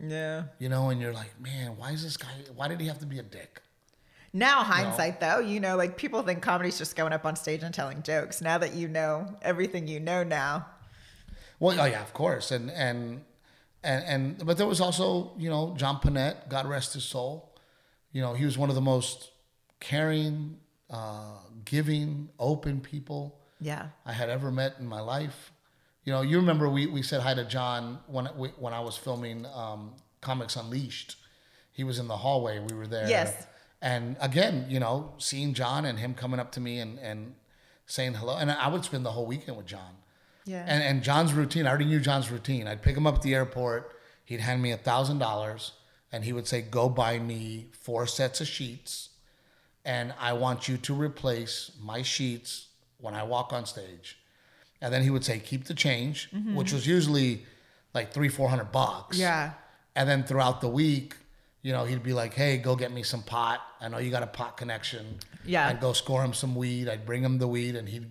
Yeah. 0.00 0.44
you 0.58 0.68
know, 0.68 0.88
and 0.90 1.00
you're 1.00 1.12
like, 1.12 1.38
man, 1.40 1.76
why 1.76 1.90
is 1.92 2.02
this 2.02 2.16
guy, 2.16 2.28
why 2.54 2.68
did 2.68 2.80
he 2.80 2.86
have 2.86 2.98
to 3.00 3.06
be 3.06 3.18
a 3.18 3.22
dick? 3.22 3.60
Now 4.32 4.64
hindsight 4.64 5.20
though, 5.20 5.38
you 5.38 5.60
know, 5.60 5.76
like 5.76 5.96
people 5.96 6.22
think 6.22 6.42
comedy's 6.42 6.78
just 6.78 6.96
going 6.96 7.12
up 7.12 7.24
on 7.24 7.36
stage 7.36 7.62
and 7.62 7.72
telling 7.74 8.02
jokes. 8.02 8.40
Now 8.40 8.58
that 8.58 8.74
you 8.74 8.88
know 8.88 9.36
everything 9.42 9.86
you 9.86 10.00
know 10.00 10.24
now. 10.24 10.66
Well, 11.60 11.80
oh 11.80 11.84
yeah, 11.84 12.02
of 12.02 12.12
course. 12.12 12.50
And, 12.50 12.70
and, 12.70 13.22
and, 13.84 14.04
and, 14.04 14.46
but 14.46 14.56
there 14.56 14.66
was 14.66 14.80
also, 14.80 15.32
you 15.38 15.48
know, 15.50 15.74
John 15.76 16.00
Pinette, 16.00 16.48
God 16.48 16.66
rest 16.66 16.94
his 16.94 17.04
soul. 17.04 17.54
You 18.12 18.22
know, 18.22 18.34
he 18.34 18.44
was 18.44 18.58
one 18.58 18.70
of 18.70 18.74
the 18.74 18.80
most 18.80 19.30
caring, 19.78 20.56
uh, 20.90 21.36
giving, 21.64 22.28
open 22.38 22.80
people 22.80 23.38
Yeah. 23.64 23.86
I 24.04 24.12
had 24.12 24.28
ever 24.28 24.50
met 24.50 24.74
in 24.78 24.86
my 24.86 25.00
life. 25.00 25.50
You 26.04 26.12
know, 26.12 26.20
you 26.20 26.36
remember 26.36 26.68
we, 26.68 26.86
we 26.86 27.00
said 27.00 27.22
hi 27.22 27.32
to 27.32 27.46
John 27.46 27.98
when 28.06 28.28
we, 28.36 28.48
when 28.58 28.74
I 28.74 28.80
was 28.80 28.98
filming 28.98 29.46
um, 29.46 29.94
Comics 30.20 30.54
Unleashed. 30.54 31.16
He 31.72 31.82
was 31.82 31.98
in 31.98 32.06
the 32.06 32.18
hallway. 32.18 32.58
We 32.58 32.76
were 32.76 32.86
there. 32.86 33.08
Yes. 33.08 33.46
And 33.80 34.16
again, 34.20 34.66
you 34.68 34.80
know, 34.80 35.14
seeing 35.16 35.54
John 35.54 35.86
and 35.86 35.98
him 35.98 36.12
coming 36.12 36.38
up 36.38 36.52
to 36.52 36.60
me 36.60 36.78
and, 36.78 36.98
and 36.98 37.36
saying 37.86 38.12
hello. 38.14 38.36
And 38.36 38.50
I 38.50 38.68
would 38.68 38.84
spend 38.84 39.06
the 39.06 39.12
whole 39.12 39.24
weekend 39.24 39.56
with 39.56 39.66
John. 39.66 39.96
Yeah. 40.44 40.66
And, 40.68 40.82
and 40.82 41.02
John's 41.02 41.32
routine, 41.32 41.66
I 41.66 41.70
already 41.70 41.86
knew 41.86 42.00
John's 42.00 42.30
routine. 42.30 42.66
I'd 42.66 42.82
pick 42.82 42.94
him 42.94 43.06
up 43.06 43.14
at 43.14 43.22
the 43.22 43.34
airport. 43.34 43.92
He'd 44.26 44.40
hand 44.40 44.60
me 44.60 44.72
a 44.72 44.76
thousand 44.76 45.20
dollars 45.20 45.72
and 46.12 46.22
he 46.22 46.34
would 46.34 46.46
say, 46.46 46.60
go 46.60 46.90
buy 46.90 47.18
me 47.18 47.68
four 47.72 48.06
sets 48.06 48.42
of 48.42 48.46
sheets. 48.46 49.08
And 49.86 50.12
I 50.20 50.34
want 50.34 50.68
you 50.68 50.76
to 50.76 50.94
replace 50.94 51.72
my 51.80 52.02
sheets 52.02 52.68
when 53.04 53.14
I 53.14 53.22
walk 53.22 53.52
on 53.52 53.66
stage. 53.66 54.18
And 54.80 54.92
then 54.92 55.02
he 55.02 55.10
would 55.10 55.24
say, 55.24 55.38
keep 55.38 55.64
the 55.64 55.74
change, 55.74 56.30
mm-hmm. 56.30 56.54
which 56.54 56.72
was 56.72 56.86
usually 56.86 57.44
like 57.94 58.12
three, 58.12 58.28
four 58.28 58.48
hundred 58.48 58.72
bucks. 58.72 59.16
Yeah. 59.18 59.52
And 59.94 60.08
then 60.08 60.24
throughout 60.24 60.60
the 60.60 60.68
week, 60.68 61.16
you 61.62 61.72
know, 61.72 61.84
he'd 61.84 62.02
be 62.02 62.12
like, 62.12 62.34
hey, 62.34 62.58
go 62.58 62.76
get 62.76 62.92
me 62.92 63.02
some 63.02 63.22
pot. 63.22 63.60
I 63.80 63.88
know 63.88 63.98
you 63.98 64.10
got 64.10 64.22
a 64.22 64.26
pot 64.26 64.56
connection. 64.56 65.18
Yeah. 65.46 65.68
I'd 65.68 65.80
go 65.80 65.92
score 65.92 66.22
him 66.24 66.34
some 66.34 66.54
weed. 66.54 66.88
I'd 66.88 67.06
bring 67.06 67.22
him 67.22 67.38
the 67.38 67.48
weed 67.48 67.76
and 67.76 67.88
he'd, 67.88 68.06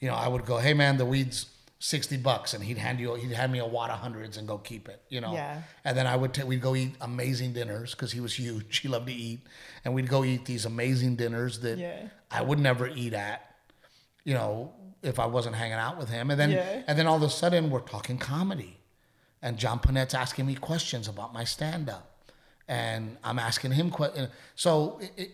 you 0.00 0.08
know, 0.08 0.14
I 0.14 0.28
would 0.28 0.44
go, 0.44 0.58
hey 0.58 0.74
man, 0.74 0.98
the 0.98 1.06
weed's 1.06 1.46
60 1.78 2.18
bucks. 2.18 2.52
And 2.52 2.62
he'd 2.62 2.76
hand 2.76 3.00
you, 3.00 3.14
he'd 3.14 3.30
hand 3.32 3.52
me 3.52 3.60
a 3.60 3.66
wad 3.66 3.90
of 3.90 3.98
hundreds 4.00 4.36
and 4.36 4.46
go 4.46 4.58
keep 4.58 4.88
it, 4.88 5.00
you 5.08 5.20
know? 5.20 5.32
Yeah. 5.32 5.62
And 5.84 5.96
then 5.96 6.06
I 6.06 6.16
would, 6.16 6.34
ta- 6.34 6.44
we'd 6.44 6.60
go 6.60 6.74
eat 6.74 6.96
amazing 7.00 7.52
dinners 7.54 7.92
because 7.92 8.12
he 8.12 8.20
was 8.20 8.34
huge. 8.34 8.78
He 8.82 8.88
loved 8.88 9.06
to 9.06 9.14
eat. 9.14 9.40
And 9.84 9.94
we'd 9.94 10.08
go 10.08 10.24
eat 10.24 10.44
these 10.44 10.66
amazing 10.66 11.16
dinners 11.16 11.60
that 11.60 11.78
Yeah. 11.78 12.08
I 12.30 12.42
would 12.42 12.58
never 12.58 12.88
eat 12.88 13.14
at, 13.14 13.47
you 14.28 14.34
know, 14.34 14.70
if 15.02 15.18
I 15.18 15.24
wasn't 15.24 15.56
hanging 15.56 15.80
out 15.86 15.96
with 15.96 16.10
him. 16.10 16.30
And 16.30 16.38
then, 16.38 16.50
Yeah. 16.50 16.82
and 16.86 16.98
then 16.98 17.06
all 17.06 17.16
of 17.16 17.22
a 17.22 17.30
sudden 17.30 17.70
we're 17.70 17.80
talking 17.80 18.18
comedy 18.18 18.78
and 19.40 19.56
John 19.56 19.78
Pinette's 19.78 20.12
asking 20.12 20.44
me 20.44 20.54
questions 20.54 21.08
about 21.08 21.32
my 21.32 21.44
stand 21.44 21.88
up. 21.88 22.04
And 22.68 23.16
I'm 23.24 23.38
asking 23.38 23.72
him 23.72 23.90
questions. 23.90 24.28
So 24.54 25.00
it, 25.16 25.30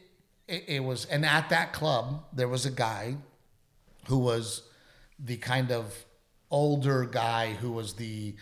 it, 0.47 0.65
it, 0.69 0.85
was, 0.85 1.07
and 1.07 1.27
at 1.27 1.49
that 1.49 1.73
club, 1.73 2.25
there 2.33 2.47
was 2.47 2.67
a 2.67 2.71
guy 2.71 3.17
who 4.07 4.19
was 4.19 4.63
the 5.19 5.39
kind 5.39 5.73
of 5.73 6.05
older 6.53 7.05
guy 7.05 7.55
who 7.55 7.73
was 7.73 7.95
the 7.95 8.37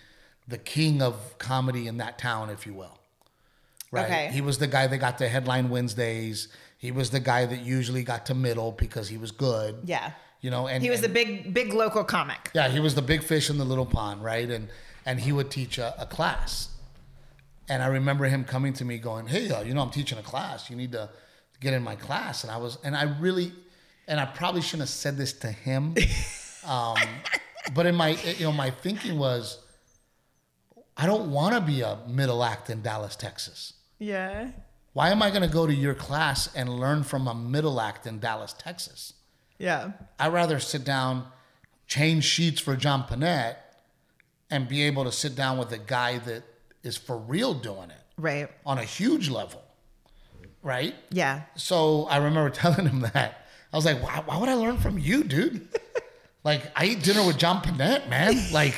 the 0.48 0.58
king 0.58 1.00
of 1.00 1.38
comedy 1.38 1.86
in 1.86 1.98
that 1.98 2.18
town, 2.18 2.50
if 2.50 2.66
you 2.66 2.74
will. 2.74 2.98
Right. 3.90 4.04
Okay. 4.04 4.30
He 4.32 4.40
was 4.42 4.58
the 4.58 4.66
guy 4.66 4.86
that 4.88 4.98
got 4.98 5.16
the 5.16 5.28
headline 5.28 5.70
Wednesdays. 5.70 6.48
He 6.76 6.90
was 6.90 7.10
the 7.10 7.20
guy 7.20 7.46
that 7.46 7.60
usually 7.60 8.02
got 8.02 8.26
to 8.26 8.34
middle 8.34 8.72
because 8.72 9.08
he 9.08 9.16
was 9.16 9.30
good. 9.30 9.76
Yeah. 9.84 10.10
You 10.42 10.50
know, 10.50 10.66
and 10.68 10.82
He 10.82 10.90
was 10.90 11.02
and- 11.02 11.10
a 11.10 11.14
big, 11.14 11.54
big 11.54 11.72
local 11.72 12.04
comic. 12.04 12.50
yeah, 12.52 12.68
he 12.68 12.80
was 12.80 12.94
the 12.94 13.00
big 13.02 13.22
fish 13.22 13.48
in 13.48 13.56
the 13.58 13.64
little 13.64 13.86
pond, 13.86 14.22
right? 14.22 14.48
And 14.50 14.68
and 15.06 15.18
he 15.18 15.32
would 15.32 15.50
teach 15.50 15.78
a, 15.78 15.94
a 16.00 16.06
class. 16.06 16.68
And 17.68 17.82
I 17.82 17.86
remember 17.86 18.24
him 18.26 18.44
coming 18.44 18.72
to 18.74 18.84
me 18.84 18.98
going, 18.98 19.26
"Hey, 19.28 19.50
uh, 19.50 19.62
you 19.62 19.72
know, 19.72 19.80
I'm 19.82 19.90
teaching 19.90 20.18
a 20.18 20.22
class. 20.22 20.68
You 20.68 20.76
need 20.76 20.92
to 20.92 21.08
get 21.60 21.72
in 21.74 21.82
my 21.82 21.96
class." 21.96 22.42
And 22.44 22.50
I 22.52 22.56
was, 22.58 22.76
and 22.84 22.94
I 22.96 23.04
really, 23.20 23.52
and 24.08 24.20
I 24.20 24.26
probably 24.26 24.60
shouldn't 24.62 24.82
have 24.82 24.88
said 24.90 25.16
this 25.16 25.32
to 25.34 25.48
him, 25.50 25.94
um, 26.66 26.96
but 27.74 27.86
in 27.86 27.94
my, 27.94 28.10
you 28.38 28.44
know, 28.44 28.52
my 28.52 28.70
thinking 28.70 29.16
was, 29.18 29.58
I 30.96 31.06
don't 31.06 31.30
want 31.30 31.54
to 31.54 31.60
be 31.60 31.80
a 31.82 31.98
middle 32.08 32.42
act 32.44 32.68
in 32.68 32.82
Dallas, 32.82 33.16
Texas. 33.16 33.74
Yeah. 33.98 34.50
Why 34.92 35.10
am 35.10 35.22
I 35.22 35.30
going 35.30 35.42
to 35.42 35.48
go 35.52 35.66
to 35.66 35.74
your 35.74 35.94
class 35.94 36.54
and 36.54 36.68
learn 36.68 37.02
from 37.04 37.26
a 37.26 37.34
middle 37.34 37.80
act 37.80 38.06
in 38.06 38.18
Dallas, 38.18 38.52
Texas? 38.52 39.14
Yeah. 39.62 39.92
I'd 40.18 40.32
rather 40.32 40.58
sit 40.58 40.84
down, 40.84 41.26
change 41.86 42.24
sheets 42.24 42.60
for 42.60 42.74
John 42.74 43.04
Pinette, 43.04 43.56
and 44.50 44.66
be 44.68 44.82
able 44.82 45.04
to 45.04 45.12
sit 45.12 45.36
down 45.36 45.56
with 45.56 45.70
a 45.70 45.78
guy 45.78 46.18
that 46.18 46.42
is 46.82 46.96
for 46.96 47.16
real 47.16 47.54
doing 47.54 47.90
it 47.90 48.02
Right. 48.18 48.50
on 48.66 48.78
a 48.78 48.84
huge 48.84 49.30
level. 49.30 49.62
Right? 50.64 50.94
Yeah. 51.10 51.42
So 51.54 52.04
I 52.06 52.16
remember 52.16 52.50
telling 52.64 52.86
him 52.88 53.00
that. 53.14 53.46
I 53.72 53.76
was 53.76 53.84
like, 53.86 54.02
why, 54.02 54.20
why 54.26 54.36
would 54.36 54.48
I 54.48 54.54
learn 54.54 54.78
from 54.78 54.98
you, 54.98 55.22
dude? 55.22 55.68
like, 56.44 56.62
I 56.74 56.86
eat 56.86 57.04
dinner 57.04 57.24
with 57.24 57.38
John 57.38 57.62
Pinette, 57.62 58.08
man. 58.08 58.34
Like, 58.52 58.74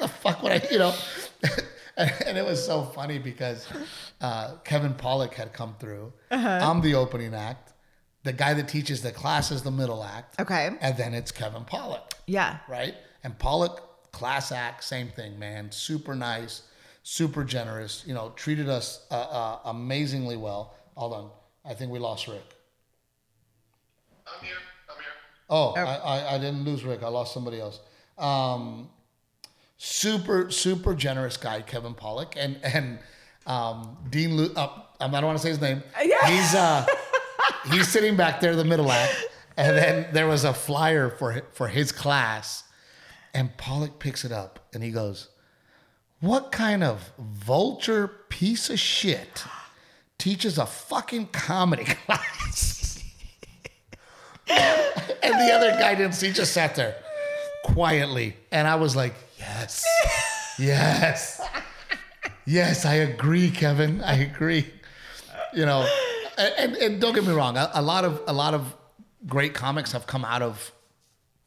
the 0.00 0.08
fuck 0.08 0.42
would 0.42 0.52
I, 0.52 0.66
you 0.70 0.78
know? 0.78 0.94
and 1.98 2.38
it 2.38 2.44
was 2.44 2.64
so 2.64 2.82
funny 2.82 3.18
because 3.18 3.68
uh, 4.22 4.54
Kevin 4.64 4.94
Pollak 4.94 5.34
had 5.34 5.52
come 5.52 5.74
through. 5.78 6.12
I'm 6.30 6.80
the 6.80 6.94
opening 6.94 7.34
act. 7.34 7.71
The 8.24 8.32
guy 8.32 8.54
that 8.54 8.68
teaches 8.68 9.02
the 9.02 9.10
class 9.10 9.50
is 9.50 9.62
the 9.62 9.70
middle 9.70 10.02
act. 10.04 10.40
Okay. 10.40 10.70
And 10.80 10.96
then 10.96 11.12
it's 11.14 11.32
Kevin 11.32 11.64
Pollak, 11.64 12.12
Yeah. 12.26 12.58
right? 12.68 12.94
And 13.24 13.36
Pollak, 13.38 13.80
class 14.12 14.52
act, 14.52 14.84
same 14.84 15.08
thing, 15.08 15.38
man. 15.38 15.72
Super 15.72 16.14
nice, 16.14 16.62
super 17.02 17.42
generous. 17.44 18.04
You 18.06 18.14
know, 18.14 18.30
treated 18.36 18.68
us 18.68 19.06
uh, 19.10 19.14
uh, 19.14 19.58
amazingly 19.64 20.36
well. 20.36 20.74
Hold 20.96 21.14
on, 21.14 21.30
I 21.64 21.74
think 21.74 21.90
we 21.90 21.98
lost 21.98 22.28
Rick. 22.28 22.42
I'm 24.26 24.44
here. 24.44 24.54
I'm 24.88 24.96
here. 24.96 25.12
Oh, 25.50 25.72
I, 25.74 25.96
I, 25.96 26.34
I 26.34 26.38
didn't 26.38 26.64
lose 26.64 26.84
Rick. 26.84 27.02
I 27.02 27.08
lost 27.08 27.34
somebody 27.34 27.60
else. 27.60 27.80
Um, 28.18 28.88
super, 29.78 30.50
super 30.50 30.94
generous 30.94 31.36
guy, 31.36 31.62
Kevin 31.62 31.94
Pollak, 31.94 32.34
and 32.36 32.58
and 32.62 32.98
um, 33.46 33.96
Dean. 34.10 34.36
Lu- 34.36 34.52
uh, 34.54 34.68
I 35.00 35.08
don't 35.08 35.24
want 35.24 35.38
to 35.38 35.42
say 35.42 35.48
his 35.50 35.60
name. 35.60 35.82
Yeah. 36.04 36.26
He's 36.28 36.54
uh, 36.54 36.86
he's 37.70 37.88
sitting 37.88 38.16
back 38.16 38.40
there, 38.40 38.54
the 38.56 38.64
middle 38.64 38.90
act, 38.90 39.24
and 39.56 39.76
then 39.76 40.06
there 40.12 40.26
was 40.26 40.44
a 40.44 40.54
flyer 40.54 41.10
for 41.10 41.42
for 41.52 41.68
his 41.68 41.92
class, 41.92 42.64
and 43.34 43.56
Pollak 43.56 43.98
picks 43.98 44.24
it 44.24 44.32
up 44.32 44.68
and 44.72 44.82
he 44.82 44.90
goes, 44.90 45.28
"What 46.20 46.52
kind 46.52 46.82
of 46.82 47.12
vulture 47.18 48.08
piece 48.28 48.70
of 48.70 48.78
shit 48.78 49.44
teaches 50.18 50.58
a 50.58 50.66
fucking 50.66 51.28
comedy 51.28 51.84
class?" 52.06 53.02
and 54.48 55.34
the 55.40 55.52
other 55.52 55.70
guy 55.72 55.94
didn't 55.94 56.14
see, 56.14 56.32
just 56.32 56.52
sat 56.52 56.74
there 56.74 56.96
quietly. 57.64 58.36
And 58.50 58.66
I 58.66 58.74
was 58.76 58.96
like, 58.96 59.14
yes, 59.38 59.84
yes, 60.58 61.40
yes, 62.44 62.84
I 62.84 62.94
agree, 62.94 63.50
Kevin. 63.50 64.02
I 64.02 64.18
agree. 64.22 64.66
You 65.54 65.66
know, 65.66 65.88
and, 66.58 66.76
and, 66.76 67.00
don't 67.00 67.14
get 67.14 67.24
me 67.24 67.32
wrong, 67.32 67.56
a, 67.56 67.70
a 67.74 67.82
lot 67.82 68.04
of 68.04 68.22
a 68.26 68.32
lot 68.32 68.54
of 68.54 68.74
great 69.26 69.54
comics 69.54 69.92
have 69.92 70.06
come 70.06 70.24
out 70.24 70.42
of 70.42 70.72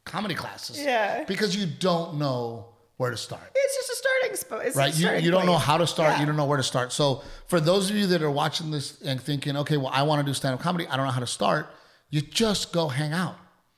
comedy 0.04 0.34
classes. 0.34 0.80
Yeah. 0.80 1.24
Because 1.24 1.54
you 1.54 1.66
don't 1.66 2.18
know 2.18 2.66
where 2.96 3.10
to 3.10 3.16
start. 3.16 3.42
It's 3.54 3.74
just 3.76 3.90
a 3.90 3.96
starting 3.96 4.36
spot. 4.36 4.74
Right, 4.74 4.94
you, 4.94 5.00
starting 5.00 5.24
you 5.24 5.30
don't 5.30 5.44
know 5.44 5.58
how 5.58 5.76
to 5.76 5.86
start. 5.86 6.14
Yeah. 6.14 6.20
You 6.20 6.26
don't 6.26 6.36
know 6.36 6.46
where 6.46 6.56
to 6.56 6.62
start. 6.62 6.92
So 6.92 7.22
for 7.46 7.60
those 7.60 7.90
of 7.90 7.96
you 7.96 8.06
that 8.08 8.22
are 8.22 8.30
watching 8.30 8.70
this 8.70 9.00
and 9.02 9.20
thinking, 9.20 9.56
okay, 9.58 9.76
well, 9.76 9.90
I 9.92 10.02
want 10.02 10.20
to 10.20 10.30
do 10.30 10.32
stand 10.32 10.54
up 10.54 10.60
comedy. 10.60 10.86
I 10.86 10.96
don't 10.96 11.04
know 11.04 11.12
how 11.12 11.20
to 11.20 11.26
start. 11.26 11.68
You 12.08 12.22
just 12.22 12.72
go 12.72 12.88
hang 12.88 13.12
out. 13.12 13.36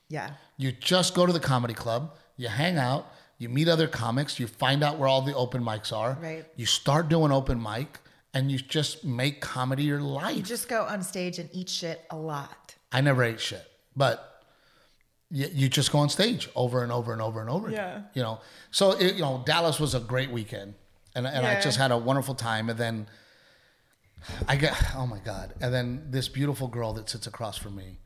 Yeah. 0.09 0.31
You 0.57 0.73
just 0.73 1.15
go 1.15 1.27
to 1.27 1.33
the 1.33 1.41
comedy 1.41 1.75
club, 1.75 2.17
you 2.37 2.49
hang 2.49 2.79
out, 2.79 3.13
you 3.39 3.49
meet 3.49 3.69
other 3.69 3.87
comics, 3.87 4.41
you 4.41 4.47
find 4.47 4.83
out 4.83 4.99
where 4.99 5.09
all 5.09 5.23
the 5.23 5.35
open 5.35 5.63
mics 5.63 5.93
are. 5.93 6.19
Right. 6.21 6.45
You 6.57 6.67
start 6.67 7.09
doing 7.09 7.31
open 7.33 7.63
mic 7.63 8.01
and 8.39 8.53
you 8.53 8.59
just 8.59 9.05
make 9.05 9.41
comedy 9.41 9.83
your 9.83 10.01
life. 10.01 10.37
You 10.37 10.43
just 10.45 10.69
go 10.69 10.85
on 10.85 11.03
stage 11.03 11.41
and 11.41 11.51
eat 11.53 11.69
shit 11.69 12.05
a 12.09 12.17
lot. 12.17 12.77
I 12.93 13.01
never 13.01 13.25
ate 13.25 13.41
shit, 13.41 13.65
but 13.97 14.45
you, 15.29 15.49
you 15.53 15.69
just 15.69 15.91
go 15.91 15.99
on 15.99 16.09
stage 16.09 16.49
over 16.55 16.85
and 16.85 16.93
over 16.93 17.13
and 17.13 17.21
over 17.21 17.41
and 17.41 17.51
over. 17.51 17.69
Yeah. 17.69 17.91
Again, 17.91 18.05
you 18.15 18.23
know, 18.23 18.41
so 18.71 18.93
it, 18.93 19.17
you 19.17 19.23
know, 19.23 19.43
Dallas 19.45 19.81
was 19.81 19.97
a 19.97 20.01
great 20.01 20.31
weekend, 20.31 20.75
and 21.17 21.27
and 21.27 21.45
I 21.45 21.61
just 21.61 21.79
had 21.79 21.91
a 21.91 21.99
wonderful 21.99 22.37
time. 22.37 22.71
And 22.71 22.79
then 22.79 23.09
I 24.47 24.55
get, 24.55 24.73
oh 24.95 25.07
my 25.07 25.19
god! 25.19 25.55
And 25.61 25.75
then 25.75 26.07
this 26.11 26.29
beautiful 26.29 26.69
girl 26.69 26.93
that 26.93 27.11
sits 27.11 27.27
across 27.27 27.59
from 27.59 27.75
me, 27.75 27.99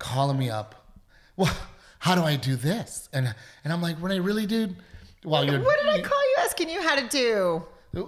calling 0.00 0.36
me 0.36 0.50
up. 0.50 0.98
Well, 1.36 1.56
how 2.00 2.16
do 2.16 2.22
I 2.22 2.34
do 2.34 2.56
this? 2.56 3.08
And 3.12 3.32
and 3.62 3.72
I'm 3.72 3.80
like, 3.80 3.98
Renee, 4.00 4.18
really, 4.18 4.46
dude? 4.46 4.74
While 5.22 5.44
you're 5.44 5.62
What 5.62 5.78
did 5.80 5.88
I 5.90 6.02
call 6.02 6.22
you 6.22 6.36
asking 6.40 6.70
you 6.70 6.82
how 6.82 6.96
to 6.96 7.06
do? 7.08 7.62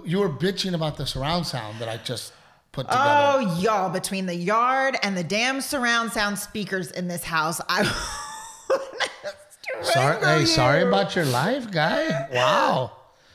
You 0.05 0.19
were 0.19 0.29
bitching 0.29 0.73
about 0.73 0.97
the 0.97 1.05
surround 1.05 1.45
sound 1.47 1.79
that 1.79 1.89
I 1.89 1.97
just 1.97 2.33
put 2.71 2.87
together. 2.87 3.03
Oh, 3.03 3.59
y'all, 3.59 3.89
between 3.89 4.25
the 4.25 4.35
yard 4.35 4.97
and 5.03 5.17
the 5.17 5.23
damn 5.23 5.61
surround 5.61 6.11
sound 6.11 6.37
speakers 6.37 6.91
in 6.91 7.07
this 7.07 7.23
house, 7.23 7.61
I 7.69 7.83
Sorry, 9.83 10.25
hey, 10.25 10.45
sorry 10.45 10.81
about 10.83 11.15
your 11.15 11.25
life, 11.25 11.71
guy. 11.71 12.27
Wow, 12.31 12.91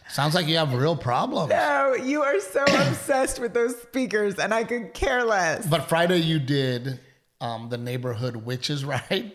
sounds 0.09 0.35
like 0.35 0.47
you 0.47 0.57
have 0.57 0.75
real 0.75 0.97
problems. 0.97 1.51
No, 1.51 1.95
you 1.95 2.23
are 2.23 2.41
so 2.41 2.63
obsessed 2.69 3.39
with 3.39 3.55
those 3.55 3.81
speakers, 3.81 4.39
and 4.39 4.53
I 4.53 4.65
could 4.65 4.93
care 4.93 5.25
less. 5.25 5.67
But 5.67 5.89
Friday 5.89 6.19
you 6.19 6.39
did 6.39 6.99
um, 7.41 7.69
the 7.69 7.79
neighborhood 7.79 8.37
witches 8.37 8.85
ride. 8.85 9.33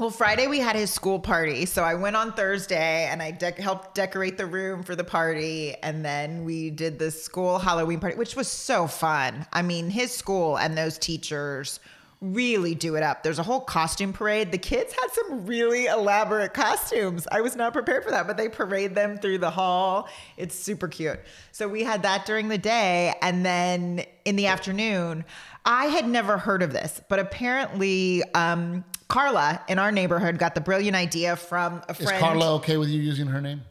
Well, 0.00 0.08
Friday 0.08 0.46
we 0.46 0.60
had 0.60 0.76
his 0.76 0.90
school 0.90 1.20
party, 1.20 1.66
so 1.66 1.84
I 1.84 1.94
went 1.94 2.16
on 2.16 2.32
Thursday 2.32 3.04
and 3.04 3.22
I 3.22 3.32
dec 3.32 3.58
helped 3.58 3.94
decorate 3.94 4.38
the 4.38 4.46
room 4.46 4.82
for 4.82 4.96
the 4.96 5.04
party, 5.04 5.74
and 5.82 6.02
then 6.02 6.42
we 6.42 6.70
did 6.70 6.98
the 6.98 7.10
school 7.10 7.58
Halloween 7.58 8.00
party, 8.00 8.16
which 8.16 8.34
was 8.34 8.48
so 8.48 8.86
fun. 8.86 9.46
I 9.52 9.60
mean, 9.60 9.90
his 9.90 10.10
school 10.10 10.56
and 10.56 10.74
those 10.74 10.96
teachers 10.96 11.80
really 12.22 12.74
do 12.74 12.96
it 12.96 13.02
up. 13.02 13.22
There's 13.22 13.38
a 13.38 13.42
whole 13.42 13.60
costume 13.60 14.14
parade. 14.14 14.52
The 14.52 14.58
kids 14.58 14.94
had 14.94 15.08
some 15.12 15.44
really 15.44 15.84
elaborate 15.84 16.54
costumes. 16.54 17.28
I 17.30 17.42
was 17.42 17.54
not 17.54 17.74
prepared 17.74 18.02
for 18.02 18.10
that, 18.10 18.26
but 18.26 18.38
they 18.38 18.48
parade 18.48 18.94
them 18.94 19.18
through 19.18 19.38
the 19.38 19.50
hall. 19.50 20.08
It's 20.38 20.54
super 20.54 20.88
cute. 20.88 21.20
So 21.52 21.68
we 21.68 21.84
had 21.84 22.04
that 22.04 22.24
during 22.24 22.48
the 22.48 22.56
day, 22.56 23.12
and 23.20 23.44
then 23.44 24.06
in 24.24 24.36
the 24.36 24.46
afternoon, 24.46 25.26
I 25.66 25.86
had 25.86 26.08
never 26.08 26.38
heard 26.38 26.62
of 26.62 26.72
this, 26.72 27.02
but 27.10 27.18
apparently 27.18 28.22
um, 28.32 28.82
Carla 29.10 29.60
in 29.68 29.78
our 29.78 29.92
neighborhood 29.92 30.38
got 30.38 30.54
the 30.54 30.60
brilliant 30.60 30.96
idea 30.96 31.36
from 31.36 31.82
a 31.88 31.94
friend. 31.94 32.12
Is. 32.12 32.20
Carla 32.20 32.54
okay 32.56 32.76
with 32.76 32.88
you 32.88 33.00
using 33.02 33.26
her 33.26 33.40
name? 33.40 33.62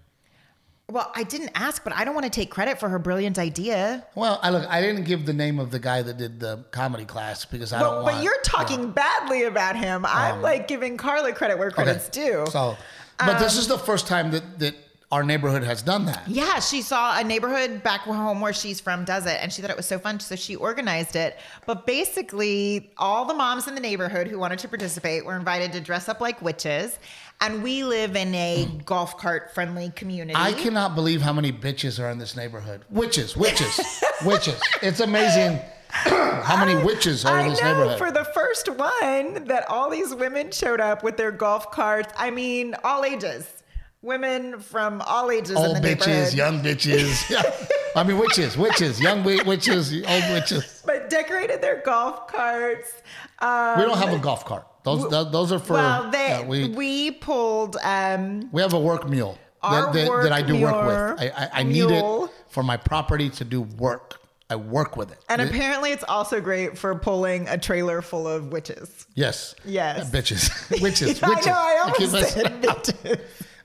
Well, 0.91 1.11
I 1.15 1.23
didn't 1.23 1.51
ask, 1.53 1.83
but 1.83 1.93
I 1.93 2.03
don't 2.03 2.15
want 2.15 2.25
to 2.25 2.31
take 2.31 2.49
credit 2.49 2.79
for 2.79 2.89
her 2.89 2.97
brilliant 2.97 3.37
idea. 3.37 4.05
Well, 4.15 4.39
I 4.41 4.49
look. 4.49 4.67
I 4.67 4.81
didn't 4.81 5.03
give 5.03 5.25
the 5.27 5.33
name 5.33 5.59
of 5.59 5.69
the 5.69 5.77
guy 5.79 6.01
that 6.01 6.17
did 6.17 6.39
the 6.39 6.65
comedy 6.71 7.05
class 7.05 7.45
because 7.45 7.71
I 7.71 7.79
But, 7.79 7.85
don't 7.91 8.03
want. 8.03 8.15
but 8.17 8.23
you're 8.23 8.41
talking 8.43 8.89
badly 8.91 9.43
about 9.43 9.75
him. 9.75 10.03
I'm 10.07 10.41
like 10.41 10.67
giving 10.67 10.97
Carla 10.97 11.31
credit 11.33 11.59
where 11.59 11.67
Okay. 11.67 11.83
credit's 11.83 12.09
due. 12.09 12.45
So, 12.49 12.75
but 13.19 13.37
this 13.37 13.53
Um, 13.53 13.59
is 13.59 13.67
the 13.67 13.77
first 13.77 14.07
time 14.07 14.31
that 14.31 14.57
that 14.59 14.75
our 15.11 15.23
neighborhood 15.23 15.63
has 15.63 15.81
done 15.81 16.05
that. 16.05 16.27
Yeah, 16.27 16.59
she 16.59 16.83
saw 16.83 17.19
a 17.19 17.23
neighborhood 17.23 17.81
back 17.81 18.01
home 18.01 18.41
where 18.41 18.53
she's 18.53 18.79
from 18.79 19.05
does 19.05 19.25
it, 19.25 19.39
and 19.41 19.51
she 19.51 19.61
thought 19.61 19.71
it 19.71 19.77
was 19.77 19.87
so 19.87 19.97
fun, 19.97 20.19
so 20.19 20.35
she 20.35 20.55
organized 20.55 21.15
it. 21.15 21.39
But 21.65 21.87
basically, 21.87 22.91
all 22.97 23.25
the 23.25 23.33
moms 23.33 23.67
in 23.67 23.73
the 23.73 23.81
neighborhood 23.81 24.27
who 24.27 24.37
wanted 24.37 24.59
to 24.59 24.67
participate 24.67 25.25
were 25.25 25.35
invited 25.35 25.71
to 25.73 25.81
dress 25.81 26.09
up 26.09 26.21
like 26.21 26.41
witches. 26.43 26.99
And 27.41 27.63
we 27.63 27.83
live 27.83 28.15
in 28.15 28.35
a 28.35 28.67
golf 28.85 29.17
cart 29.17 29.53
friendly 29.55 29.91
community. 29.95 30.35
I 30.35 30.53
cannot 30.53 30.93
believe 30.93 31.21
how 31.21 31.33
many 31.33 31.51
bitches 31.51 31.99
are 32.03 32.11
in 32.11 32.19
this 32.19 32.35
neighborhood. 32.35 32.83
Witches, 32.91 33.35
witches, 33.35 34.03
witches. 34.25 34.61
It's 34.83 34.99
amazing 34.99 35.59
how 35.89 36.63
many 36.63 36.75
witches 36.85 37.25
are 37.25 37.37
I 37.39 37.43
in 37.43 37.49
this 37.49 37.61
know 37.61 37.73
neighborhood. 37.73 37.97
for 37.97 38.11
the 38.11 38.25
first 38.25 38.67
one 38.67 39.45
that 39.45 39.65
all 39.69 39.89
these 39.89 40.13
women 40.13 40.51
showed 40.51 40.79
up 40.81 41.01
with 41.01 41.17
their 41.17 41.31
golf 41.31 41.71
carts. 41.71 42.13
I 42.17 42.29
mean, 42.29 42.75
all 42.83 43.03
ages. 43.05 43.58
Women 44.01 44.59
from 44.61 45.01
all 45.05 45.29
ages 45.29 45.51
in 45.51 45.57
Old 45.57 45.77
bitches, 45.77 46.33
young 46.33 46.61
bitches. 46.61 47.29
Yeah. 47.29 47.41
I 47.95 48.03
mean, 48.03 48.17
witches, 48.17 48.55
witches, 48.57 49.01
young 49.01 49.23
witches, 49.23 49.91
old 49.93 50.23
witches. 50.31 50.83
But 50.85 51.09
decorated 51.09 51.61
their 51.61 51.81
golf 51.81 52.27
carts. 52.27 52.93
Um, 53.39 53.77
We 53.79 53.85
don't 53.85 53.97
have 53.97 54.13
a 54.13 54.19
golf 54.19 54.45
cart. 54.45 54.65
Those 54.83 55.09
th- 55.09 55.31
those 55.33 55.51
are 55.51 55.59
for. 55.59 55.73
well, 55.73 56.09
they, 56.11 56.45
we, 56.47 56.69
we 56.69 57.11
pulled 57.11 57.75
um, 57.83 58.49
we 58.53 58.61
have 58.61 58.73
a 58.73 58.79
work 58.79 59.09
mule 59.09 59.37
that, 59.61 59.91
that, 59.91 60.07
work 60.07 60.23
that 60.23 60.31
I 60.31 60.41
do 60.41 60.53
work 60.61 60.71
mule- 60.75 60.85
with. 60.85 61.19
I, 61.19 61.31
I, 61.35 61.49
I 61.59 61.63
need 61.63 61.91
it 61.91 62.29
for 62.47 62.63
my 62.63 62.77
property 62.77 63.29
to 63.31 63.43
do 63.43 63.61
work. 63.61 64.21
I 64.49 64.55
work 64.55 64.95
with 64.95 65.11
it. 65.11 65.17
and 65.27 65.41
It- 65.41 65.49
apparently 65.49 65.91
it's 65.91 66.05
also 66.05 66.39
great 66.39 66.77
for 66.77 66.95
pulling 66.95 67.47
a 67.49 67.57
trailer 67.57 68.01
full 68.01 68.27
of 68.27 68.51
witches. 68.53 69.05
yes, 69.15 69.55
Yes. 69.65 70.09
Yeah, 70.13 70.19
bitches, 70.19 70.81
witches, 70.81 71.21
witches. 71.21 71.47
I 71.47 71.49
know, 71.51 71.53
I 71.57 71.81
almost 71.83 72.15
us- 72.15 72.33
said 72.33 72.61
bitches. 72.63 73.19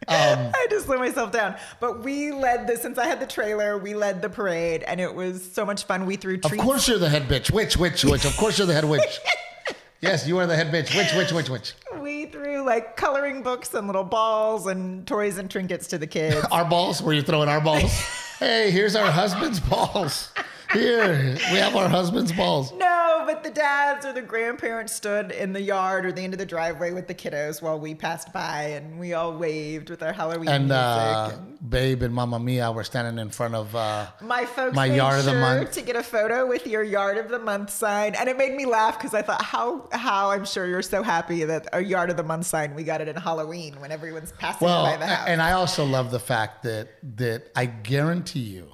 Um, 0.08 0.50
I 0.54 0.66
just 0.70 0.88
let 0.88 0.98
myself 0.98 1.32
down. 1.32 1.56
But 1.80 2.02
we 2.02 2.32
led 2.32 2.66
the 2.66 2.76
since 2.76 2.98
I 2.98 3.06
had 3.06 3.20
the 3.20 3.26
trailer, 3.26 3.78
we 3.78 3.94
led 3.94 4.22
the 4.22 4.28
parade, 4.28 4.82
and 4.82 5.00
it 5.00 5.14
was 5.14 5.42
so 5.52 5.64
much 5.64 5.84
fun. 5.84 6.06
We 6.06 6.16
threw 6.16 6.38
Of 6.44 6.56
course 6.58 6.88
you're 6.88 6.98
the 6.98 7.08
head 7.08 7.24
bitch. 7.28 7.50
Witch, 7.52 7.76
witch, 7.76 8.04
witch. 8.04 8.24
Of 8.24 8.36
course 8.36 8.58
you're 8.58 8.66
the 8.66 8.74
head 8.74 8.84
witch. 8.84 9.18
yes, 10.00 10.26
you 10.26 10.38
are 10.38 10.46
the 10.46 10.56
head 10.56 10.72
bitch. 10.72 10.94
Witch, 10.96 11.14
witch, 11.14 11.32
witch, 11.32 11.50
witch. 11.50 11.72
We 12.00 12.26
threw 12.26 12.64
like 12.64 12.96
coloring 12.96 13.42
books 13.42 13.72
and 13.74 13.86
little 13.86 14.04
balls 14.04 14.66
and 14.66 15.06
toys 15.06 15.38
and 15.38 15.50
trinkets 15.50 15.86
to 15.88 15.98
the 15.98 16.06
kids. 16.06 16.44
Our 16.52 16.64
balls? 16.64 17.02
Were 17.02 17.12
you 17.12 17.22
throwing 17.22 17.48
our 17.48 17.60
balls? 17.60 17.92
hey, 18.38 18.70
here's 18.70 18.96
our 18.96 19.10
husband's 19.10 19.60
balls. 19.60 20.30
Here, 20.72 21.36
we 21.52 21.58
have 21.58 21.76
our 21.76 21.88
husband's 21.88 22.32
balls. 22.32 22.72
no, 22.72 23.22
but 23.26 23.42
the 23.44 23.50
dads 23.50 24.04
or 24.04 24.12
the 24.12 24.22
grandparents 24.22 24.92
stood 24.92 25.30
in 25.30 25.52
the 25.52 25.60
yard 25.60 26.04
or 26.04 26.12
the 26.12 26.20
end 26.22 26.34
of 26.34 26.38
the 26.38 26.46
driveway 26.46 26.92
with 26.92 27.06
the 27.06 27.14
kiddos 27.14 27.62
while 27.62 27.78
we 27.78 27.94
passed 27.94 28.32
by, 28.32 28.62
and 28.76 28.98
we 28.98 29.12
all 29.14 29.36
waved 29.36 29.90
with 29.90 30.02
our 30.02 30.12
Halloween 30.12 30.48
And 30.48 30.64
music. 30.64 30.76
uh, 30.76 31.30
and 31.34 31.70
Babe 31.70 32.02
and 32.02 32.12
Mamma 32.14 32.38
Mia 32.38 32.70
were 32.72 32.84
standing 32.84 33.18
in 33.18 33.30
front 33.30 33.54
of. 33.54 33.74
Uh, 33.74 34.06
my 34.20 34.44
folks 34.44 34.74
my 34.74 34.86
yard 34.86 35.18
of 35.20 35.24
the 35.24 35.30
sure 35.32 35.40
month. 35.40 35.72
to 35.72 35.82
get 35.82 35.96
a 35.96 36.02
photo 36.02 36.46
with 36.46 36.66
your 36.66 36.82
yard 36.82 37.16
of 37.18 37.28
the 37.30 37.38
month 37.38 37.70
sign, 37.70 38.14
and 38.14 38.28
it 38.28 38.36
made 38.36 38.54
me 38.54 38.66
laugh 38.66 38.98
because 38.98 39.14
I 39.14 39.22
thought 39.22 39.42
how 39.42 39.88
how 39.92 40.30
I'm 40.30 40.44
sure 40.44 40.66
you're 40.66 40.82
so 40.82 41.02
happy 41.02 41.44
that 41.44 41.68
a 41.72 41.80
yard 41.82 42.10
of 42.10 42.16
the 42.16 42.22
month 42.22 42.46
sign 42.46 42.74
we 42.74 42.84
got 42.84 43.00
it 43.00 43.08
in 43.08 43.16
Halloween 43.16 43.80
when 43.80 43.92
everyone's 43.92 44.32
passing 44.32 44.66
well, 44.66 44.84
by 44.84 44.96
the 44.96 45.06
house. 45.06 45.28
and 45.28 45.40
I 45.40 45.52
also 45.52 45.84
love 45.84 46.10
the 46.10 46.20
fact 46.20 46.62
that 46.64 46.88
that 47.16 47.50
I 47.56 47.66
guarantee 47.66 48.40
you 48.40 48.70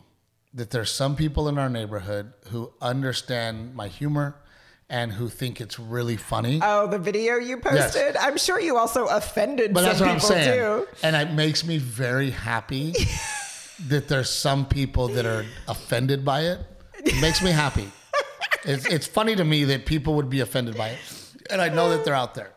that 0.55 0.71
there's 0.71 0.91
some 0.91 1.17
people 1.17 1.49
in 1.49 1.59
our 1.59 1.69
neighborhood 1.69 2.33
who 2.49 2.73
understand 2.81 3.75
my 3.75 3.89
humor 3.89 4.35
and 4.89 5.13
who 5.13 5.29
think 5.29 5.61
it's 5.61 5.79
really 5.79 6.17
funny. 6.17 6.61
Oh, 6.63 6.89
the 6.89 6.99
video 6.99 7.37
you 7.37 7.59
posted? 7.59 8.17
I'm 8.17 8.37
sure 8.37 8.59
you 8.59 8.77
also 8.77 9.07
offended 9.07 9.73
But 9.73 9.81
some 9.81 9.89
that's 9.89 10.01
what 10.01 10.09
I'm 10.09 10.17
people 10.17 10.29
saying. 10.31 10.61
too. 10.61 10.89
And 11.05 11.15
it 11.15 11.33
makes 11.33 11.65
me 11.65 11.79
very 11.79 12.31
happy 12.31 12.95
that 13.89 14.09
there's 14.09 14.29
some 14.31 14.67
people 14.67 15.09
that 15.09 15.25
are 15.27 15.45
offended 15.69 16.25
by 16.25 16.43
it. 16.47 16.59
It 17.05 17.21
makes 17.21 17.41
me 17.43 17.53
happy. 17.53 17.89
It's, 18.65 18.85
it's 18.87 19.07
funny 19.07 19.37
to 19.37 19.45
me 19.45 19.65
that 19.65 19.87
people 19.87 20.15
would 20.17 20.29
be 20.29 20.41
offended 20.41 20.77
by 20.77 20.89
it. 20.91 20.99
And 21.51 21.61
I 21.63 21.69
know 21.69 21.89
that 21.91 22.05
they're 22.05 22.13
out 22.15 22.35
there. 22.35 22.51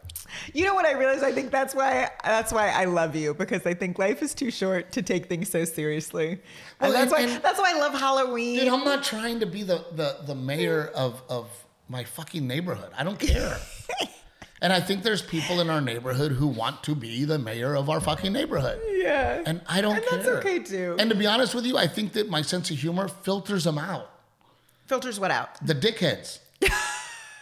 You 0.54 0.66
know 0.66 0.74
what 0.74 0.86
I 0.86 0.94
realized? 0.94 1.24
I 1.24 1.32
think 1.32 1.52
that's 1.52 1.74
why 1.76 2.10
that's 2.24 2.52
why 2.52 2.70
I 2.70 2.86
love 2.86 3.16
you 3.16 3.34
because 3.34 3.66
I 3.66 3.74
think 3.74 3.98
life 4.00 4.22
is 4.22 4.34
too 4.34 4.52
short 4.52 4.92
to 4.94 5.02
take 5.02 5.28
things 5.28 5.50
so 5.50 5.64
seriously, 5.66 6.40
Well, 6.82 6.92
and 6.92 6.94
that's 6.96 7.14
and- 7.14 7.30
why 7.30 7.34
and- 7.36 7.44
that's 7.44 7.60
why 7.60 7.72
I 7.76 7.80
love 7.80 7.94
Halloween. 7.94 8.60
Dude, 8.60 8.68
I'm 8.68 8.84
not 8.84 9.04
trying 9.04 9.40
to 9.42 9.46
be 9.46 9.64
the, 9.64 9.86
the, 9.94 10.18
the 10.26 10.36
mayor 10.36 10.88
of, 10.96 11.22
of 11.30 11.50
my 11.90 12.04
fucking 12.04 12.48
neighborhood. 12.48 12.92
I 12.98 13.04
don't 13.04 13.20
care. 13.20 13.58
and 14.62 14.72
I 14.74 14.80
think 14.80 15.04
there's 15.04 15.22
people 15.22 15.60
in 15.62 15.70
our 15.70 15.82
neighborhood 15.82 16.32
who 16.32 16.48
want 16.48 16.84
to 16.84 16.96
be 16.96 17.26
the 17.26 17.38
mayor 17.38 17.76
of 17.76 17.90
our 17.90 18.00
fucking 18.02 18.32
neighborhood. 18.34 18.80
yeah, 18.92 19.42
And 19.46 19.62
I 19.68 19.82
don't 19.82 19.98
And 19.98 20.06
care. 20.06 20.18
that's 20.20 20.28
okay, 20.46 20.60
too. 20.60 20.96
And 21.00 21.10
to 21.10 21.16
be 21.16 21.28
honest 21.28 21.54
with 21.54 21.66
you, 21.66 21.78
I 21.78 21.88
think 21.88 22.14
that 22.14 22.30
my 22.30 22.42
sense 22.42 22.72
of 22.72 22.78
humor 22.78 23.08
filters 23.08 23.66
them 23.66 23.78
out. 23.78 24.10
filters 24.88 25.20
what 25.20 25.32
out? 25.32 25.50
the 25.66 25.76
dickheads. 25.76 26.40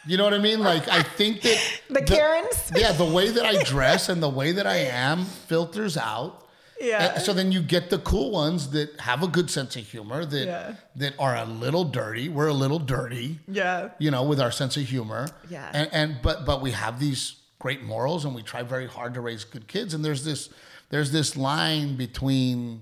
You 0.07 0.17
know 0.17 0.23
what 0.23 0.33
I 0.33 0.39
mean? 0.39 0.59
Like 0.59 0.87
I 0.87 1.03
think 1.03 1.41
that 1.41 1.59
The 1.89 2.01
Karens? 2.01 2.71
yeah, 2.75 2.91
the 2.91 3.05
way 3.05 3.29
that 3.29 3.45
I 3.45 3.61
dress 3.75 4.09
and 4.09 4.21
the 4.21 4.29
way 4.29 4.51
that 4.53 4.65
I 4.67 4.77
am 4.77 5.25
filters 5.25 5.95
out. 5.97 6.47
Yeah. 6.79 7.13
And 7.13 7.21
so 7.23 7.33
then 7.33 7.51
you 7.51 7.61
get 7.61 7.91
the 7.91 7.99
cool 7.99 8.31
ones 8.31 8.71
that 8.71 8.99
have 9.01 9.21
a 9.21 9.27
good 9.27 9.51
sense 9.51 9.75
of 9.75 9.83
humor 9.87 10.25
that 10.25 10.45
Yeah. 10.45 10.73
that 10.95 11.13
are 11.19 11.35
a 11.35 11.45
little 11.45 11.83
dirty. 11.83 12.27
We're 12.29 12.47
a 12.47 12.53
little 12.53 12.79
dirty. 12.79 13.39
Yeah. 13.47 13.89
You 13.99 14.09
know, 14.09 14.23
with 14.23 14.39
our 14.41 14.51
sense 14.51 14.77
of 14.77 14.83
humor. 14.83 15.27
Yeah. 15.49 15.69
And 15.73 15.89
and 15.93 16.17
but 16.23 16.45
but 16.45 16.61
we 16.61 16.71
have 16.71 16.99
these 16.99 17.35
great 17.59 17.83
morals 17.83 18.25
and 18.25 18.33
we 18.33 18.41
try 18.41 18.63
very 18.63 18.87
hard 18.87 19.13
to 19.13 19.21
raise 19.21 19.43
good 19.43 19.67
kids 19.67 19.93
and 19.93 20.03
there's 20.03 20.23
this 20.25 20.49
there's 20.89 21.11
this 21.11 21.37
line 21.37 21.95
between, 21.95 22.81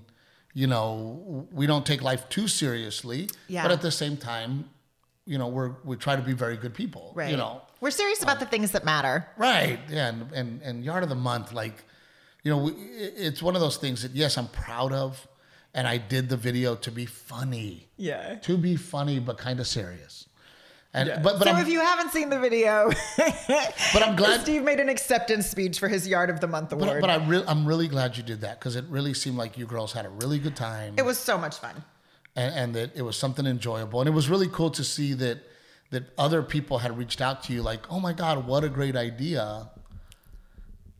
you 0.54 0.66
know, 0.66 1.46
we 1.52 1.66
don't 1.66 1.84
take 1.84 2.00
life 2.02 2.26
too 2.30 2.48
seriously, 2.48 3.28
Yeah. 3.48 3.62
but 3.62 3.70
at 3.70 3.82
the 3.82 3.90
same 3.92 4.16
time, 4.16 4.70
you 5.30 5.38
know, 5.38 5.46
we're 5.46 5.70
we 5.84 5.96
try 5.96 6.16
to 6.16 6.22
be 6.22 6.32
very 6.32 6.56
good 6.56 6.74
people. 6.74 7.12
Right. 7.14 7.30
You 7.30 7.36
know. 7.36 7.62
We're 7.80 7.92
serious 7.92 8.20
about 8.20 8.40
the 8.40 8.46
um, 8.46 8.50
things 8.50 8.72
that 8.72 8.84
matter. 8.84 9.28
Right. 9.38 9.78
Yeah. 9.88 10.08
And, 10.08 10.32
and, 10.32 10.62
and 10.62 10.84
yard 10.84 11.04
of 11.04 11.08
the 11.08 11.14
month, 11.14 11.52
like, 11.52 11.84
you 12.42 12.50
know, 12.50 12.58
we, 12.64 12.72
it's 12.72 13.40
one 13.40 13.54
of 13.54 13.60
those 13.60 13.76
things 13.76 14.02
that, 14.02 14.10
yes, 14.10 14.36
I'm 14.36 14.48
proud 14.48 14.92
of. 14.92 15.28
And 15.72 15.86
I 15.86 15.98
did 15.98 16.28
the 16.28 16.36
video 16.36 16.74
to 16.74 16.90
be 16.90 17.06
funny, 17.06 17.86
Yeah. 17.96 18.34
to 18.40 18.58
be 18.58 18.74
funny, 18.74 19.20
but 19.20 19.38
kind 19.38 19.60
of 19.60 19.68
serious. 19.68 20.26
And, 20.92 21.22
but, 21.22 21.38
but, 21.38 21.44
so 21.44 21.52
I'm, 21.52 21.62
if 21.62 21.68
you 21.68 21.78
haven't 21.78 22.10
seen 22.10 22.28
the 22.28 22.40
video, 22.40 22.90
but 23.16 24.02
I'm 24.02 24.16
glad, 24.16 24.40
Steve 24.40 24.64
made 24.64 24.80
an 24.80 24.88
acceptance 24.88 25.46
speech 25.46 25.78
for 25.78 25.86
his 25.86 26.08
Yard 26.08 26.28
of 26.28 26.40
the 26.40 26.48
Month 26.48 26.72
award. 26.72 27.00
but, 27.00 27.02
but 27.02 27.10
I 27.10 27.24
re- 27.24 27.44
I'm 27.46 27.64
really 27.64 27.86
glad 27.86 28.16
you 28.16 28.24
did 28.24 28.40
that 28.40 28.58
because 28.58 28.74
it 28.74 28.84
really 28.88 29.14
seemed 29.14 29.36
like 29.36 29.56
you 29.56 29.64
girls 29.64 29.92
had 29.92 30.06
a 30.06 30.08
really 30.08 30.40
good 30.40 30.56
time. 30.56 30.94
it 30.98 31.04
was 31.04 31.18
so 31.18 31.38
much 31.38 31.58
fun. 31.58 31.84
And, 32.36 32.54
and 32.54 32.74
that 32.74 32.96
it 32.96 33.02
was 33.02 33.16
something 33.16 33.46
enjoyable. 33.46 34.00
And 34.00 34.08
it 34.08 34.12
was 34.12 34.28
really 34.28 34.48
cool 34.48 34.70
to 34.70 34.84
see 34.84 35.12
that 35.14 35.38
that 35.90 36.04
other 36.16 36.42
people 36.42 36.78
had 36.78 36.96
reached 36.96 37.20
out 37.20 37.42
to 37.44 37.52
you, 37.52 37.62
like, 37.62 37.90
"Oh 37.90 37.98
my 38.00 38.12
God, 38.12 38.46
what 38.46 38.62
a 38.64 38.68
great 38.68 38.96
idea!" 38.96 39.70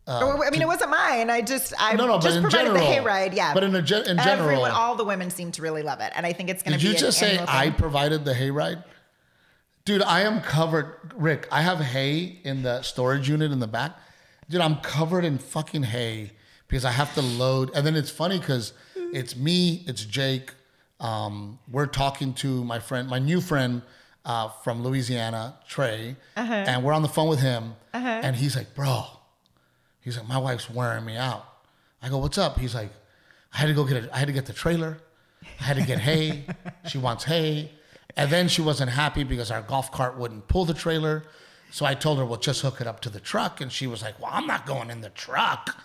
Oh, 0.07 0.43
I 0.43 0.51
mean, 0.51 0.61
it 0.61 0.67
wasn't 0.67 0.91
mine. 0.91 1.31
I 1.31 1.41
just 1.41 1.73
I 1.79 1.93
Uh, 1.93 1.97
No, 1.97 2.07
no, 2.07 2.19
just 2.19 2.41
provided 2.41 2.67
general, 2.75 2.75
the 2.75 2.81
hayride. 2.81 3.35
Yeah, 3.35 3.55
but 3.55 3.63
in, 3.63 3.75
a, 3.77 3.83
gen- 3.83 4.09
in 4.09 4.17
general, 4.17 4.51
Everyone, 4.51 4.71
all 4.73 4.97
the 4.97 5.05
women 5.05 5.31
seem 5.31 5.53
to 5.53 5.63
really 5.63 5.83
love 5.83 6.01
it, 6.01 6.13
and 6.17 6.27
I 6.27 6.33
think 6.33 6.51
it's 6.51 6.63
going 6.65 6.73
to 6.77 6.79
be. 6.79 6.93
did 6.93 6.95
you 6.95 7.07
just 7.07 7.19
say 7.19 7.39
I 7.47 7.71
provided 7.71 8.25
the 8.25 8.33
hayride? 8.33 8.83
Dude, 9.85 10.03
I 10.03 10.23
am 10.23 10.41
covered. 10.41 11.13
Rick, 11.15 11.47
I 11.53 11.63
have 11.63 11.79
hay 11.79 12.41
in 12.45 12.63
the 12.63 12.83
storage 12.83 13.29
unit 13.29 13.53
in 13.53 13.61
the 13.61 13.69
back. 13.69 13.97
Dude, 14.49 14.61
I'm 14.61 14.77
covered 14.77 15.25
in 15.25 15.39
fucking 15.39 15.85
hay 15.85 16.33
because 16.67 16.85
I 16.85 16.91
have 16.91 17.15
to 17.15 17.23
load. 17.23 17.71
And 17.75 17.87
then 17.87 17.95
it's 17.95 18.11
funny 18.11 18.39
because 18.39 18.73
it's 18.97 19.37
me, 19.37 19.85
it's 19.87 20.05
Jake. 20.05 20.55
Um, 21.01 21.59
we're 21.71 21.87
talking 21.87 22.35
to 22.35 22.63
my 22.65 22.79
friend, 22.79 23.09
my 23.09 23.19
new 23.19 23.41
friend 23.41 23.83
uh, 24.25 24.49
from 24.63 24.83
Louisiana, 24.85 25.57
Trey, 25.69 26.17
Uh-huh. 26.37 26.53
and 26.53 26.85
we're 26.85 26.93
on 26.93 27.03
the 27.03 27.09
phone 27.09 27.29
with 27.29 27.41
him. 27.41 27.75
And 27.93 28.37
he's 28.37 28.55
like, 28.57 28.75
bro, 28.75 29.05
he's 30.01 30.17
like, 30.19 30.29
my 30.29 30.39
wife's 30.39 30.69
wearing 30.71 31.05
me 31.05 31.17
out. 31.17 31.45
I 32.03 32.09
go, 32.09 32.19
what's 32.19 32.39
up? 32.39 32.59
He's 32.59 32.75
like, 32.75 32.91
I 33.53 33.59
had 33.59 33.67
to 33.67 33.75
go 33.75 33.85
get 33.85 33.97
it. 34.05 34.11
I 34.13 34.19
had 34.19 34.29
to 34.29 34.33
get 34.35 34.47
the 34.47 34.53
trailer. 34.53 34.99
I 35.61 35.65
had 35.65 35.77
to 35.77 35.83
get 35.83 35.99
hay. 35.99 36.45
She 36.89 36.99
wants 36.99 37.25
hay. 37.25 37.71
And 38.17 38.31
then 38.31 38.49
she 38.49 38.63
wasn't 38.63 38.91
happy 38.91 39.23
because 39.25 39.51
our 39.51 39.63
golf 39.63 39.91
cart 39.93 40.17
wouldn't 40.19 40.49
pull 40.49 40.65
the 40.65 40.75
trailer. 40.75 41.25
So 41.71 41.87
I 41.87 41.95
told 41.95 42.19
her, 42.19 42.25
well, 42.27 42.39
just 42.41 42.63
hook 42.63 42.81
it 42.81 42.87
up 42.87 43.01
to 43.01 43.11
the 43.11 43.21
truck. 43.21 43.61
And 43.61 43.71
she 43.71 43.87
was 43.87 44.03
like, 44.03 44.19
well, 44.21 44.31
I'm 44.33 44.47
not 44.47 44.67
going 44.67 44.91
in 44.91 45.01
the 45.03 45.11
truck. 45.11 45.77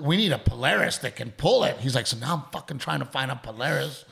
We 0.00 0.16
need 0.16 0.32
a 0.32 0.38
Polaris 0.38 0.98
that 0.98 1.16
can 1.16 1.30
pull 1.32 1.64
it. 1.64 1.76
He's 1.78 1.94
like, 1.94 2.06
so 2.06 2.16
now 2.18 2.34
I'm 2.34 2.42
fucking 2.52 2.78
trying 2.78 3.00
to 3.00 3.04
find 3.06 3.30
a 3.30 3.36
Polaris 3.36 4.04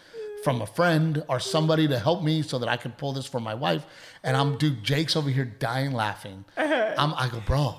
from 0.44 0.60
a 0.62 0.66
friend 0.66 1.24
or 1.28 1.40
somebody 1.40 1.88
to 1.88 1.98
help 1.98 2.22
me 2.22 2.42
so 2.42 2.58
that 2.58 2.68
I 2.68 2.76
can 2.76 2.92
pull 2.92 3.12
this 3.14 3.26
for 3.26 3.40
my 3.40 3.54
wife. 3.54 3.84
And 4.22 4.36
I'm, 4.36 4.56
dude, 4.58 4.84
Jake's 4.84 5.16
over 5.16 5.30
here 5.30 5.44
dying 5.46 5.92
laughing. 5.92 6.44
I'm, 6.56 7.14
I 7.14 7.28
go, 7.32 7.40
bro, 7.40 7.76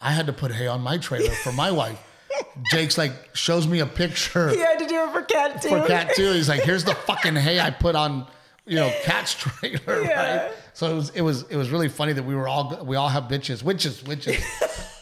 I 0.00 0.12
had 0.12 0.26
to 0.26 0.32
put 0.32 0.52
hay 0.52 0.68
on 0.68 0.80
my 0.80 0.96
trailer 0.98 1.30
for 1.44 1.52
my 1.52 1.70
wife. 1.72 2.00
Jake's 2.70 2.96
like, 2.96 3.12
shows 3.34 3.66
me 3.66 3.80
a 3.80 3.86
picture 3.86 4.50
He 4.50 4.58
had 4.60 4.78
to 4.78 4.86
do 4.86 5.02
it 5.04 5.12
for 5.12 5.22
cat 5.22 5.60
too. 5.60 5.68
for 5.70 5.86
cat 5.86 6.14
too. 6.14 6.32
He's 6.32 6.48
like, 6.48 6.62
here's 6.62 6.84
the 6.84 6.94
fucking 7.08 7.34
hay 7.34 7.58
I 7.58 7.70
put 7.70 7.96
on, 7.96 8.26
you 8.66 8.76
know, 8.76 8.92
cat's 9.02 9.34
trailer, 9.34 10.02
Yeah. 10.04 10.36
right? 10.46 10.52
So 10.74 10.88
it 10.90 10.94
was 10.94 11.10
it 11.10 11.22
was 11.22 11.42
it 11.50 11.56
was 11.56 11.70
really 11.70 11.88
funny 11.88 12.12
that 12.12 12.22
we 12.22 12.36
were 12.36 12.46
all 12.46 12.84
we 12.84 12.94
all 12.94 13.08
have 13.08 13.24
bitches, 13.24 13.64
witches, 13.64 14.04
witches 14.04 14.40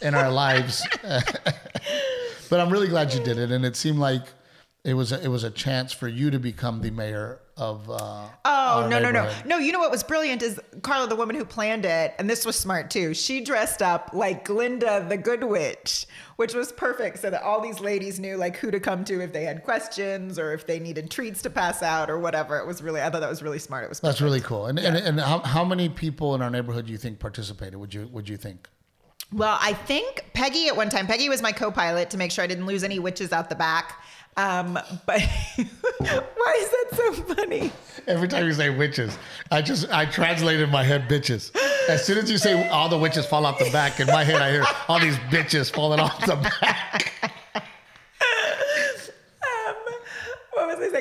in 0.01 0.15
our 0.15 0.31
lives. 0.31 0.83
but 2.49 2.61
I'm 2.61 2.71
really 2.71 2.89
glad 2.89 3.13
you 3.13 3.23
did 3.23 3.39
it, 3.39 3.51
and 3.51 3.65
it 3.65 3.77
seemed 3.77 3.99
like 3.99 4.23
it 4.87 4.95
was 4.95 5.11
a, 5.11 5.23
it 5.23 5.29
was 5.29 5.43
a 5.43 5.51
chance 5.51 5.93
for 5.93 6.07
you 6.07 6.31
to 6.31 6.39
become 6.39 6.81
the 6.81 6.91
mayor 6.91 7.41
of. 7.57 7.91
Uh, 7.91 8.29
Oh 8.45 8.89
no 8.89 8.99
no 8.99 9.11
no 9.11 9.31
no! 9.45 9.59
You 9.59 9.73
know 9.73 9.79
what 9.79 9.91
was 9.91 10.03
brilliant 10.03 10.43
is 10.43 10.61
Carla, 10.83 11.07
the 11.09 11.17
woman 11.17 11.37
who 11.37 11.45
planned 11.45 11.85
it, 11.85 12.15
and 12.19 12.29
this 12.29 12.45
was 12.45 12.57
smart 12.57 12.91
too. 12.91 13.15
She 13.15 13.41
dressed 13.41 13.81
up 13.81 14.11
like 14.13 14.45
Glinda 14.45 15.07
the 15.09 15.17
Good 15.17 15.45
Witch, 15.45 16.07
which 16.37 16.55
was 16.55 16.73
perfect, 16.73 17.21
so 17.21 17.31
that 17.31 17.43
all 17.43 17.61
these 17.61 17.81
ladies 17.81 18.21
knew 18.21 18.37
like 18.37 18.57
who 18.57 18.71
to 18.71 18.81
come 18.81 19.05
to 19.05 19.21
if 19.23 19.33
they 19.33 19.45
had 19.45 19.65
questions 19.65 20.39
or 20.39 20.53
if 20.53 20.67
they 20.67 20.79
needed 20.79 21.11
treats 21.11 21.43
to 21.43 21.51
pass 21.51 21.83
out 21.83 22.11
or 22.11 22.19
whatever. 22.19 22.59
It 22.59 22.67
was 22.67 22.83
really 22.83 23.01
I 23.01 23.11
thought 23.11 23.21
that 23.21 23.31
was 23.31 23.43
really 23.43 23.59
smart. 23.59 23.85
It 23.85 23.89
was 23.89 24.01
That's 24.01 24.21
really 24.21 24.41
cool. 24.41 24.67
And 24.67 24.79
and, 24.79 24.97
and 24.97 25.21
how, 25.21 25.41
how 25.41 25.65
many 25.65 25.89
people 25.89 26.35
in 26.35 26.43
our 26.43 26.51
neighborhood 26.51 26.87
do 26.87 26.93
you 26.93 26.99
think 26.99 27.19
participated? 27.19 27.77
Would 27.77 27.95
you 27.95 28.09
would 28.13 28.29
you 28.29 28.37
think? 28.37 28.69
Well, 29.33 29.59
I 29.61 29.73
think 29.73 30.25
Peggy 30.35 30.69
at 30.69 30.77
one 30.77 30.89
time, 30.89 31.07
Peggy 31.07 31.29
was 31.29 31.43
my 31.43 31.53
co 31.53 31.71
pilot 31.71 32.11
to 32.11 32.17
make 32.17 32.31
sure 32.31 32.45
I 32.45 32.47
didn't 32.47 32.67
lose 32.67 32.85
any 32.85 32.99
witches 32.99 33.33
out 33.33 33.49
the 33.49 33.57
back. 33.57 34.01
Um, 34.37 34.75
but 35.07 35.21
why 35.57 36.57
is 36.61 36.71
that 36.71 36.87
so 36.93 37.13
funny? 37.35 37.73
Every 38.07 38.29
time 38.29 38.47
you 38.47 38.53
say 38.53 38.69
witches, 38.71 39.17
I 39.51 39.63
just 39.63 39.91
I 39.91 40.05
translate 40.07 40.61
in 40.61 40.71
my 40.71 40.85
head 40.85 41.09
bitches. 41.09 41.57
As 41.89 42.05
soon 42.05 42.19
as 42.19 42.31
you 42.31 42.37
say 42.37 42.69
all 42.69 42.89
the 42.89 42.99
witches 42.99 43.25
fall 43.27 43.47
off 43.47 43.59
the 43.59 43.71
back, 43.71 43.99
in 43.99 44.07
my 44.09 44.25
head 44.25 44.43
I 44.43 44.51
hear 44.51 44.65
all 44.89 45.01
these 45.01 45.17
bitches 45.31 45.73
falling 45.73 46.01
off 46.01 46.21
the 46.27 46.37
back. 46.61 47.15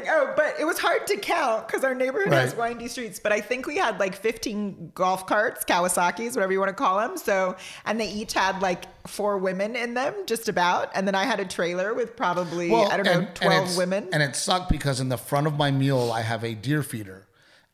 What 0.05 0.15
was 0.15 0.27
I 0.27 0.27
saying? 0.27 0.29
Oh, 0.29 0.33
but 0.35 0.59
it 0.59 0.65
was 0.65 0.79
hard 0.79 1.07
to 1.07 1.17
count 1.17 1.67
because 1.67 1.83
our 1.83 1.95
neighborhood 1.95 2.33
has 2.33 2.55
windy 2.55 2.87
streets. 2.87 3.19
But 3.19 3.31
I 3.31 3.41
think 3.41 3.67
we 3.67 3.77
had 3.77 3.99
like 3.99 4.15
15 4.15 4.91
golf 4.93 5.27
carts, 5.27 5.63
Kawasaki's, 5.65 6.35
whatever 6.35 6.51
you 6.53 6.59
want 6.59 6.69
to 6.69 6.75
call 6.75 6.97
them. 6.99 7.17
So, 7.17 7.55
and 7.85 7.99
they 7.99 8.09
each 8.09 8.33
had 8.33 8.61
like 8.61 8.85
four 9.07 9.37
women 9.37 9.75
in 9.75 9.93
them, 9.93 10.13
just 10.25 10.49
about. 10.49 10.91
And 10.95 11.07
then 11.07 11.15
I 11.15 11.25
had 11.25 11.39
a 11.39 11.45
trailer 11.45 11.93
with 11.93 12.15
probably, 12.15 12.73
I 12.73 12.97
don't 12.97 13.05
know, 13.05 13.11
and- 13.11 13.27
and 13.27 13.35
12 13.35 13.53
it's- 13.53 13.77
women. 13.77 14.09
And 14.11 14.21
it 14.23 14.35
sucked 14.35 14.69
because 14.69 14.99
in 14.99 15.09
the 15.09 15.17
front 15.17 15.47
of 15.47 15.55
my 15.55 15.71
mule 15.71 16.11
I 16.11 16.21
have 16.21 16.43
a 16.43 16.53
deer 16.53 16.83
feeder, 16.83 17.27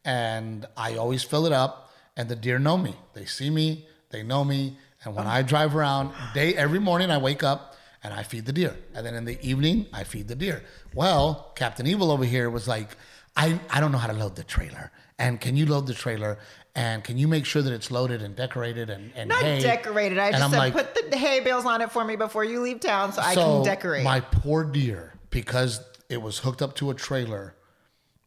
and 0.04 0.66
I 0.76 0.96
always 0.96 1.24
fill 1.24 1.46
it 1.46 1.54
up, 1.54 1.92
and 2.18 2.30
the 2.30 2.36
deer 2.36 2.60
know 2.60 2.78
me. 2.78 2.96
They 3.14 3.26
see 3.26 3.50
me, 3.50 3.86
they 4.10 4.24
know 4.24 4.44
me, 4.44 4.78
and 5.04 5.16
when 5.16 5.26
oh. 5.26 5.30
I 5.30 5.42
drive 5.42 5.76
around, 5.76 6.14
day 6.34 6.54
every 6.56 6.80
morning 6.80 7.10
I 7.10 7.18
wake 7.18 7.44
up 7.44 7.71
and 8.04 8.14
I 8.14 8.24
feed 8.24 8.46
the 8.46 8.54
deer, 8.54 8.76
and 8.96 9.06
then 9.06 9.14
in 9.16 9.26
the 9.26 9.38
evening 9.48 9.88
I 9.94 10.04
feed 10.04 10.28
the 10.28 10.36
deer. 10.36 10.64
Well, 10.94 11.52
Captain 11.56 11.86
Evil 11.88 12.12
over 12.12 12.24
here 12.26 12.50
was 12.50 12.68
like, 12.68 12.90
I 13.36 13.60
I 13.70 13.80
don't 13.80 13.92
know 13.92 13.98
how 14.00 14.08
to 14.08 14.14
load 14.14 14.36
the 14.36 14.44
trailer, 14.44 14.92
and 15.20 15.40
can 15.40 15.56
you 15.56 15.66
load 15.66 15.88
the 15.88 15.94
trailer? 15.94 16.38
And 16.74 17.04
can 17.04 17.18
you 17.18 17.28
make 17.28 17.46
sure 17.46 17.62
that 17.62 17.74
it's 17.74 17.92
loaded 17.92 18.22
and 18.22 18.34
decorated 18.34 18.90
and, 18.90 19.12
and 19.14 19.28
Not 19.28 19.42
hay? 19.42 19.60
decorated. 19.62 20.18
I 20.18 20.28
And 20.28 20.36
just 20.36 20.44
I'm 20.46 20.52
said 20.52 20.58
like, 20.58 20.74
put 20.74 21.12
the 21.12 21.18
hay 21.18 21.42
bales 21.42 21.66
on 21.66 21.82
it 21.82 21.92
for 21.92 22.06
me 22.06 22.16
before 22.16 22.46
you 22.46 22.62
leave 22.62 22.80
town 22.80 23.12
so, 23.12 23.22
I 23.22 23.36
can 23.36 23.64
decorate. 23.66 24.06
My 24.06 24.22
poor 24.22 24.64
deer, 24.64 25.14
because 25.32 25.82
it 26.08 26.22
was 26.22 26.38
hooked 26.40 26.62
up 26.62 26.76
to 26.78 26.90
a 26.90 26.94
trailer, 26.94 27.56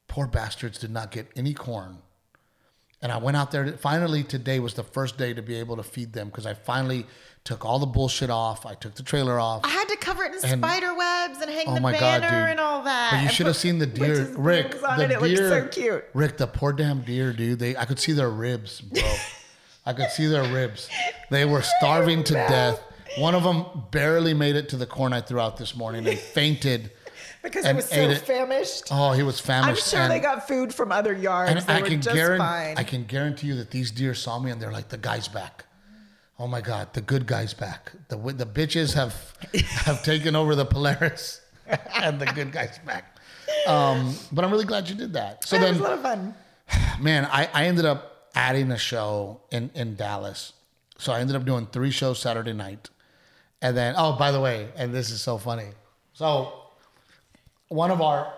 poor 0.09 0.27
bastards 0.27 0.79
did 0.79 0.91
not 0.91 1.11
get 1.11 1.27
any 1.35 1.55
corn. 1.55 2.03
And 3.05 3.13
I 3.13 3.19
went 3.19 3.37
out 3.37 3.51
there. 3.51 3.65
To, 3.65 3.73
finally, 3.77 4.25
today 4.25 4.59
was 4.61 4.73
the 4.73 4.83
first 4.83 5.19
day 5.19 5.35
to 5.35 5.43
be 5.43 5.57
able 5.57 5.77
to 5.77 5.83
feed 5.83 6.15
them 6.15 6.29
because 6.29 6.47
I 6.47 6.55
finally 6.55 7.05
took 7.45 7.63
all 7.63 7.79
the 7.79 7.85
bullshit 7.85 8.31
off. 8.31 8.65
I 8.65 8.73
took 8.73 8.95
the 8.95 9.03
trailer 9.03 9.39
off. 9.39 9.61
I 9.63 9.69
had 9.69 9.89
to 9.91 9.97
cover 9.99 10.25
it 10.25 10.35
in 10.35 10.51
And- 10.51 10.63
spider 10.63 10.95
webs 10.95 11.39
and 11.43 11.51
hang 11.51 11.69
Oh 11.69 11.75
the 11.75 11.81
banner 11.83 11.99
god, 12.01 12.23
and 12.49 12.59
all 12.61 12.83
that. 12.85 13.11
But 13.13 13.23
you 13.23 13.29
should 13.29 13.45
have 13.47 13.57
seen 13.57 13.79
the 13.79 13.87
deer, 13.87 14.25
Rick. 14.39 14.81
the 14.81 15.03
it. 15.03 15.09
Deer, 15.09 15.21
looked 15.21 15.37
so 15.37 15.69
cute. 15.83 16.05
Rick, 16.15 16.39
the 16.39 16.47
poor 16.47 16.73
damn 16.73 17.03
deer, 17.03 17.35
dude. 17.35 17.59
They, 17.59 17.77
I 17.77 17.85
could 17.85 18.01
see 18.01 18.13
their 18.13 18.31
ribs, 18.31 18.81
bro. 18.81 19.03
I 19.85 19.93
could 19.93 20.09
see 20.09 20.25
their 20.27 20.45
ribs. 20.51 20.89
They 21.31 21.45
were 21.45 21.61
starving 21.61 22.25
to 22.25 22.33
death. 22.49 22.81
One 23.19 23.35
of 23.35 23.43
them 23.43 23.67
barely 23.91 24.33
made 24.33 24.57
it 24.57 24.71
to 24.71 24.79
the 24.79 24.87
corn 24.87 25.13
I 25.13 25.21
threw 25.21 25.41
out 25.41 25.59
this 25.59 25.77
morning 25.77 26.09
and 26.09 26.19
fainted. 26.19 26.91
Because 27.43 27.67
it 27.67 27.77
was 27.77 27.89
so 27.89 28.01
it. 28.01 28.19
famished. 28.19 28.85
Oh, 28.91 29.13
he 29.13 29.23
was 29.23 29.41
famished. 29.41 29.87
I'm 29.87 29.91
sure 29.91 30.01
and, 30.01 30.13
they 30.13 30.21
got 30.21 30.49
food 30.49 30.75
from 30.75 30.93
other 30.93 31.13
yards. 31.13 31.51
and 31.51 31.61
they 31.61 31.75
I 31.75 31.83
can 31.83 32.01
guarantee. 32.01 32.81
I 32.81 32.85
can 32.85 33.05
guarantee 33.05 33.49
you 33.49 33.57
that 33.57 33.71
these 33.71 33.91
deer 33.91 34.15
saw 34.15 34.39
me 34.39 34.51
and 34.51 34.61
they're 34.61 34.73
like, 34.73 34.89
the 34.89 34.99
guy's 34.99 35.29
back. 35.29 35.65
Oh 36.39 36.49
my 36.49 36.61
God, 36.61 36.93
the 36.95 37.01
good 37.01 37.27
guy's 37.27 37.55
back. 37.55 37.93
The 38.09 38.17
the 38.17 38.47
bitches 38.47 38.95
have 38.95 39.15
have 39.85 40.03
taken 40.05 40.35
over 40.35 40.57
the 40.57 40.65
Polaris, 40.65 41.41
and 41.95 42.21
the 42.21 42.27
good 42.27 42.51
guy's 42.51 42.79
back. 42.79 43.17
Um, 43.67 44.15
but 44.33 44.45
I'm 44.45 44.51
really 44.51 44.65
glad 44.65 44.89
you 44.89 44.97
did 44.97 45.13
that. 45.13 45.45
So 45.45 45.57
it 45.57 45.61
then, 45.61 45.71
was 45.75 45.81
a 45.81 45.83
lot 45.83 45.93
of 45.93 46.03
fun. 46.03 46.35
man, 47.01 47.27
I, 47.27 47.49
I 47.53 47.67
ended 47.67 47.85
up 47.85 48.31
adding 48.35 48.71
a 48.71 48.79
show 48.79 49.41
in, 49.51 49.71
in 49.75 49.97
Dallas. 49.97 50.53
So 50.99 51.13
I 51.13 51.21
ended 51.21 51.37
up 51.37 51.45
doing 51.45 51.67
three 51.67 51.91
shows 51.91 52.19
Saturday 52.19 52.53
night. 52.53 52.91
And 53.63 53.77
then, 53.77 53.95
oh, 53.97 54.17
by 54.17 54.31
the 54.31 54.41
way, 54.41 54.69
and 54.77 54.93
this 54.93 55.11
is 55.11 55.21
so 55.21 55.39
funny. 55.39 55.69
So 56.13 56.53
one 57.69 57.91
of 57.91 58.01
our 58.01 58.33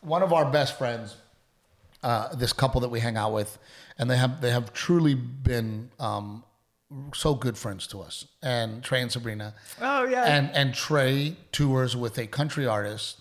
one 0.00 0.22
of 0.22 0.32
our 0.32 0.44
best 0.50 0.78
friends, 0.78 1.16
uh, 2.02 2.34
this 2.34 2.52
couple 2.52 2.80
that 2.82 2.88
we 2.88 3.00
hang 3.00 3.16
out 3.16 3.32
with, 3.32 3.58
and 3.98 4.10
they 4.10 4.16
have 4.16 4.40
they 4.40 4.50
have 4.50 4.72
truly 4.72 5.14
been 5.14 5.90
um, 5.98 6.44
so 7.14 7.34
good 7.34 7.58
friends 7.58 7.86
to 7.88 8.00
us. 8.00 8.26
And 8.42 8.82
Trey 8.82 9.02
and 9.02 9.10
Sabrina. 9.10 9.54
Oh, 9.80 10.04
yeah. 10.04 10.24
And 10.24 10.50
and 10.54 10.74
Trey 10.74 11.36
tours 11.52 11.96
with 11.96 12.18
a 12.18 12.26
country 12.26 12.66
artist 12.66 13.20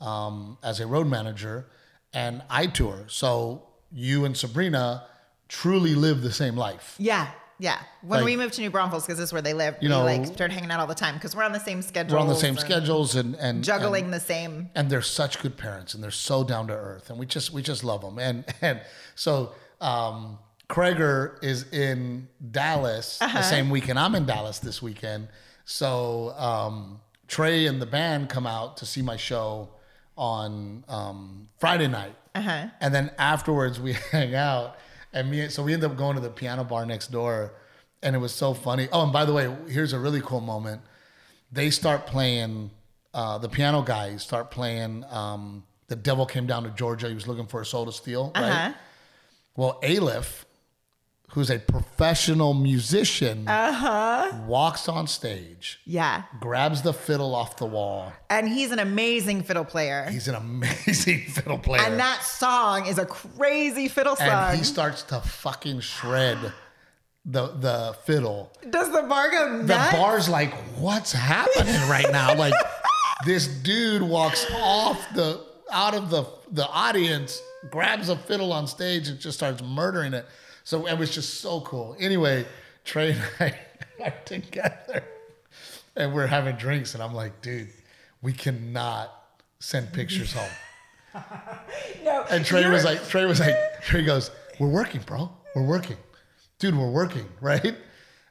um, 0.00 0.58
as 0.62 0.80
a 0.80 0.86
road 0.86 1.06
manager, 1.06 1.66
and 2.12 2.42
I 2.50 2.66
tour. 2.66 3.04
So 3.06 3.62
you 3.92 4.24
and 4.24 4.36
Sabrina 4.36 5.04
truly 5.48 5.94
live 5.94 6.22
the 6.22 6.32
same 6.32 6.56
life. 6.56 6.96
Yeah. 6.98 7.30
Yeah. 7.64 7.78
When 8.02 8.18
Like- 8.20 8.26
we 8.26 8.36
moved 8.36 8.52
to 8.54 8.60
New 8.60 8.68
Braunfels, 8.70 9.04
because 9.06 9.16
this 9.18 9.28
is 9.30 9.32
where 9.32 9.40
they 9.40 9.54
live, 9.54 9.74
You 9.80 9.88
we 9.88 9.94
know- 9.94 10.04
like 10.04 10.26
started 10.26 10.52
hanging 10.52 10.70
out 10.70 10.80
all 10.80 10.86
the 10.86 10.94
time 10.94 11.14
because 11.14 11.34
we're 11.34 11.44
on 11.44 11.52
the 11.52 11.58
same 11.70 11.80
schedule. 11.80 12.14
We're 12.16 12.20
on 12.20 12.28
the 12.28 12.34
same 12.34 12.58
schedules 12.58 13.14
and 13.16 13.34
and 13.36 13.64
Juggling 13.64 14.04
and, 14.04 14.12
the 14.12 14.20
same. 14.20 14.68
and 14.74 14.90
they're 14.90 15.00
such 15.20 15.40
good 15.40 15.56
parents 15.56 15.94
and 15.94 16.02
they're 16.04 16.10
so 16.30 16.44
down 16.44 16.66
to 16.66 16.74
earth 16.74 17.08
and 17.08 17.18
we 17.18 17.24
just 17.24 17.52
we 17.54 17.62
just 17.62 17.82
love 17.82 18.02
them 18.02 18.18
and 18.18 18.44
and 18.60 18.80
so 19.14 19.52
um 19.80 20.38
is 21.42 21.64
in 21.72 22.28
Dallas 22.50 23.18
Uh-huh. 23.22 23.38
the 23.38 23.44
same 23.44 23.70
weekend 23.70 23.98
I'm 23.98 24.14
in 24.14 24.26
Dallas 24.26 24.58
this 24.58 24.82
weekend 24.82 25.28
so 25.64 26.34
um 26.36 27.00
Trey 27.28 27.66
and 27.66 27.80
the 27.80 27.86
band 27.86 28.28
come 28.28 28.46
out 28.46 28.76
to 28.78 28.84
see 28.86 29.00
my 29.00 29.16
show 29.16 29.70
on 30.18 30.84
um 30.88 31.48
Friday 31.58 31.88
night 31.88 32.14
Uh-huh. 32.34 32.66
and 32.80 32.94
then 32.94 33.10
afterwards 33.18 33.80
we 33.80 33.92
hang 34.12 34.34
out 34.34 34.76
and 35.14 35.30
me 35.30 35.48
so 35.48 35.62
we 35.62 35.72
ended 35.72 35.90
up 35.90 35.96
going 35.96 36.14
to 36.16 36.20
the 36.20 36.28
piano 36.30 36.64
bar 36.64 36.84
next 36.84 37.10
door 37.10 37.52
and 38.02 38.14
it 38.14 38.18
was 38.18 38.34
so 38.34 38.52
funny. 38.52 38.88
Oh 38.92 39.02
and 39.04 39.12
by 39.12 39.24
the 39.24 39.32
way 39.32 39.54
here's 39.68 39.92
a 39.94 39.98
really 39.98 40.20
cool 40.20 40.40
moment. 40.42 40.82
They 41.50 41.70
start 41.70 42.06
playing 42.06 42.70
uh, 43.14 43.38
the 43.38 43.48
piano 43.48 43.80
guys 43.82 44.22
start 44.22 44.50
playing 44.50 45.04
um, 45.10 45.64
the 45.88 45.96
devil 45.96 46.26
came 46.26 46.46
down 46.46 46.64
to 46.64 46.70
georgia. 46.70 47.08
He 47.08 47.14
was 47.14 47.26
looking 47.28 47.46
for 47.46 47.60
a 47.60 47.66
soul 47.66 47.86
to 47.86 47.92
steal 47.92 48.32
Uh-huh. 48.34 48.46
right 48.48 48.74
well 49.56 49.78
aleph 49.82 50.44
who's 51.34 51.50
a 51.50 51.58
professional 51.58 52.54
musician 52.54 53.46
Uh-huh. 53.48 54.30
walks 54.46 54.88
on 54.88 55.06
stage 55.06 55.80
Yeah. 55.84 56.22
grabs 56.40 56.82
the 56.82 56.92
fiddle 56.92 57.34
off 57.34 57.56
the 57.56 57.66
wall 57.66 58.12
And 58.30 58.48
he's 58.48 58.70
an 58.70 58.78
amazing 58.78 59.42
fiddle 59.42 59.64
player. 59.64 60.06
he's 60.10 60.28
an 60.28 60.34
amazing 60.36 61.26
fiddle 61.28 61.58
player 61.58 61.82
and 61.82 61.98
that 61.98 62.22
song 62.22 62.86
is 62.86 62.98
a 62.98 63.06
crazy 63.06 63.88
fiddle 63.88 64.16
song. 64.16 64.28
and 64.28 64.58
he 64.58 64.64
starts 64.64 65.02
to 65.04 65.20
fucking 65.20 65.80
shred 65.80 66.38
the 67.26 67.48
the 67.48 67.96
fiddle. 68.04 68.52
Does 68.68 68.92
the 68.92 69.02
bar 69.02 69.30
go 69.30 69.62
nuts? 69.62 69.92
The 69.92 69.96
bar's 69.96 70.28
like, 70.28 70.52
what's 70.76 71.10
happening 71.12 71.80
right 71.88 72.10
now? 72.12 72.34
Like 72.44 72.52
this 73.24 73.46
dude 73.46 74.02
walks 74.02 74.44
off 74.52 74.98
the 75.14 75.40
out 75.72 75.94
of 75.94 76.10
the 76.10 76.24
the 76.52 76.66
audience, 76.68 77.40
grabs 77.70 78.08
a 78.10 78.16
fiddle 78.16 78.52
on 78.52 78.66
stage 78.66 79.08
and 79.08 79.18
just 79.18 79.38
starts 79.38 79.62
murdering 79.62 80.12
it. 80.12 80.26
So 80.64 80.86
it 80.86 80.98
was 80.98 81.14
just 81.14 81.40
so 81.40 81.60
cool. 81.60 81.96
Anyway, 82.00 82.46
Trey 82.84 83.12
and 83.12 83.22
I 83.40 83.58
are 84.04 84.14
together 84.24 85.04
and 85.96 86.12
we're 86.12 86.26
having 86.26 86.56
drinks 86.56 86.94
and 86.94 87.02
I'm 87.02 87.14
like, 87.14 87.40
dude, 87.42 87.68
we 88.22 88.32
cannot 88.32 89.12
send 89.60 89.92
pictures 89.92 90.32
home. 90.32 91.22
no, 92.04 92.24
And 92.30 92.44
Trey 92.44 92.68
was 92.68 92.84
like, 92.84 93.06
Trey 93.08 93.24
was 93.24 93.40
like, 93.40 93.54
Trey 93.82 94.04
goes, 94.04 94.30
"We're 94.58 94.68
working, 94.68 95.00
bro. 95.02 95.30
We're 95.54 95.62
working, 95.66 95.96
dude. 96.58 96.76
We're 96.76 96.90
working, 96.90 97.28
right?" 97.40 97.76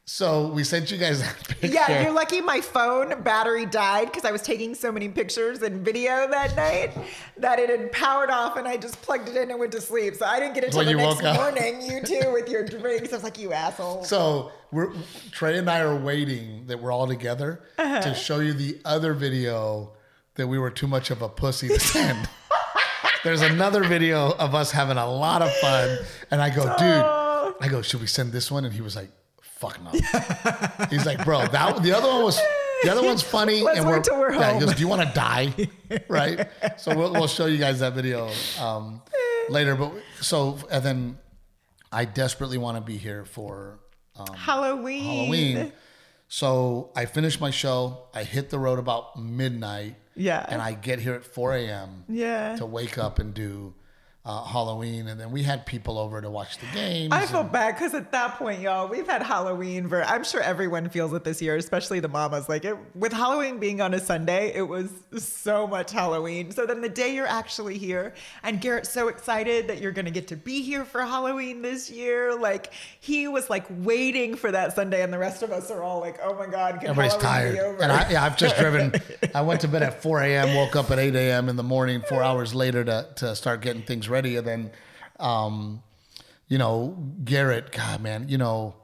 So 0.06 0.48
we 0.48 0.66
sent 0.66 0.92
you 0.92 0.98
guys 0.98 1.22
that 1.22 1.48
picture. 1.48 1.68
Yeah, 1.68 2.04
you're 2.04 2.12
lucky 2.12 2.42
my 2.42 2.60
phone 2.60 3.22
battery 3.24 3.66
died 3.66 4.08
because 4.08 4.26
I 4.26 4.32
was 4.32 4.42
taking 4.42 4.76
so 4.76 4.92
many 4.92 5.08
pictures 5.08 5.62
and 5.62 5.84
video 5.84 6.28
that 6.30 6.56
night 6.58 6.92
that 7.38 7.58
it 7.58 7.70
had 7.70 7.90
powered 7.94 8.30
off 8.30 8.58
and 8.58 8.68
I 8.68 8.76
just 8.76 9.02
plugged 9.02 9.30
it 9.30 9.38
in 9.38 9.50
and 9.50 9.58
went 9.60 9.72
to 9.72 9.80
sleep. 9.82 10.16
So 10.16 10.26
I 10.26 10.42
didn't 10.42 10.56
get 10.56 10.66
it 10.66 10.72
till 10.72 10.80
When 10.86 10.88
the 10.88 11.02
next 11.22 11.24
morning. 11.38 11.82
You 11.82 12.02
too 12.06 12.34
with 12.34 12.50
your 12.50 12.66
drinks. 12.66 13.14
I 13.14 13.16
was 13.16 13.24
like, 13.24 13.40
you 13.40 13.54
asshole. 13.54 14.04
So 14.04 14.52
we're 14.74 14.92
Trey 15.32 15.58
and 15.58 15.70
I 15.70 15.80
are 15.80 15.96
waiting 15.96 16.68
that 16.68 16.82
we're 16.82 16.92
all 16.92 17.08
together 17.08 17.64
Uh-huh. 17.78 18.02
to 18.02 18.14
show 18.14 18.40
you 18.40 18.52
the 18.52 18.80
other 18.84 19.14
video 19.14 19.94
that 20.36 20.48
we 20.48 20.60
were 20.60 20.72
too 20.72 20.88
much 20.88 21.12
of 21.12 21.22
a 21.22 21.30
pussy 21.30 21.70
to 21.70 21.80
send. 21.80 22.28
There's 23.24 23.42
another 23.42 23.86
video 23.86 24.34
of 24.34 24.54
us 24.54 24.72
having 24.72 24.98
a 24.98 25.10
lot 25.10 25.42
of 25.42 25.50
fun, 25.58 26.00
and 26.30 26.42
I 26.42 26.50
go, 26.54 26.64
Oh. 26.78 27.54
dude, 27.56 27.64
I 27.66 27.72
go, 27.72 27.82
should 27.82 28.02
we 28.02 28.08
send 28.08 28.34
this 28.34 28.52
one? 28.52 28.66
And 28.66 28.74
he 28.74 28.82
was 28.82 28.98
like, 28.98 29.10
fuck 29.64 29.82
no. 29.82 30.88
He's 30.90 31.06
like, 31.06 31.24
bro, 31.24 31.48
that 31.48 31.82
the 31.82 31.94
other 31.94 32.08
one 32.08 32.24
was 32.24 32.40
the 32.84 32.92
other 32.92 33.04
one's 33.04 33.24
funny, 33.24 33.62
Let's 33.62 33.80
and 33.80 33.88
we're, 33.88 34.02
till 34.02 34.20
we're 34.20 34.34
yeah, 34.34 34.54
he 34.54 34.60
goes, 34.60 34.76
do 34.76 34.82
you 34.82 34.90
want 34.90 35.08
to 35.08 35.14
die? 35.14 35.54
right. 36.10 36.50
So 36.78 36.96
we'll, 36.96 37.14
we'll 37.14 37.28
show 37.28 37.46
you 37.46 37.58
guys 37.58 37.80
that 37.80 37.94
video 37.94 38.30
um, 38.60 39.02
later. 39.50 39.76
But 39.76 39.94
so 40.20 40.60
and 40.70 40.84
then 40.84 41.18
I 41.92 42.06
desperately 42.06 42.58
want 42.58 42.78
to 42.78 42.82
be 42.82 42.98
here 42.98 43.24
for 43.24 43.80
Halloween. 44.36 45.04
Halloween. 45.04 45.74
So 46.28 46.92
I 46.96 47.06
finish 47.06 47.40
my 47.40 47.52
show. 47.52 48.08
I 48.14 48.24
hit 48.24 48.50
the 48.50 48.60
road 48.60 48.80
about 48.80 49.18
midnight. 49.18 49.96
Yeah. 50.16 50.46
And 50.48 50.62
I 50.62 50.74
get 50.74 51.00
here 51.00 51.14
at 51.14 51.24
4 51.24 51.56
a.m. 51.56 52.06
Yeah. 52.08 52.56
To 52.58 52.66
wake 52.66 52.98
up 52.98 53.20
and 53.20 53.34
do 53.34 53.76
uh, 54.26 54.44
Halloween. 54.44 55.08
And 55.10 55.20
then 55.20 55.32
we 55.32 55.44
had 55.44 55.66
people 55.66 55.98
over 55.98 56.22
to 56.22 56.30
watch 56.30 56.58
the 56.60 56.66
games. 56.68 57.12
I 57.12 57.26
feel 57.26 57.42
and- 57.42 57.52
bad 57.52 57.76
because 57.76 57.94
at 57.94 58.12
that 58.14 58.38
point, 58.38 58.62
y'all, 58.62 58.88
we've 58.88 59.08
had 59.08 59.22
Halloween 59.22 59.90
for. 59.90 60.02
I'm 60.04 60.24
sure 60.24 60.42
everyone 60.42 60.90
feels 60.90 61.12
it 61.14 61.24
this 61.26 61.42
year, 61.42 61.58
especially 61.58 62.00
the 62.00 62.08
mamas. 62.08 62.48
Like 62.48 62.64
it, 62.64 62.78
with 62.96 63.12
Halloween 63.12 63.60
being 63.60 63.82
on 63.82 63.94
a 63.94 64.00
Sunday, 64.00 64.54
it 64.56 64.62
was 64.62 64.90
so 65.18 65.68
much 65.68 65.92
Halloween. 65.92 66.52
So 66.52 66.66
then 66.66 66.80
the 66.82 66.90
day 66.90 67.14
you're 67.14 67.28
actually 67.28 67.78
here, 67.78 68.14
and 68.44 68.62
Garrett's 68.62 68.90
so 68.90 69.10
excited 69.10 69.68
that 69.68 69.82
you're 69.82 69.92
gonna 69.92 70.12
get 70.12 70.28
to 70.30 70.38
be 70.38 70.62
here 70.62 70.86
for 70.86 71.02
Halloween 71.02 71.62
this 71.62 71.90
year. 71.90 72.34
Like 72.40 72.72
he 73.02 73.28
was 73.28 73.50
like 73.50 73.66
waiting 73.70 74.36
for 74.36 74.52
that 74.52 74.74
Sunday, 74.74 75.02
and 75.04 75.12
the 75.12 75.20
rest 75.20 75.44
of 75.44 75.52
us 75.52 75.70
are 75.70 75.84
all 75.84 76.00
like, 76.00 76.20
"Oh 76.24 76.34
my 76.36 76.46
God, 76.46 76.80
can 76.80 76.92
Everybody's 76.92 77.22
Halloween 77.22 77.22
tired. 77.22 77.54
be 77.56 77.60
over?" 77.60 77.84
And 77.84 77.92
I, 77.92 78.10
yeah, 78.10 78.24
I've 78.24 78.38
just 78.38 78.56
driven. 78.58 78.94
I 79.36 79.42
went 79.42 79.60
to 79.62 79.68
bed 79.68 79.84
at 79.84 80.02
4 80.02 80.22
a.m., 80.22 80.56
woke 80.56 80.76
up 80.78 80.92
at 80.92 81.00
8 81.00 81.14
a.m. 81.16 81.50
in 81.50 81.56
the 81.58 81.64
morning, 81.64 82.02
four 82.08 82.24
hours 82.24 82.56
later 82.56 82.84
to, 82.86 83.08
to 83.16 83.36
start 83.36 83.62
getting 83.62 83.82
things 83.82 84.08
ready. 84.14 84.38
And 84.38 84.48
then, 84.48 84.72
um, 85.20 85.84
you 86.48 86.58
know, 86.58 86.96
Garrett, 87.26 87.72
God, 87.72 88.02
man, 88.02 88.30
you 88.30 88.38
know, 88.38 88.76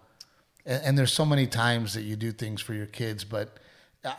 and, 0.66 0.84
and 0.84 0.98
there's 0.98 1.14
so 1.14 1.26
many 1.26 1.48
times 1.48 1.94
that 1.94 2.02
you 2.02 2.16
do 2.16 2.32
things 2.32 2.60
for 2.62 2.74
your 2.74 2.88
kids, 2.88 3.24
but 3.24 3.60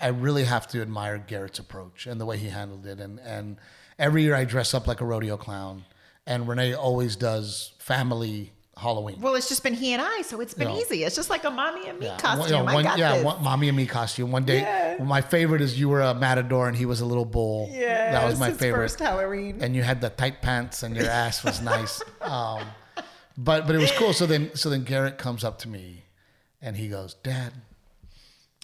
I 0.00 0.08
really 0.08 0.44
have 0.44 0.68
to 0.68 0.80
admire 0.80 1.18
Garrett's 1.18 1.58
approach 1.58 2.06
and 2.06 2.20
the 2.20 2.26
way 2.26 2.38
he 2.38 2.48
handled 2.48 2.86
it. 2.86 3.00
And, 3.00 3.18
and 3.20 3.56
every 3.98 4.22
year 4.22 4.34
I 4.34 4.44
dress 4.44 4.72
up 4.72 4.86
like 4.86 5.00
a 5.00 5.04
rodeo 5.04 5.36
clown, 5.36 5.84
and 6.26 6.46
Renee 6.46 6.74
always 6.74 7.16
does 7.16 7.72
family 7.78 8.52
Halloween. 8.80 9.20
well, 9.20 9.34
it's 9.34 9.48
just 9.48 9.62
been 9.62 9.74
he 9.74 9.92
and 9.92 10.02
I, 10.02 10.22
so 10.22 10.40
it's 10.40 10.54
been 10.54 10.68
You 10.68 10.74
know. 10.74 10.80
easy. 10.80 11.04
It's 11.04 11.14
just 11.14 11.28
like 11.30 11.44
a 11.44 11.50
mommy 11.50 11.86
and 11.88 11.98
me 11.98 12.06
Yeah, 12.06 12.16
costume. 12.16 12.64
one- 12.64 12.68
you 12.68 12.72
know, 12.72 12.78
I 12.78 12.82
got 12.82 12.98
yeah, 12.98 13.14
this. 13.16 13.24
one- 13.24 13.42
mommy 13.42 13.68
and 13.68 13.76
me 13.76 13.86
costume. 13.86 14.32
One 14.32 14.44
day, 14.44 14.60
Yeah. 14.60 15.04
my 15.04 15.20
favorite 15.20 15.60
is 15.60 15.78
you 15.78 15.88
were 15.88 16.00
a 16.00 16.14
matador 16.14 16.66
and 16.68 16.76
he 16.76 16.86
was 16.86 17.00
a 17.00 17.06
little 17.06 17.24
bull. 17.26 17.68
yeah, 17.72 18.12
that 18.12 18.24
was 18.26 18.38
my 18.40 18.50
favorite. 18.52 18.78
First 18.88 18.98
Halloween. 19.00 19.58
And 19.62 19.76
you 19.76 19.82
had 19.82 20.00
the 20.00 20.10
tight 20.10 20.40
pants 20.42 20.82
and 20.82 20.96
your 20.96 21.06
ass 21.10 21.44
was 21.44 21.60
nice. 21.60 22.02
um, 22.22 22.62
but 23.36 23.66
but 23.66 23.74
it 23.74 23.78
was 23.78 23.92
cool. 23.92 24.12
So 24.12 24.26
then 24.26 24.50
so 24.54 24.70
then 24.70 24.84
Garrett 24.84 25.18
comes 25.18 25.44
up 25.44 25.58
to 25.60 25.68
me, 25.68 26.04
and 26.62 26.76
he 26.76 26.88
goes, 26.88 27.14
"Dad, 27.14 27.52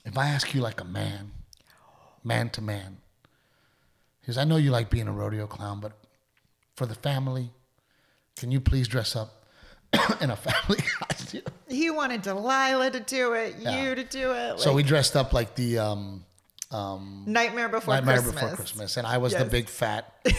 if 0.05 0.17
I 0.19 0.29
ask 0.29 0.55
you 0.55 0.61
like 0.61 0.81
a 0.81 0.85
man, 0.85 1.33
man 2.25 2.51
to 2.51 2.61
man, 2.63 2.99
he 4.21 4.27
goes, 4.29 4.39
I 4.39 4.45
know 4.45 4.57
you 4.57 4.71
like 4.71 4.91
being 4.91 5.09
a 5.09 5.13
rodeo 5.13 5.47
clown, 5.47 5.81
but 5.81 5.93
for 6.75 6.85
the 6.87 6.95
family, 6.97 7.53
can 8.37 8.51
you 8.51 8.61
please 8.61 8.89
dress 8.89 9.15
up 9.17 9.36
in 10.21 10.31
a 10.31 10.37
family 10.37 10.83
costume?" 11.01 11.43
He 11.69 11.91
wanted 11.91 12.23
Delilah 12.23 12.91
to 12.93 13.01
do 13.01 13.33
it, 13.35 13.57
Yeah. 13.59 13.83
you 13.83 13.95
to 13.95 14.05
do 14.05 14.33
it. 14.33 14.61
So 14.61 14.73
we 14.73 14.83
dressed 14.83 15.17
up 15.17 15.33
like 15.33 15.55
the 15.55 15.79
um, 15.79 16.25
Nightmare 16.73 17.69
Before 17.69 17.95
Nightmare 17.95 18.17
Christmas. 18.17 18.35
Before 18.43 18.57
Christmas, 18.57 18.97
and 18.97 19.07
I 19.07 19.19
was 19.19 19.35
the 19.35 19.45
big 19.45 19.69
fat. 19.69 20.13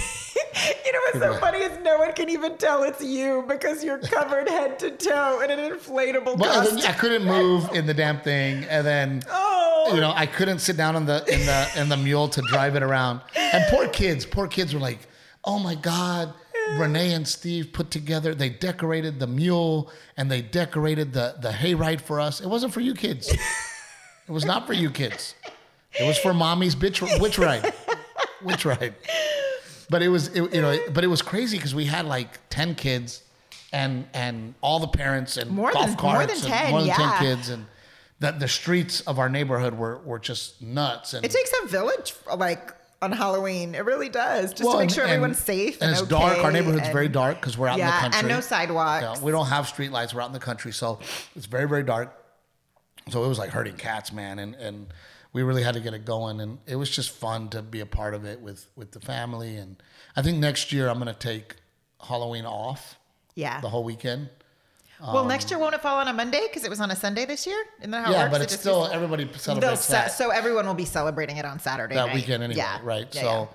You 0.86 0.92
know 0.92 1.00
what's 1.06 1.20
so 1.20 1.40
funny 1.40 1.60
is 1.60 1.78
no 1.84 2.00
one 2.00 2.14
can 2.14 2.30
even 2.30 2.58
tell 2.58 2.82
it's 2.84 3.04
you 3.04 3.46
because 3.48 3.84
you're 3.84 4.00
covered 4.00 4.50
head 4.50 4.80
to 4.80 4.90
toe 4.90 5.42
in 5.42 5.52
an 5.52 5.60
inflatable 5.60 6.36
Well, 6.38 6.68
I 6.88 6.94
couldn't 6.94 7.26
move 7.26 7.70
in 7.74 7.86
the 7.86 7.94
damn 7.94 8.20
thing, 8.22 8.64
and 8.64 8.86
then 8.86 9.22
Oh. 9.30 9.92
you 9.94 10.02
know 10.02 10.14
I 10.16 10.26
couldn't 10.26 10.60
sit 10.60 10.76
down 10.76 10.96
in 10.96 11.06
the 11.06 11.24
in 11.32 11.46
the 11.46 11.68
in 11.82 11.90
the 11.90 11.98
mule 11.98 12.28
to 12.30 12.42
drive 12.50 12.76
it 12.76 12.82
around. 12.82 13.22
And 13.36 13.66
poor 13.70 13.88
kids, 13.90 14.26
poor 14.26 14.48
kids 14.48 14.74
were 14.74 14.80
like, 14.80 15.00
"Oh 15.46 15.60
my 15.60 15.76
god." 15.76 16.34
Renee 16.78 17.14
and 17.14 17.28
Steve 17.28 17.72
put 17.74 17.90
together. 17.92 18.36
They 18.36 18.50
decorated 18.50 19.20
the 19.20 19.28
mule 19.28 19.92
and 20.18 20.30
they 20.30 20.42
decorated 20.42 21.14
the 21.14 21.36
the 21.42 21.50
hayride 21.50 22.02
for 22.02 22.20
us. 22.20 22.42
It 22.42 22.48
wasn't 22.48 22.74
for 22.74 22.82
you 22.82 22.94
kids. 22.94 23.32
It 23.32 24.32
was 24.32 24.46
not 24.46 24.68
for 24.68 24.74
you 24.74 24.90
kids. 24.90 25.36
It 26.00 26.06
was 26.06 26.18
for 26.18 26.34
mommy's 26.34 26.76
bitch 26.76 27.02
witch 27.22 27.40
ride, 27.40 27.74
witch 28.44 28.66
ride. 28.66 28.94
But 29.90 30.02
it 30.04 30.10
was, 30.10 30.28
it, 30.36 30.54
you 30.54 30.62
know, 30.62 30.78
but 30.94 31.04
it 31.06 31.08
was 31.08 31.22
crazy 31.22 31.58
because 31.58 31.74
we 31.74 31.86
had 31.86 32.06
like 32.06 32.38
ten 32.50 32.76
kids, 32.76 33.24
and 33.72 34.06
and 34.14 34.54
all 34.62 34.80
the 34.80 34.88
parents 34.90 35.38
and 35.38 35.50
More 35.50 35.72
golf 35.72 35.88
than- 35.88 35.96
carts, 35.96 36.18
more 36.18 36.28
than 36.28 36.36
and 36.36 36.62
10, 36.62 36.72
more 36.72 36.80
than 36.82 36.88
yeah. 36.90 36.96
ten 36.96 37.20
kids, 37.20 37.50
and 37.50 37.66
the 38.20 38.32
the 38.34 38.48
streets 38.50 39.00
of 39.02 39.18
our 39.18 39.30
neighborhood 39.30 39.76
were 39.76 40.00
were 40.00 40.20
just 40.20 40.62
nuts. 40.62 41.14
And 41.14 41.24
it 41.26 41.32
takes 41.32 41.52
a 41.64 41.68
village, 41.68 42.14
like 42.36 42.74
on 43.02 43.12
Halloween. 43.12 43.76
It 43.76 43.86
really 43.86 44.10
does, 44.10 44.52
just 44.52 44.64
well, 44.64 44.74
to 44.74 44.80
make 44.80 44.90
sure 44.90 45.04
and- 45.04 45.12
everyone's 45.14 45.40
safe. 45.40 45.76
And, 45.82 45.92
And, 45.92 46.00
it's 46.00 46.08
dark. 46.08 46.40
Our 46.44 46.52
neighborhood's 46.52 46.84
and- 46.86 46.94
very 46.94 47.08
dark 47.08 47.40
because 47.40 47.58
we're 47.58 47.68
out 47.68 47.80
in 47.80 47.86
the 47.86 47.92
Yeah, 47.92 48.00
country. 48.02 48.20
and 48.20 48.28
no 48.28 48.40
sidewalks. 48.42 49.04
Yeah, 49.04 49.24
we 49.24 49.32
don't 49.32 49.48
have 49.48 49.68
street 49.68 49.92
lights. 49.92 50.14
We're 50.14 50.22
out 50.22 50.28
in 50.28 50.34
the 50.34 50.40
country, 50.40 50.72
so 50.72 51.00
it's 51.36 51.46
very 51.46 51.68
very 51.68 51.84
dark. 51.84 52.14
So 53.10 53.24
it 53.24 53.28
was 53.28 53.38
like 53.40 53.52
herding 53.52 53.76
cats, 53.78 54.12
man, 54.12 54.40
and 54.40 54.56
and 54.56 54.88
we 55.34 55.44
really 55.44 55.64
had 55.64 55.76
to 55.76 55.80
get 55.80 55.94
it 55.94 56.04
going, 56.06 56.42
and 56.42 56.58
it 56.66 56.76
was 56.76 56.90
just 56.90 57.12
fun 57.12 57.50
to 57.50 57.62
be 57.62 57.80
a 57.82 57.86
part 57.86 58.14
of 58.14 58.26
it 58.26 58.42
with 58.42 58.68
with 58.76 58.92
the 58.92 59.00
family. 59.00 59.56
And 59.58 59.78
I 60.16 60.22
think 60.22 60.38
next 60.40 60.72
year 60.74 60.90
I'm 60.90 60.98
gonna 60.98 61.14
take 61.14 61.56
Halloween 62.02 62.46
off 62.46 62.98
Yeah. 63.36 63.62
the 63.62 63.70
whole 63.70 63.84
weekend. 63.84 64.30
Well, 65.02 65.26
next 65.26 65.50
year 65.52 65.60
won't 65.60 65.76
it 65.76 65.82
fall 65.82 66.00
on 66.00 66.08
a 66.08 66.14
Monday 66.14 66.42
because 66.48 66.64
it 66.64 66.70
was 66.70 66.80
on 66.82 66.90
a 66.92 66.96
Sunday 66.96 67.26
this 67.26 67.46
year? 67.46 67.62
Isn't 67.80 67.92
that 67.92 68.06
how 68.06 68.12
it 68.12 68.14
yeah, 68.14 68.24
works? 68.24 68.32
but 68.32 68.42
it's 68.42 68.52
just 68.54 68.62
still 68.64 68.86
everybody 68.88 69.30
celebrates 69.38 69.86
ce- 69.86 69.90
that, 69.90 70.12
so 70.12 70.30
everyone 70.32 70.66
will 70.66 70.74
be 70.74 70.86
celebrating 70.86 71.38
it 71.38 71.46
on 71.46 71.60
Saturday 71.60 71.96
that 71.96 72.08
night. 72.08 72.16
weekend 72.16 72.44
anyway, 72.44 72.58
Yeah. 72.58 72.80
right? 72.84 73.08
Yeah, 73.14 73.22
so, 73.22 73.28
yeah. 73.28 73.46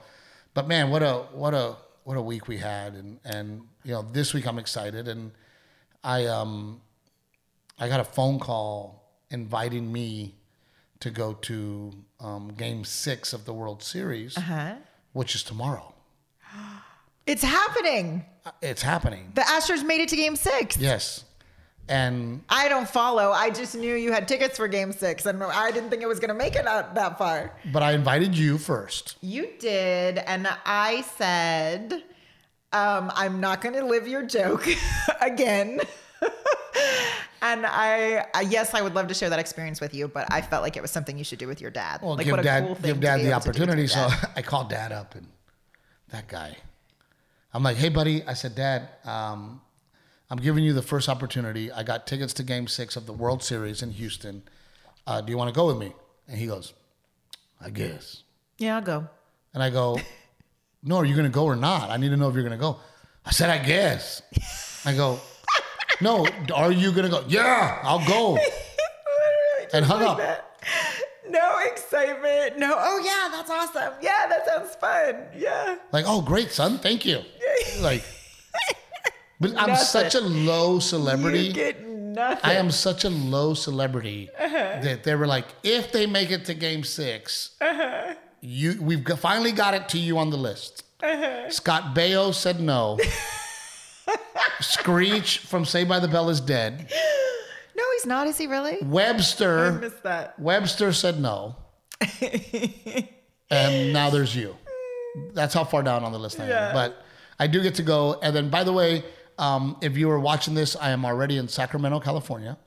but 0.55 0.68
man, 0.68 0.90
what 0.90 1.03
a 1.03 1.14
what 1.32 1.55
a 1.55 1.76
what 2.05 2.16
a 2.16 2.22
week 2.22 2.49
we 2.49 2.59
had, 2.59 2.95
and 2.95 3.18
and 3.24 3.62
you 3.84 3.93
know 3.93 4.03
this 4.12 4.32
week 4.34 4.47
I'm 4.47 4.59
excited, 4.59 5.09
and 5.09 5.32
I 6.05 6.26
um 6.26 6.80
I 7.78 7.88
got 7.88 8.01
a 8.01 8.05
phone 8.05 8.38
call 8.38 9.03
inviting 9.30 9.90
me 9.93 10.34
to 11.01 11.11
go 11.11 11.32
to 11.34 11.93
um, 12.20 12.53
Game 12.57 12.84
Six 12.84 13.32
of 13.32 13.45
the 13.45 13.53
World 13.53 13.82
Series, 13.82 14.36
Uh-huh. 14.38 14.74
which 15.12 15.34
is 15.34 15.43
tomorrow. 15.43 15.93
It's 17.26 17.43
happening. 17.43 18.24
Uh, 18.45 18.51
It's 18.61 18.82
happening. 18.82 19.30
The 19.34 19.43
Astros 19.43 19.84
made 19.84 20.01
it 20.01 20.09
to 20.09 20.16
Game 20.16 20.34
Six. 20.36 20.76
Yes, 20.76 21.24
and 21.89 22.43
I 22.49 22.68
don't 22.68 22.89
follow. 22.89 23.33
I 23.33 23.51
just 23.51 23.74
knew 23.74 23.95
you 23.95 24.12
had 24.12 24.28
tickets 24.28 24.57
for 24.57 24.68
Game 24.68 24.93
Six, 24.93 25.26
and 25.26 25.43
I 25.43 25.70
didn't 25.70 25.91
think 25.91 26.03
it 26.03 26.09
was 26.09 26.20
going 26.20 26.28
to 26.28 26.35
make 26.35 26.57
it 26.57 26.66
out 26.66 26.95
that 26.95 27.18
far. 27.18 27.57
but 27.72 27.83
I 27.83 27.93
invited 27.93 28.37
you 28.37 28.59
first. 28.59 29.16
You 29.20 29.51
did, 29.59 30.18
and 30.18 30.49
I 30.64 31.03
said, 31.16 32.03
um, 32.72 33.11
"I'm 33.14 33.41
not 33.41 33.61
going 33.61 33.74
to 33.74 33.85
live 33.85 34.07
your 34.07 34.24
joke 34.24 34.66
again." 35.20 35.80
and 37.43 37.66
I, 37.66 38.26
I, 38.35 38.43
yes, 38.43 38.74
I 38.74 38.83
would 38.83 38.95
love 38.95 39.09
to 39.09 39.14
share 39.14 39.28
that 39.30 39.41
experience 39.41 39.80
with 39.80 39.95
you, 39.95 40.09
but 40.09 40.30
I 40.30 40.41
felt 40.41 40.62
like 40.62 40.76
it 40.76 40.83
was 40.83 40.91
something 40.91 41.18
you 41.18 41.24
should 41.24 41.41
do 41.41 41.49
with 41.49 41.61
your 41.61 41.70
dad. 41.70 42.01
Well, 42.01 42.16
like, 42.16 42.24
give 42.24 42.33
what 42.33 42.41
a 42.41 42.45
dad 42.45 42.64
cool 42.64 42.74
thing 42.76 42.93
give 42.93 43.01
dad 43.01 43.20
the 43.20 43.30
able 43.30 43.41
to 43.41 43.53
do 43.53 43.66
with 43.66 43.68
your 43.68 43.68
opportunity. 43.78 43.87
So 43.89 44.09
dad. 44.09 44.30
I 44.37 44.43
called 44.43 44.68
dad 44.70 44.93
up 44.93 45.14
and 45.14 45.26
that 46.11 46.28
guy. 46.28 46.57
I'm 47.53 47.62
like, 47.62 47.76
hey 47.76 47.89
buddy, 47.91 48.24
I 48.26 48.33
said, 48.35 48.55
Dad, 48.55 48.89
um, 49.05 49.61
I'm 50.33 50.39
giving 50.39 50.64
you 50.64 50.72
the 50.72 50.80
first 50.80 51.11
opportunity. 51.11 51.70
I 51.70 51.83
got 51.83 52.07
tickets 52.07 52.33
to 52.35 52.43
Game 52.43 52.66
Six 52.66 52.97
of 52.97 53.05
the 53.05 53.12
World 53.12 53.43
Series 53.43 53.83
in 53.83 53.91
Houston. 53.91 54.43
Uh, 55.07 55.20
do 55.20 55.30
you 55.30 55.37
want 55.37 55.49
to 55.49 55.55
go 55.55 55.66
with 55.66 55.76
me? 55.76 55.93
And 56.26 56.39
he 56.39 56.47
goes, 56.47 56.72
I 57.61 57.68
guess. 57.68 58.22
yeah, 58.57 58.76
I'll 58.76 58.83
go. 58.83 59.07
And 59.53 59.62
I 59.62 59.68
go, 59.68 60.01
No, 60.83 60.97
are 60.97 61.05
you 61.05 61.14
going 61.14 61.30
to 61.30 61.30
go 61.30 61.45
or 61.45 61.55
not? 61.55 61.91
I 61.91 61.99
need 61.99 62.09
to 62.09 62.16
know 62.16 62.30
if 62.30 62.35
you're 62.35 62.45
going 62.45 62.59
to 62.59 62.59
go. 62.59 62.78
I 63.26 63.30
said, 63.30 63.51
I 63.51 63.59
guess. 63.59 64.22
I 64.87 64.95
go, 64.95 65.20
No, 66.01 66.26
are 66.55 66.72
you 66.72 66.93
going 66.93 67.05
to 67.05 67.11
go? 67.11 67.24
Yeah, 67.28 67.80
I'll 67.83 68.05
go. 68.07 68.39
And 69.74 69.85
hung 69.87 70.03
up. 70.03 70.18
No 71.28 71.59
excitement. 71.64 72.59
No. 72.59 72.74
Oh 72.78 73.01
yeah, 73.03 73.35
that's 73.35 73.51
awesome. 73.51 73.95
Yeah, 74.03 74.26
that 74.28 74.47
sounds 74.47 74.74
fun. 74.74 75.28
Yeah. 75.35 75.76
Like, 75.93 76.05
oh, 76.07 76.20
great, 76.20 76.51
son. 76.51 76.76
Thank 76.76 77.07
you. 77.07 77.20
Like, 77.80 78.05
but 79.43 79.51
I'm 79.59 79.70
Nothing. 79.70 79.84
such 79.84 80.14
a 80.14 80.20
low 80.20 80.78
celebrity. 80.78 81.40
You 81.40 81.53
get 81.53 81.84
nothing. 81.84 82.38
I 82.45 82.55
am 82.55 82.70
such 82.70 83.05
a 83.05 83.11
low 83.11 83.55
celebrity 83.55 84.30
uh-huh. 84.38 84.80
that 84.82 85.03
they 85.03 85.16
were 85.16 85.26
like, 85.26 85.47
if 85.64 85.90
they 85.90 86.07
make 86.07 86.30
it 86.30 86.45
to 86.45 86.55
Game 86.55 86.84
6 86.84 87.57
uh-huh. 87.61 88.14
you 88.40 88.80
we've 88.80 89.05
finally 89.18 89.51
got 89.51 89.74
it 89.74 89.88
to 89.90 89.99
you 89.99 90.16
on 90.18 90.30
the 90.30 90.36
list. 90.36 90.84
Uh-huh. 91.03 91.51
Scott 91.51 91.93
Baio 91.93 92.32
said 92.32 92.61
no. 92.61 92.99
Screech 94.61 95.38
from 95.38 95.64
Saved 95.64 95.88
by 95.88 95.99
the 95.99 96.07
Bell 96.07 96.30
is 96.30 96.40
dead. 96.40 96.88
no, 97.76 97.84
he's 97.95 98.07
not. 98.07 98.28
Is 98.28 98.38
he 98.38 98.47
really? 98.47 98.80
I 98.80 98.86
Webster 98.86 99.72
missed 99.72 100.05
that. 100.05 100.38
Webster 100.38 100.93
said 100.93 101.20
no. 101.20 101.57
and 103.51 103.93
now 103.93 104.09
there's 104.09 104.36
you. 104.36 104.57
That's 105.34 105.53
how 105.53 105.64
far 105.64 105.82
down 105.82 106.05
on 106.05 106.12
the 106.12 106.18
list 106.18 106.38
I 106.38 106.45
am. 106.45 106.72
But 106.72 107.05
I 107.40 107.49
do 107.49 107.61
get 107.61 107.74
to 107.76 107.82
go. 107.82 108.20
And 108.22 108.34
then, 108.34 108.51
by 108.51 108.62
the 108.62 108.72
way, 108.72 109.05
um, 109.39 109.76
if 109.80 109.97
you 109.97 110.11
are 110.11 110.18
watching 110.20 110.55
this, 110.55 110.76
I 110.76 110.91
am 110.91 111.05
already 111.05 111.37
in 111.39 111.49
Sacramento, 111.49 112.01
California. 112.01 112.59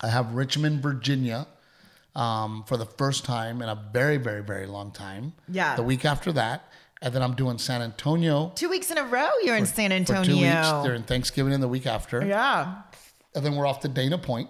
I 0.00 0.08
have 0.08 0.34
Richmond, 0.34 0.82
Virginia 0.82 1.46
um, 2.14 2.64
for 2.66 2.76
the 2.76 2.86
first 2.86 3.24
time 3.24 3.62
in 3.62 3.68
a 3.68 3.74
very, 3.92 4.16
very, 4.16 4.42
very 4.42 4.66
long 4.66 4.90
time. 4.90 5.32
Yeah. 5.48 5.76
The 5.76 5.82
week 5.82 6.04
after 6.04 6.32
that. 6.32 6.64
And 7.00 7.12
then 7.12 7.20
I'm 7.22 7.34
doing 7.34 7.58
San 7.58 7.82
Antonio 7.82 8.52
Two 8.54 8.68
weeks 8.68 8.92
in 8.92 8.96
a 8.98 9.02
row, 9.04 9.28
you're 9.42 9.56
in 9.56 9.66
San 9.66 9.90
for 9.90 9.96
Antonio. 9.96 10.24
two 10.24 10.40
weeks 10.40 10.84
during 10.86 11.02
Thanksgiving 11.02 11.52
and 11.52 11.60
the 11.62 11.66
week 11.66 11.84
after. 11.86 12.24
yeah. 12.24 12.82
And 13.34 13.44
then 13.44 13.56
we're 13.56 13.66
off 13.66 13.80
to 13.80 13.88
Dana 13.88 14.18
Point, 14.18 14.48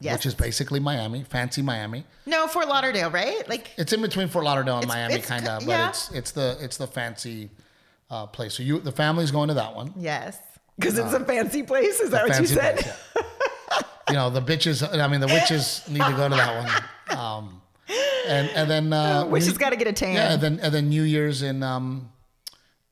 Yes. 0.00 0.14
which 0.18 0.24
is 0.26 0.34
basically 0.34 0.80
Miami, 0.80 1.24
fancy 1.24 1.60
Miami. 1.60 2.04
no 2.24 2.46
Fort 2.46 2.68
Lauderdale, 2.68 3.10
right? 3.10 3.46
Like 3.50 3.68
It's 3.76 3.92
in 3.92 4.00
between 4.00 4.28
Fort 4.28 4.46
Lauderdale 4.46 4.76
and 4.76 4.84
It's- 4.84 4.96
Miami, 4.96 5.20
kind 5.20 5.46
of, 5.46 5.60
but 5.66 5.68
yeah. 5.68 5.88
it's 5.90 6.10
it's 6.12 6.30
the 6.30 6.56
it's 6.60 6.78
the 6.78 6.86
fancy 6.86 7.50
uh, 8.10 8.24
place. 8.28 8.54
So 8.54 8.62
you 8.62 8.78
the 8.78 8.92
family's 8.92 9.30
going 9.30 9.48
to 9.48 9.54
that 9.54 9.74
one. 9.76 9.92
yes, 9.98 10.38
because 10.78 10.98
it's 10.98 11.12
a 11.12 11.24
fancy 11.24 11.62
place. 11.62 12.00
Is 12.00 12.10
that 12.10 12.28
what 12.28 12.40
you 12.40 12.46
said? 12.46 12.78
place, 12.78 12.96
yeah. 13.16 13.80
you 14.08 14.14
know 14.14 14.30
the 14.30 14.42
bitches. 14.42 14.82
I 14.98 15.08
mean 15.08 15.20
the 15.20 15.26
witches 15.26 15.88
need 15.88 16.02
to 16.02 16.12
go 16.12 16.28
to 16.28 16.34
that 16.34 16.64
one. 16.64 17.18
Um, 17.18 17.62
and 18.26 18.48
and 18.50 18.70
then 18.70 18.92
uh, 18.92 19.28
has 19.28 19.58
got 19.58 19.70
to 19.70 19.76
get 19.76 19.88
a 19.88 19.92
tan. 19.92 20.14
yeah, 20.14 20.32
and 20.34 20.42
then 20.42 20.60
and 20.60 20.72
then 20.72 20.88
New 20.88 21.02
Year's 21.02 21.42
in 21.42 21.62
um 21.62 22.10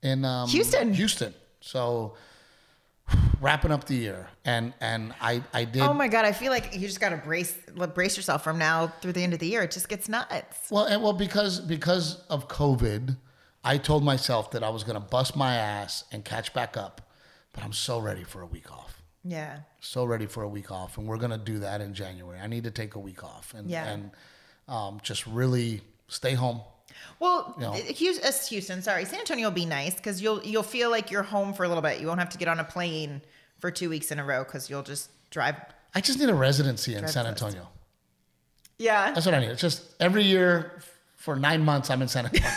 in 0.02 0.24
um, 0.24 0.48
Houston. 0.48 0.94
Houston. 0.94 1.34
So 1.60 2.14
wrapping 3.40 3.70
up 3.70 3.84
the 3.84 3.94
year, 3.94 4.28
and 4.44 4.72
and 4.80 5.14
I 5.20 5.42
I 5.52 5.64
did. 5.64 5.82
Oh 5.82 5.92
my 5.92 6.08
god, 6.08 6.24
I 6.24 6.32
feel 6.32 6.50
like 6.50 6.74
you 6.74 6.80
just 6.80 7.00
got 7.00 7.10
to 7.10 7.16
brace 7.16 7.56
brace 7.94 8.16
yourself 8.16 8.42
from 8.42 8.58
now 8.58 8.88
through 9.00 9.12
the 9.12 9.22
end 9.22 9.32
of 9.32 9.38
the 9.38 9.46
year. 9.46 9.62
It 9.62 9.70
just 9.70 9.88
gets 9.88 10.08
nuts. 10.08 10.70
Well, 10.70 10.84
and 10.84 11.02
well, 11.02 11.12
because 11.12 11.60
because 11.60 12.22
of 12.28 12.48
COVID, 12.48 13.16
I 13.64 13.78
told 13.78 14.04
myself 14.04 14.50
that 14.52 14.62
I 14.62 14.70
was 14.70 14.84
going 14.84 15.00
to 15.00 15.06
bust 15.06 15.36
my 15.36 15.56
ass 15.56 16.04
and 16.12 16.24
catch 16.24 16.52
back 16.54 16.76
up. 16.76 17.02
But 17.56 17.64
I'm 17.64 17.72
so 17.72 17.98
ready 17.98 18.22
for 18.22 18.42
a 18.42 18.46
week 18.46 18.70
off. 18.70 19.02
Yeah. 19.24 19.58
So 19.80 20.04
ready 20.04 20.26
for 20.26 20.44
a 20.44 20.48
week 20.48 20.70
off, 20.70 20.98
and 20.98 21.08
we're 21.08 21.16
going 21.16 21.32
to 21.32 21.38
do 21.38 21.58
that 21.58 21.80
in 21.80 21.94
January. 21.94 22.38
I 22.38 22.46
need 22.46 22.62
to 22.64 22.70
take 22.70 22.94
a 22.94 23.00
week 23.00 23.24
off 23.24 23.52
and 23.54 23.68
Yeah. 23.68 23.86
and 23.86 24.10
um, 24.68 25.00
just 25.02 25.26
really 25.26 25.80
stay 26.06 26.34
home. 26.34 26.60
Well, 27.18 27.54
You 27.56 27.62
know. 27.62 27.72
Houston, 27.72 28.78
uh, 28.78 28.82
sorry, 28.82 29.04
San 29.04 29.18
Antonio 29.20 29.48
will 29.48 29.54
be 29.54 29.66
nice 29.66 29.94
because 29.94 30.22
you'll 30.22 30.42
you'll 30.44 30.62
feel 30.62 30.90
like 30.90 31.10
you're 31.10 31.22
home 31.24 31.54
for 31.54 31.64
a 31.64 31.68
little 31.68 31.82
bit. 31.82 32.00
You 32.00 32.06
won't 32.06 32.20
have 32.20 32.30
to 32.30 32.38
get 32.38 32.46
on 32.48 32.60
a 32.60 32.64
plane 32.64 33.20
for 33.58 33.70
two 33.70 33.88
weeks 33.90 34.10
in 34.12 34.18
a 34.20 34.24
row 34.24 34.44
because 34.44 34.70
you'll 34.70 34.82
just 34.82 35.10
drive. 35.30 35.56
I 35.94 36.00
just 36.00 36.18
need 36.20 36.28
a 36.28 36.34
residency 36.34 36.94
in 36.94 37.08
San. 37.08 37.26
Antonio. 37.26 37.68
Yeah. 38.78 39.12
That's 39.12 39.24
what 39.26 39.34
I 39.34 39.40
need. 39.40 39.48
It's 39.50 39.60
just 39.62 39.82
every 40.00 40.22
year 40.24 40.78
for 41.16 41.36
nine 41.36 41.64
months 41.64 41.90
I'm 41.90 42.02
in 42.02 42.08
San 42.08 42.26
Antonio. 42.26 42.48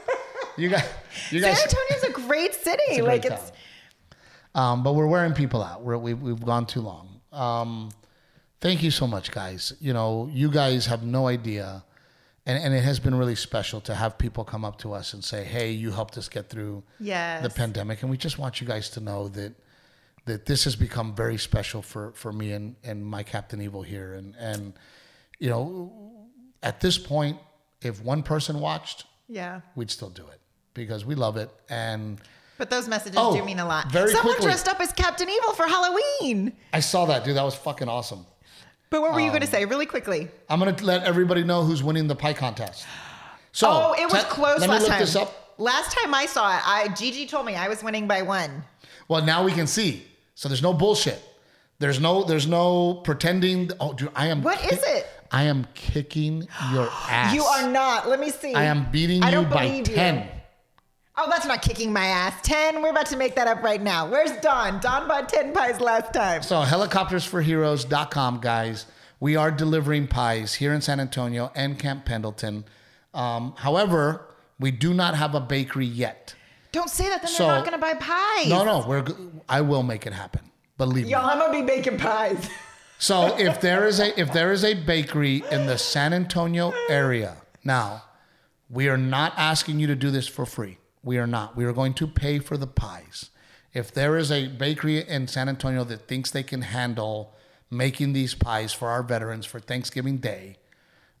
you 0.56 0.68
guys, 0.70 0.88
you 1.30 1.40
San 1.40 1.52
guys. 1.54 1.62
Antonio's 1.62 2.02
a 2.04 2.12
great 2.26 2.54
city. 2.66 2.82
A 2.98 3.02
like 3.04 3.22
great 3.22 3.32
it's 3.32 3.42
town. 3.50 3.52
Um, 4.56 4.82
but 4.82 4.94
we're 4.94 5.06
wearing 5.06 5.34
people 5.34 5.62
out. 5.62 5.82
We're, 5.82 5.98
we've, 5.98 6.20
we've 6.20 6.44
gone 6.44 6.64
too 6.66 6.80
long. 6.80 7.20
Um, 7.30 7.90
thank 8.60 8.82
you 8.82 8.90
so 8.90 9.06
much, 9.06 9.30
guys. 9.30 9.74
You 9.80 9.92
know, 9.92 10.30
you 10.32 10.50
guys 10.50 10.86
have 10.86 11.02
no 11.04 11.28
idea. 11.28 11.84
And, 12.46 12.64
and 12.64 12.72
it 12.74 12.82
has 12.82 12.98
been 12.98 13.14
really 13.14 13.34
special 13.34 13.80
to 13.82 13.94
have 13.94 14.16
people 14.16 14.44
come 14.44 14.64
up 14.64 14.78
to 14.78 14.94
us 14.94 15.12
and 15.12 15.22
say, 15.22 15.44
hey, 15.44 15.72
you 15.72 15.90
helped 15.90 16.16
us 16.16 16.28
get 16.28 16.48
through 16.48 16.82
Yes. 16.98 17.42
the 17.42 17.50
pandemic. 17.50 18.00
And 18.00 18.10
we 18.10 18.16
just 18.16 18.38
want 18.38 18.60
you 18.60 18.66
guys 18.66 18.88
to 18.90 19.00
know 19.00 19.28
that 19.28 19.52
that 20.24 20.44
this 20.44 20.64
has 20.64 20.74
become 20.74 21.14
very 21.14 21.36
special 21.36 21.82
for, 21.82 22.10
for 22.12 22.32
me 22.32 22.50
and, 22.50 22.74
and 22.82 23.06
my 23.06 23.22
Captain 23.22 23.60
Evil 23.62 23.82
here. 23.82 24.14
And, 24.14 24.34
and, 24.36 24.72
you 25.38 25.48
know, 25.48 25.92
at 26.64 26.80
this 26.80 26.98
point, 26.98 27.38
if 27.80 28.02
one 28.02 28.24
person 28.24 28.58
watched, 28.58 29.04
yeah. 29.28 29.60
we'd 29.76 29.88
still 29.88 30.10
do 30.10 30.26
it 30.26 30.40
because 30.74 31.04
we 31.04 31.14
love 31.14 31.36
it. 31.36 31.48
And 31.68 32.20
But 32.58 32.70
those 32.70 32.88
messages 32.88 33.16
Oh, 33.18 33.36
do 33.36 33.44
mean 33.44 33.58
a 33.58 33.66
lot. 33.66 33.90
very 33.92 34.10
Someone 34.12 34.34
quickly. 34.36 34.46
dressed 34.46 34.68
up 34.68 34.80
as 34.80 34.92
Captain 34.92 35.28
Evil 35.28 35.52
for 35.52 35.66
Halloween. 35.66 36.52
I 36.72 36.80
saw 36.80 37.04
that, 37.06 37.24
dude. 37.24 37.36
That 37.36 37.42
was 37.44 37.54
fucking 37.54 37.88
awesome. 37.88 38.24
But 38.88 39.02
what 39.02 39.12
were 39.12 39.20
you 39.20 39.30
going 39.30 39.42
Um, 39.42 39.46
to 39.48 39.52
say, 39.52 39.64
really 39.64 39.84
quickly? 39.86 40.28
I'm 40.48 40.58
gonna 40.60 40.76
let 40.82 41.02
everybody 41.04 41.42
know 41.44 41.64
who's 41.64 41.82
winning 41.82 42.06
the 42.06 42.14
pie 42.14 42.32
contest. 42.32 42.86
So, 43.52 43.68
oh, 43.68 43.94
it 44.00 44.10
was 44.10 44.22
te- 44.22 44.28
close 44.30 44.60
Let 44.60 44.70
last 44.70 44.78
me 44.80 44.84
look 44.84 44.90
time. 44.90 45.00
this 45.00 45.16
up. 45.16 45.54
Last 45.58 45.96
time 45.96 46.14
I 46.14 46.26
saw 46.26 46.56
it, 46.56 46.62
I 46.68 46.88
Gigi 46.88 47.26
told 47.26 47.46
me 47.46 47.56
I 47.56 47.68
was 47.68 47.82
winning 47.82 48.06
by 48.06 48.22
one. 48.22 48.62
Well, 49.08 49.22
now 49.24 49.42
we 49.44 49.52
can 49.52 49.66
see. 49.66 50.06
So 50.34 50.48
there's 50.48 50.62
no 50.62 50.72
bullshit. 50.74 51.22
There's 51.78 51.98
no. 52.00 52.22
There's 52.24 52.46
no 52.46 52.94
pretending. 53.04 53.70
Oh, 53.80 53.92
dude, 53.92 54.10
I 54.14 54.26
am. 54.28 54.42
What 54.42 54.60
is 54.72 54.82
it? 54.82 55.06
I 55.32 55.42
am 55.44 55.66
kicking 55.74 56.46
your 56.72 56.88
ass. 57.08 57.34
You 57.34 57.42
are 57.44 57.68
not. 57.70 58.08
Let 58.08 58.20
me 58.20 58.30
see. 58.30 58.54
I 58.54 58.64
am 58.64 58.90
beating 58.90 59.22
you 59.22 59.42
by 59.42 59.66
believe 59.66 59.88
you. 59.88 59.94
Oh, 61.18 61.28
that's 61.30 61.46
not 61.46 61.62
kicking 61.62 61.92
my 61.92 62.06
ass. 62.06 62.34
10. 62.42 62.82
We're 62.82 62.90
about 62.90 63.06
to 63.06 63.16
make 63.16 63.34
that 63.36 63.48
up 63.48 63.62
right 63.62 63.80
now. 63.80 64.06
Where's 64.06 64.32
Don? 64.42 64.80
Don 64.80 65.08
bought 65.08 65.28
10 65.30 65.54
pies 65.54 65.80
last 65.80 66.12
time. 66.12 66.42
So 66.42 66.62
helicoptersforheroes.com, 66.62 68.40
guys. 68.40 68.86
We 69.18 69.34
are 69.36 69.50
delivering 69.50 70.08
pies 70.08 70.54
here 70.54 70.74
in 70.74 70.82
San 70.82 71.00
Antonio 71.00 71.50
and 71.54 71.78
Camp 71.78 72.04
Pendleton. 72.04 72.64
Um, 73.14 73.54
however, 73.56 74.26
we 74.60 74.70
do 74.70 74.92
not 74.92 75.14
have 75.16 75.34
a 75.34 75.40
bakery 75.40 75.86
yet. 75.86 76.34
Don't 76.72 76.90
say 76.90 77.08
that, 77.08 77.22
then 77.22 77.30
So- 77.30 77.46
they're 77.46 77.56
not 77.56 77.64
going 77.64 77.72
to 77.72 77.78
buy 77.78 77.94
pies. 77.94 78.48
No, 78.48 78.64
no, 78.64 78.84
we're. 78.86 79.04
I 79.48 79.62
will 79.62 79.82
make 79.82 80.06
it 80.06 80.12
happen. 80.12 80.50
Believe 80.76 81.06
me. 81.06 81.12
Y'all, 81.12 81.24
I'm 81.24 81.38
going 81.38 81.52
to 81.52 81.60
be 81.60 81.66
baking 81.66 81.96
pies. 81.98 82.50
So 82.98 83.36
if 83.38 83.60
there 83.62 83.86
is 83.86 84.00
a 84.00 84.18
if 84.20 84.32
there 84.32 84.52
is 84.52 84.64
a 84.64 84.74
bakery 84.74 85.42
in 85.50 85.66
the 85.66 85.78
San 85.78 86.12
Antonio 86.12 86.72
area, 86.88 87.36
now 87.64 88.04
we 88.68 88.88
are 88.88 88.96
not 88.98 89.32
asking 89.36 89.80
you 89.80 89.86
to 89.86 89.94
do 89.94 90.10
this 90.10 90.26
for 90.26 90.44
free. 90.46 90.78
We 91.06 91.18
are 91.18 91.26
not. 91.28 91.56
We 91.56 91.64
are 91.64 91.72
going 91.72 91.94
to 91.94 92.08
pay 92.08 92.40
for 92.40 92.56
the 92.56 92.66
pies. 92.66 93.30
If 93.72 93.94
there 93.94 94.16
is 94.16 94.32
a 94.32 94.48
bakery 94.48 95.08
in 95.08 95.28
San 95.28 95.48
Antonio 95.48 95.84
that 95.84 96.08
thinks 96.08 96.32
they 96.32 96.42
can 96.42 96.62
handle 96.62 97.32
making 97.70 98.12
these 98.12 98.34
pies 98.34 98.72
for 98.72 98.88
our 98.88 99.04
veterans 99.04 99.46
for 99.46 99.60
Thanksgiving 99.60 100.16
Day, 100.16 100.56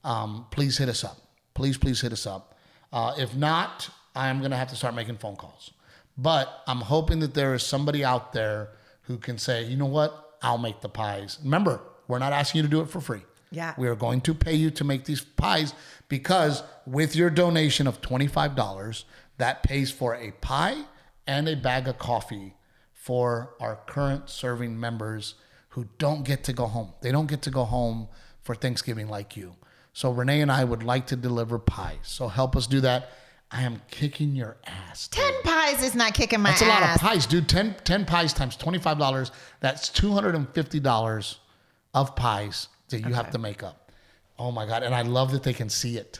um, 0.02 0.46
please 0.50 0.78
hit 0.78 0.88
us 0.88 1.04
up. 1.04 1.18
Please, 1.54 1.78
please 1.78 2.00
hit 2.00 2.12
us 2.12 2.26
up. 2.26 2.58
Uh, 2.92 3.14
if 3.16 3.36
not, 3.36 3.88
I'm 4.16 4.40
going 4.40 4.50
to 4.50 4.56
have 4.56 4.68
to 4.70 4.76
start 4.76 4.96
making 4.96 5.18
phone 5.18 5.36
calls. 5.36 5.70
But 6.18 6.64
I'm 6.66 6.80
hoping 6.80 7.20
that 7.20 7.34
there 7.34 7.54
is 7.54 7.62
somebody 7.62 8.04
out 8.04 8.32
there 8.32 8.70
who 9.02 9.18
can 9.18 9.38
say, 9.38 9.62
you 9.62 9.76
know 9.76 9.86
what, 9.86 10.36
I'll 10.42 10.58
make 10.58 10.80
the 10.80 10.88
pies. 10.88 11.38
Remember, 11.44 11.80
we're 12.08 12.18
not 12.18 12.32
asking 12.32 12.58
you 12.58 12.62
to 12.64 12.68
do 12.68 12.80
it 12.80 12.90
for 12.90 13.00
free. 13.00 13.22
Yeah. 13.52 13.74
We 13.78 13.86
are 13.86 13.94
going 13.94 14.20
to 14.22 14.34
pay 14.34 14.54
you 14.54 14.70
to 14.72 14.82
make 14.82 15.04
these 15.04 15.20
pies 15.20 15.74
because 16.08 16.64
with 16.86 17.14
your 17.14 17.30
donation 17.30 17.86
of 17.86 18.00
$25, 18.00 19.04
that 19.38 19.62
pays 19.62 19.90
for 19.90 20.14
a 20.14 20.30
pie 20.32 20.84
and 21.26 21.48
a 21.48 21.56
bag 21.56 21.88
of 21.88 21.98
coffee 21.98 22.54
for 22.92 23.54
our 23.60 23.76
current 23.86 24.28
serving 24.30 24.78
members 24.78 25.34
who 25.70 25.86
don't 25.98 26.24
get 26.24 26.44
to 26.44 26.52
go 26.52 26.66
home. 26.66 26.92
They 27.02 27.12
don't 27.12 27.26
get 27.26 27.42
to 27.42 27.50
go 27.50 27.64
home 27.64 28.08
for 28.42 28.54
Thanksgiving 28.54 29.08
like 29.08 29.36
you. 29.36 29.54
So 29.92 30.10
Renee 30.10 30.40
and 30.40 30.50
I 30.50 30.64
would 30.64 30.82
like 30.82 31.06
to 31.08 31.16
deliver 31.16 31.58
pies. 31.58 31.98
So 32.02 32.28
help 32.28 32.56
us 32.56 32.66
do 32.66 32.80
that. 32.80 33.10
I 33.50 33.62
am 33.62 33.80
kicking 33.90 34.34
your 34.34 34.56
ass. 34.66 35.08
dude. 35.08 35.22
10 35.22 35.34
pies 35.44 35.82
is 35.82 35.94
not 35.94 36.14
kicking 36.14 36.40
my 36.40 36.50
ass. 36.50 36.60
That's 36.60 36.70
a 36.70 36.74
ass. 36.74 36.80
lot 36.80 36.94
of 36.96 37.00
pies, 37.00 37.26
dude. 37.26 37.48
10, 37.48 37.76
10 37.84 38.04
pies 38.04 38.32
times 38.32 38.56
$25. 38.56 39.30
That's 39.60 39.88
$250 39.90 41.36
of 41.94 42.16
pies 42.16 42.68
that 42.88 43.00
you 43.00 43.14
have 43.14 43.30
to 43.30 43.38
make 43.38 43.62
up. 43.62 43.90
Oh 44.38 44.50
my 44.50 44.66
God. 44.66 44.82
And 44.82 44.94
I 44.94 45.02
love 45.02 45.32
that 45.32 45.42
they 45.42 45.52
can 45.52 45.68
see 45.68 45.96
it. 45.96 46.18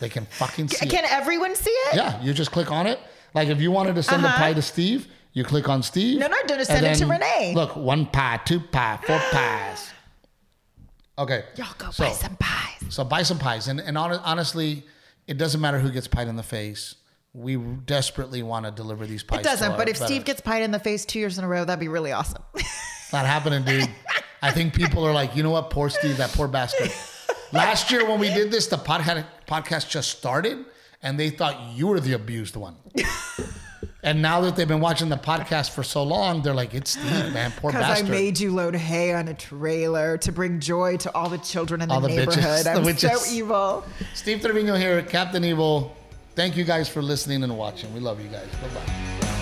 They 0.00 0.08
can 0.08 0.26
fucking 0.26 0.68
see 0.68 0.86
Can 0.86 1.04
it. 1.04 1.12
everyone 1.12 1.54
see 1.54 1.70
it? 1.70 1.96
Yeah, 1.96 2.20
you 2.22 2.32
just 2.34 2.50
click 2.52 2.70
on 2.70 2.86
it. 2.86 2.98
Like 3.34 3.48
if 3.48 3.60
you 3.60 3.70
wanted 3.70 3.94
to 3.96 4.02
send 4.02 4.24
a 4.24 4.28
pie 4.28 4.52
to 4.52 4.62
Steve, 4.62 5.08
you 5.32 5.44
click 5.44 5.68
on 5.68 5.82
Steve. 5.82 6.18
Uh-huh. 6.20 6.28
No, 6.28 6.36
no, 6.36 6.46
don't 6.46 6.64
send 6.66 6.84
it 6.86 6.96
to 6.96 7.06
Renee. 7.06 7.52
Look, 7.54 7.76
one 7.76 8.06
pie, 8.06 8.40
two 8.44 8.60
pie, 8.60 8.98
four 9.06 9.18
pies. 9.32 9.90
Okay. 11.18 11.44
Y'all 11.56 11.66
go 11.78 11.90
So- 11.90 12.04
buy 12.04 12.12
some 12.12 12.36
pies. 12.36 12.72
So 12.88 13.04
buy 13.04 13.22
some 13.22 13.38
pies, 13.38 13.68
and 13.68 13.80
and 13.80 13.96
hon- 13.96 14.20
honestly, 14.24 14.84
it 15.26 15.38
doesn't 15.38 15.60
matter 15.60 15.78
who 15.78 15.90
gets 15.90 16.06
pied 16.06 16.28
in 16.28 16.36
the 16.36 16.42
face. 16.42 16.94
We 17.32 17.56
desperately 17.56 18.42
want 18.42 18.64
to 18.64 18.70
deliver 18.70 19.06
these 19.06 19.22
pies. 19.22 19.40
It 19.40 19.44
doesn't, 19.44 19.76
but 19.76 19.88
if 19.88 19.96
Steve 19.98 20.24
gets 20.24 20.40
pied 20.40 20.62
in 20.62 20.70
the 20.70 20.78
face 20.78 21.04
two 21.04 21.18
years 21.18 21.36
in 21.36 21.44
a 21.44 21.48
row, 21.48 21.64
that'd 21.64 21.80
be 21.80 21.88
really 21.88 22.12
awesome. 22.12 22.42
Not 23.12 23.26
happening, 23.26 23.62
dude. 23.64 23.90
I 24.40 24.52
think 24.52 24.72
people 24.74 25.04
are 25.06 25.12
like, 25.12 25.36
you 25.36 25.42
know 25.42 25.50
what, 25.50 25.68
poor 25.70 25.90
Steve, 25.90 26.16
that 26.18 26.30
poor 26.30 26.48
bastard. 26.48 26.90
Last 27.52 27.90
year 27.90 28.06
when 28.08 28.18
we 28.20 28.28
did 28.28 28.50
this, 28.50 28.68
the 28.68 28.78
pot 28.78 29.00
podcast 29.02 29.26
podcast 29.46 29.88
just 29.88 30.10
started, 30.16 30.64
and 31.02 31.18
they 31.18 31.30
thought 31.30 31.72
you 31.74 31.86
were 31.86 32.00
the 32.00 32.12
abused 32.12 32.56
one. 32.56 32.76
and 34.02 34.22
now 34.22 34.40
that 34.42 34.56
they've 34.56 34.68
been 34.68 34.80
watching 34.80 35.08
the 35.08 35.16
podcast 35.16 35.70
for 35.70 35.82
so 35.82 36.02
long, 36.02 36.42
they're 36.42 36.54
like, 36.54 36.74
it's 36.74 36.92
Steve, 36.92 37.32
man, 37.32 37.52
poor 37.56 37.72
bastard." 37.72 38.06
Because 38.06 38.10
I 38.10 38.22
made 38.22 38.38
you 38.38 38.52
load 38.52 38.74
hay 38.74 39.12
on 39.14 39.28
a 39.28 39.34
trailer 39.34 40.18
to 40.18 40.32
bring 40.32 40.60
joy 40.60 40.96
to 40.98 41.14
all 41.14 41.28
the 41.28 41.38
children 41.38 41.80
in 41.82 41.88
the, 41.88 41.94
All 41.94 42.00
the 42.00 42.08
bitches, 42.08 42.36
neighborhood. 42.36 42.64
the 42.66 42.70
I'm 42.72 42.84
witches. 42.84 43.20
so 43.20 43.34
evil. 43.34 43.84
Steve 44.14 44.40
Trevino 44.40 44.74
here, 44.74 45.02
Captain 45.02 45.44
Evil. 45.44 45.96
Thank 46.34 46.56
you 46.56 46.64
guys 46.64 46.88
for 46.88 47.00
listening 47.02 47.42
and 47.44 47.56
watching. 47.56 47.92
We 47.94 48.00
love 48.00 48.20
you 48.20 48.28
guys. 48.28 48.46
Bye 48.60 48.68
bye. 48.74 49.35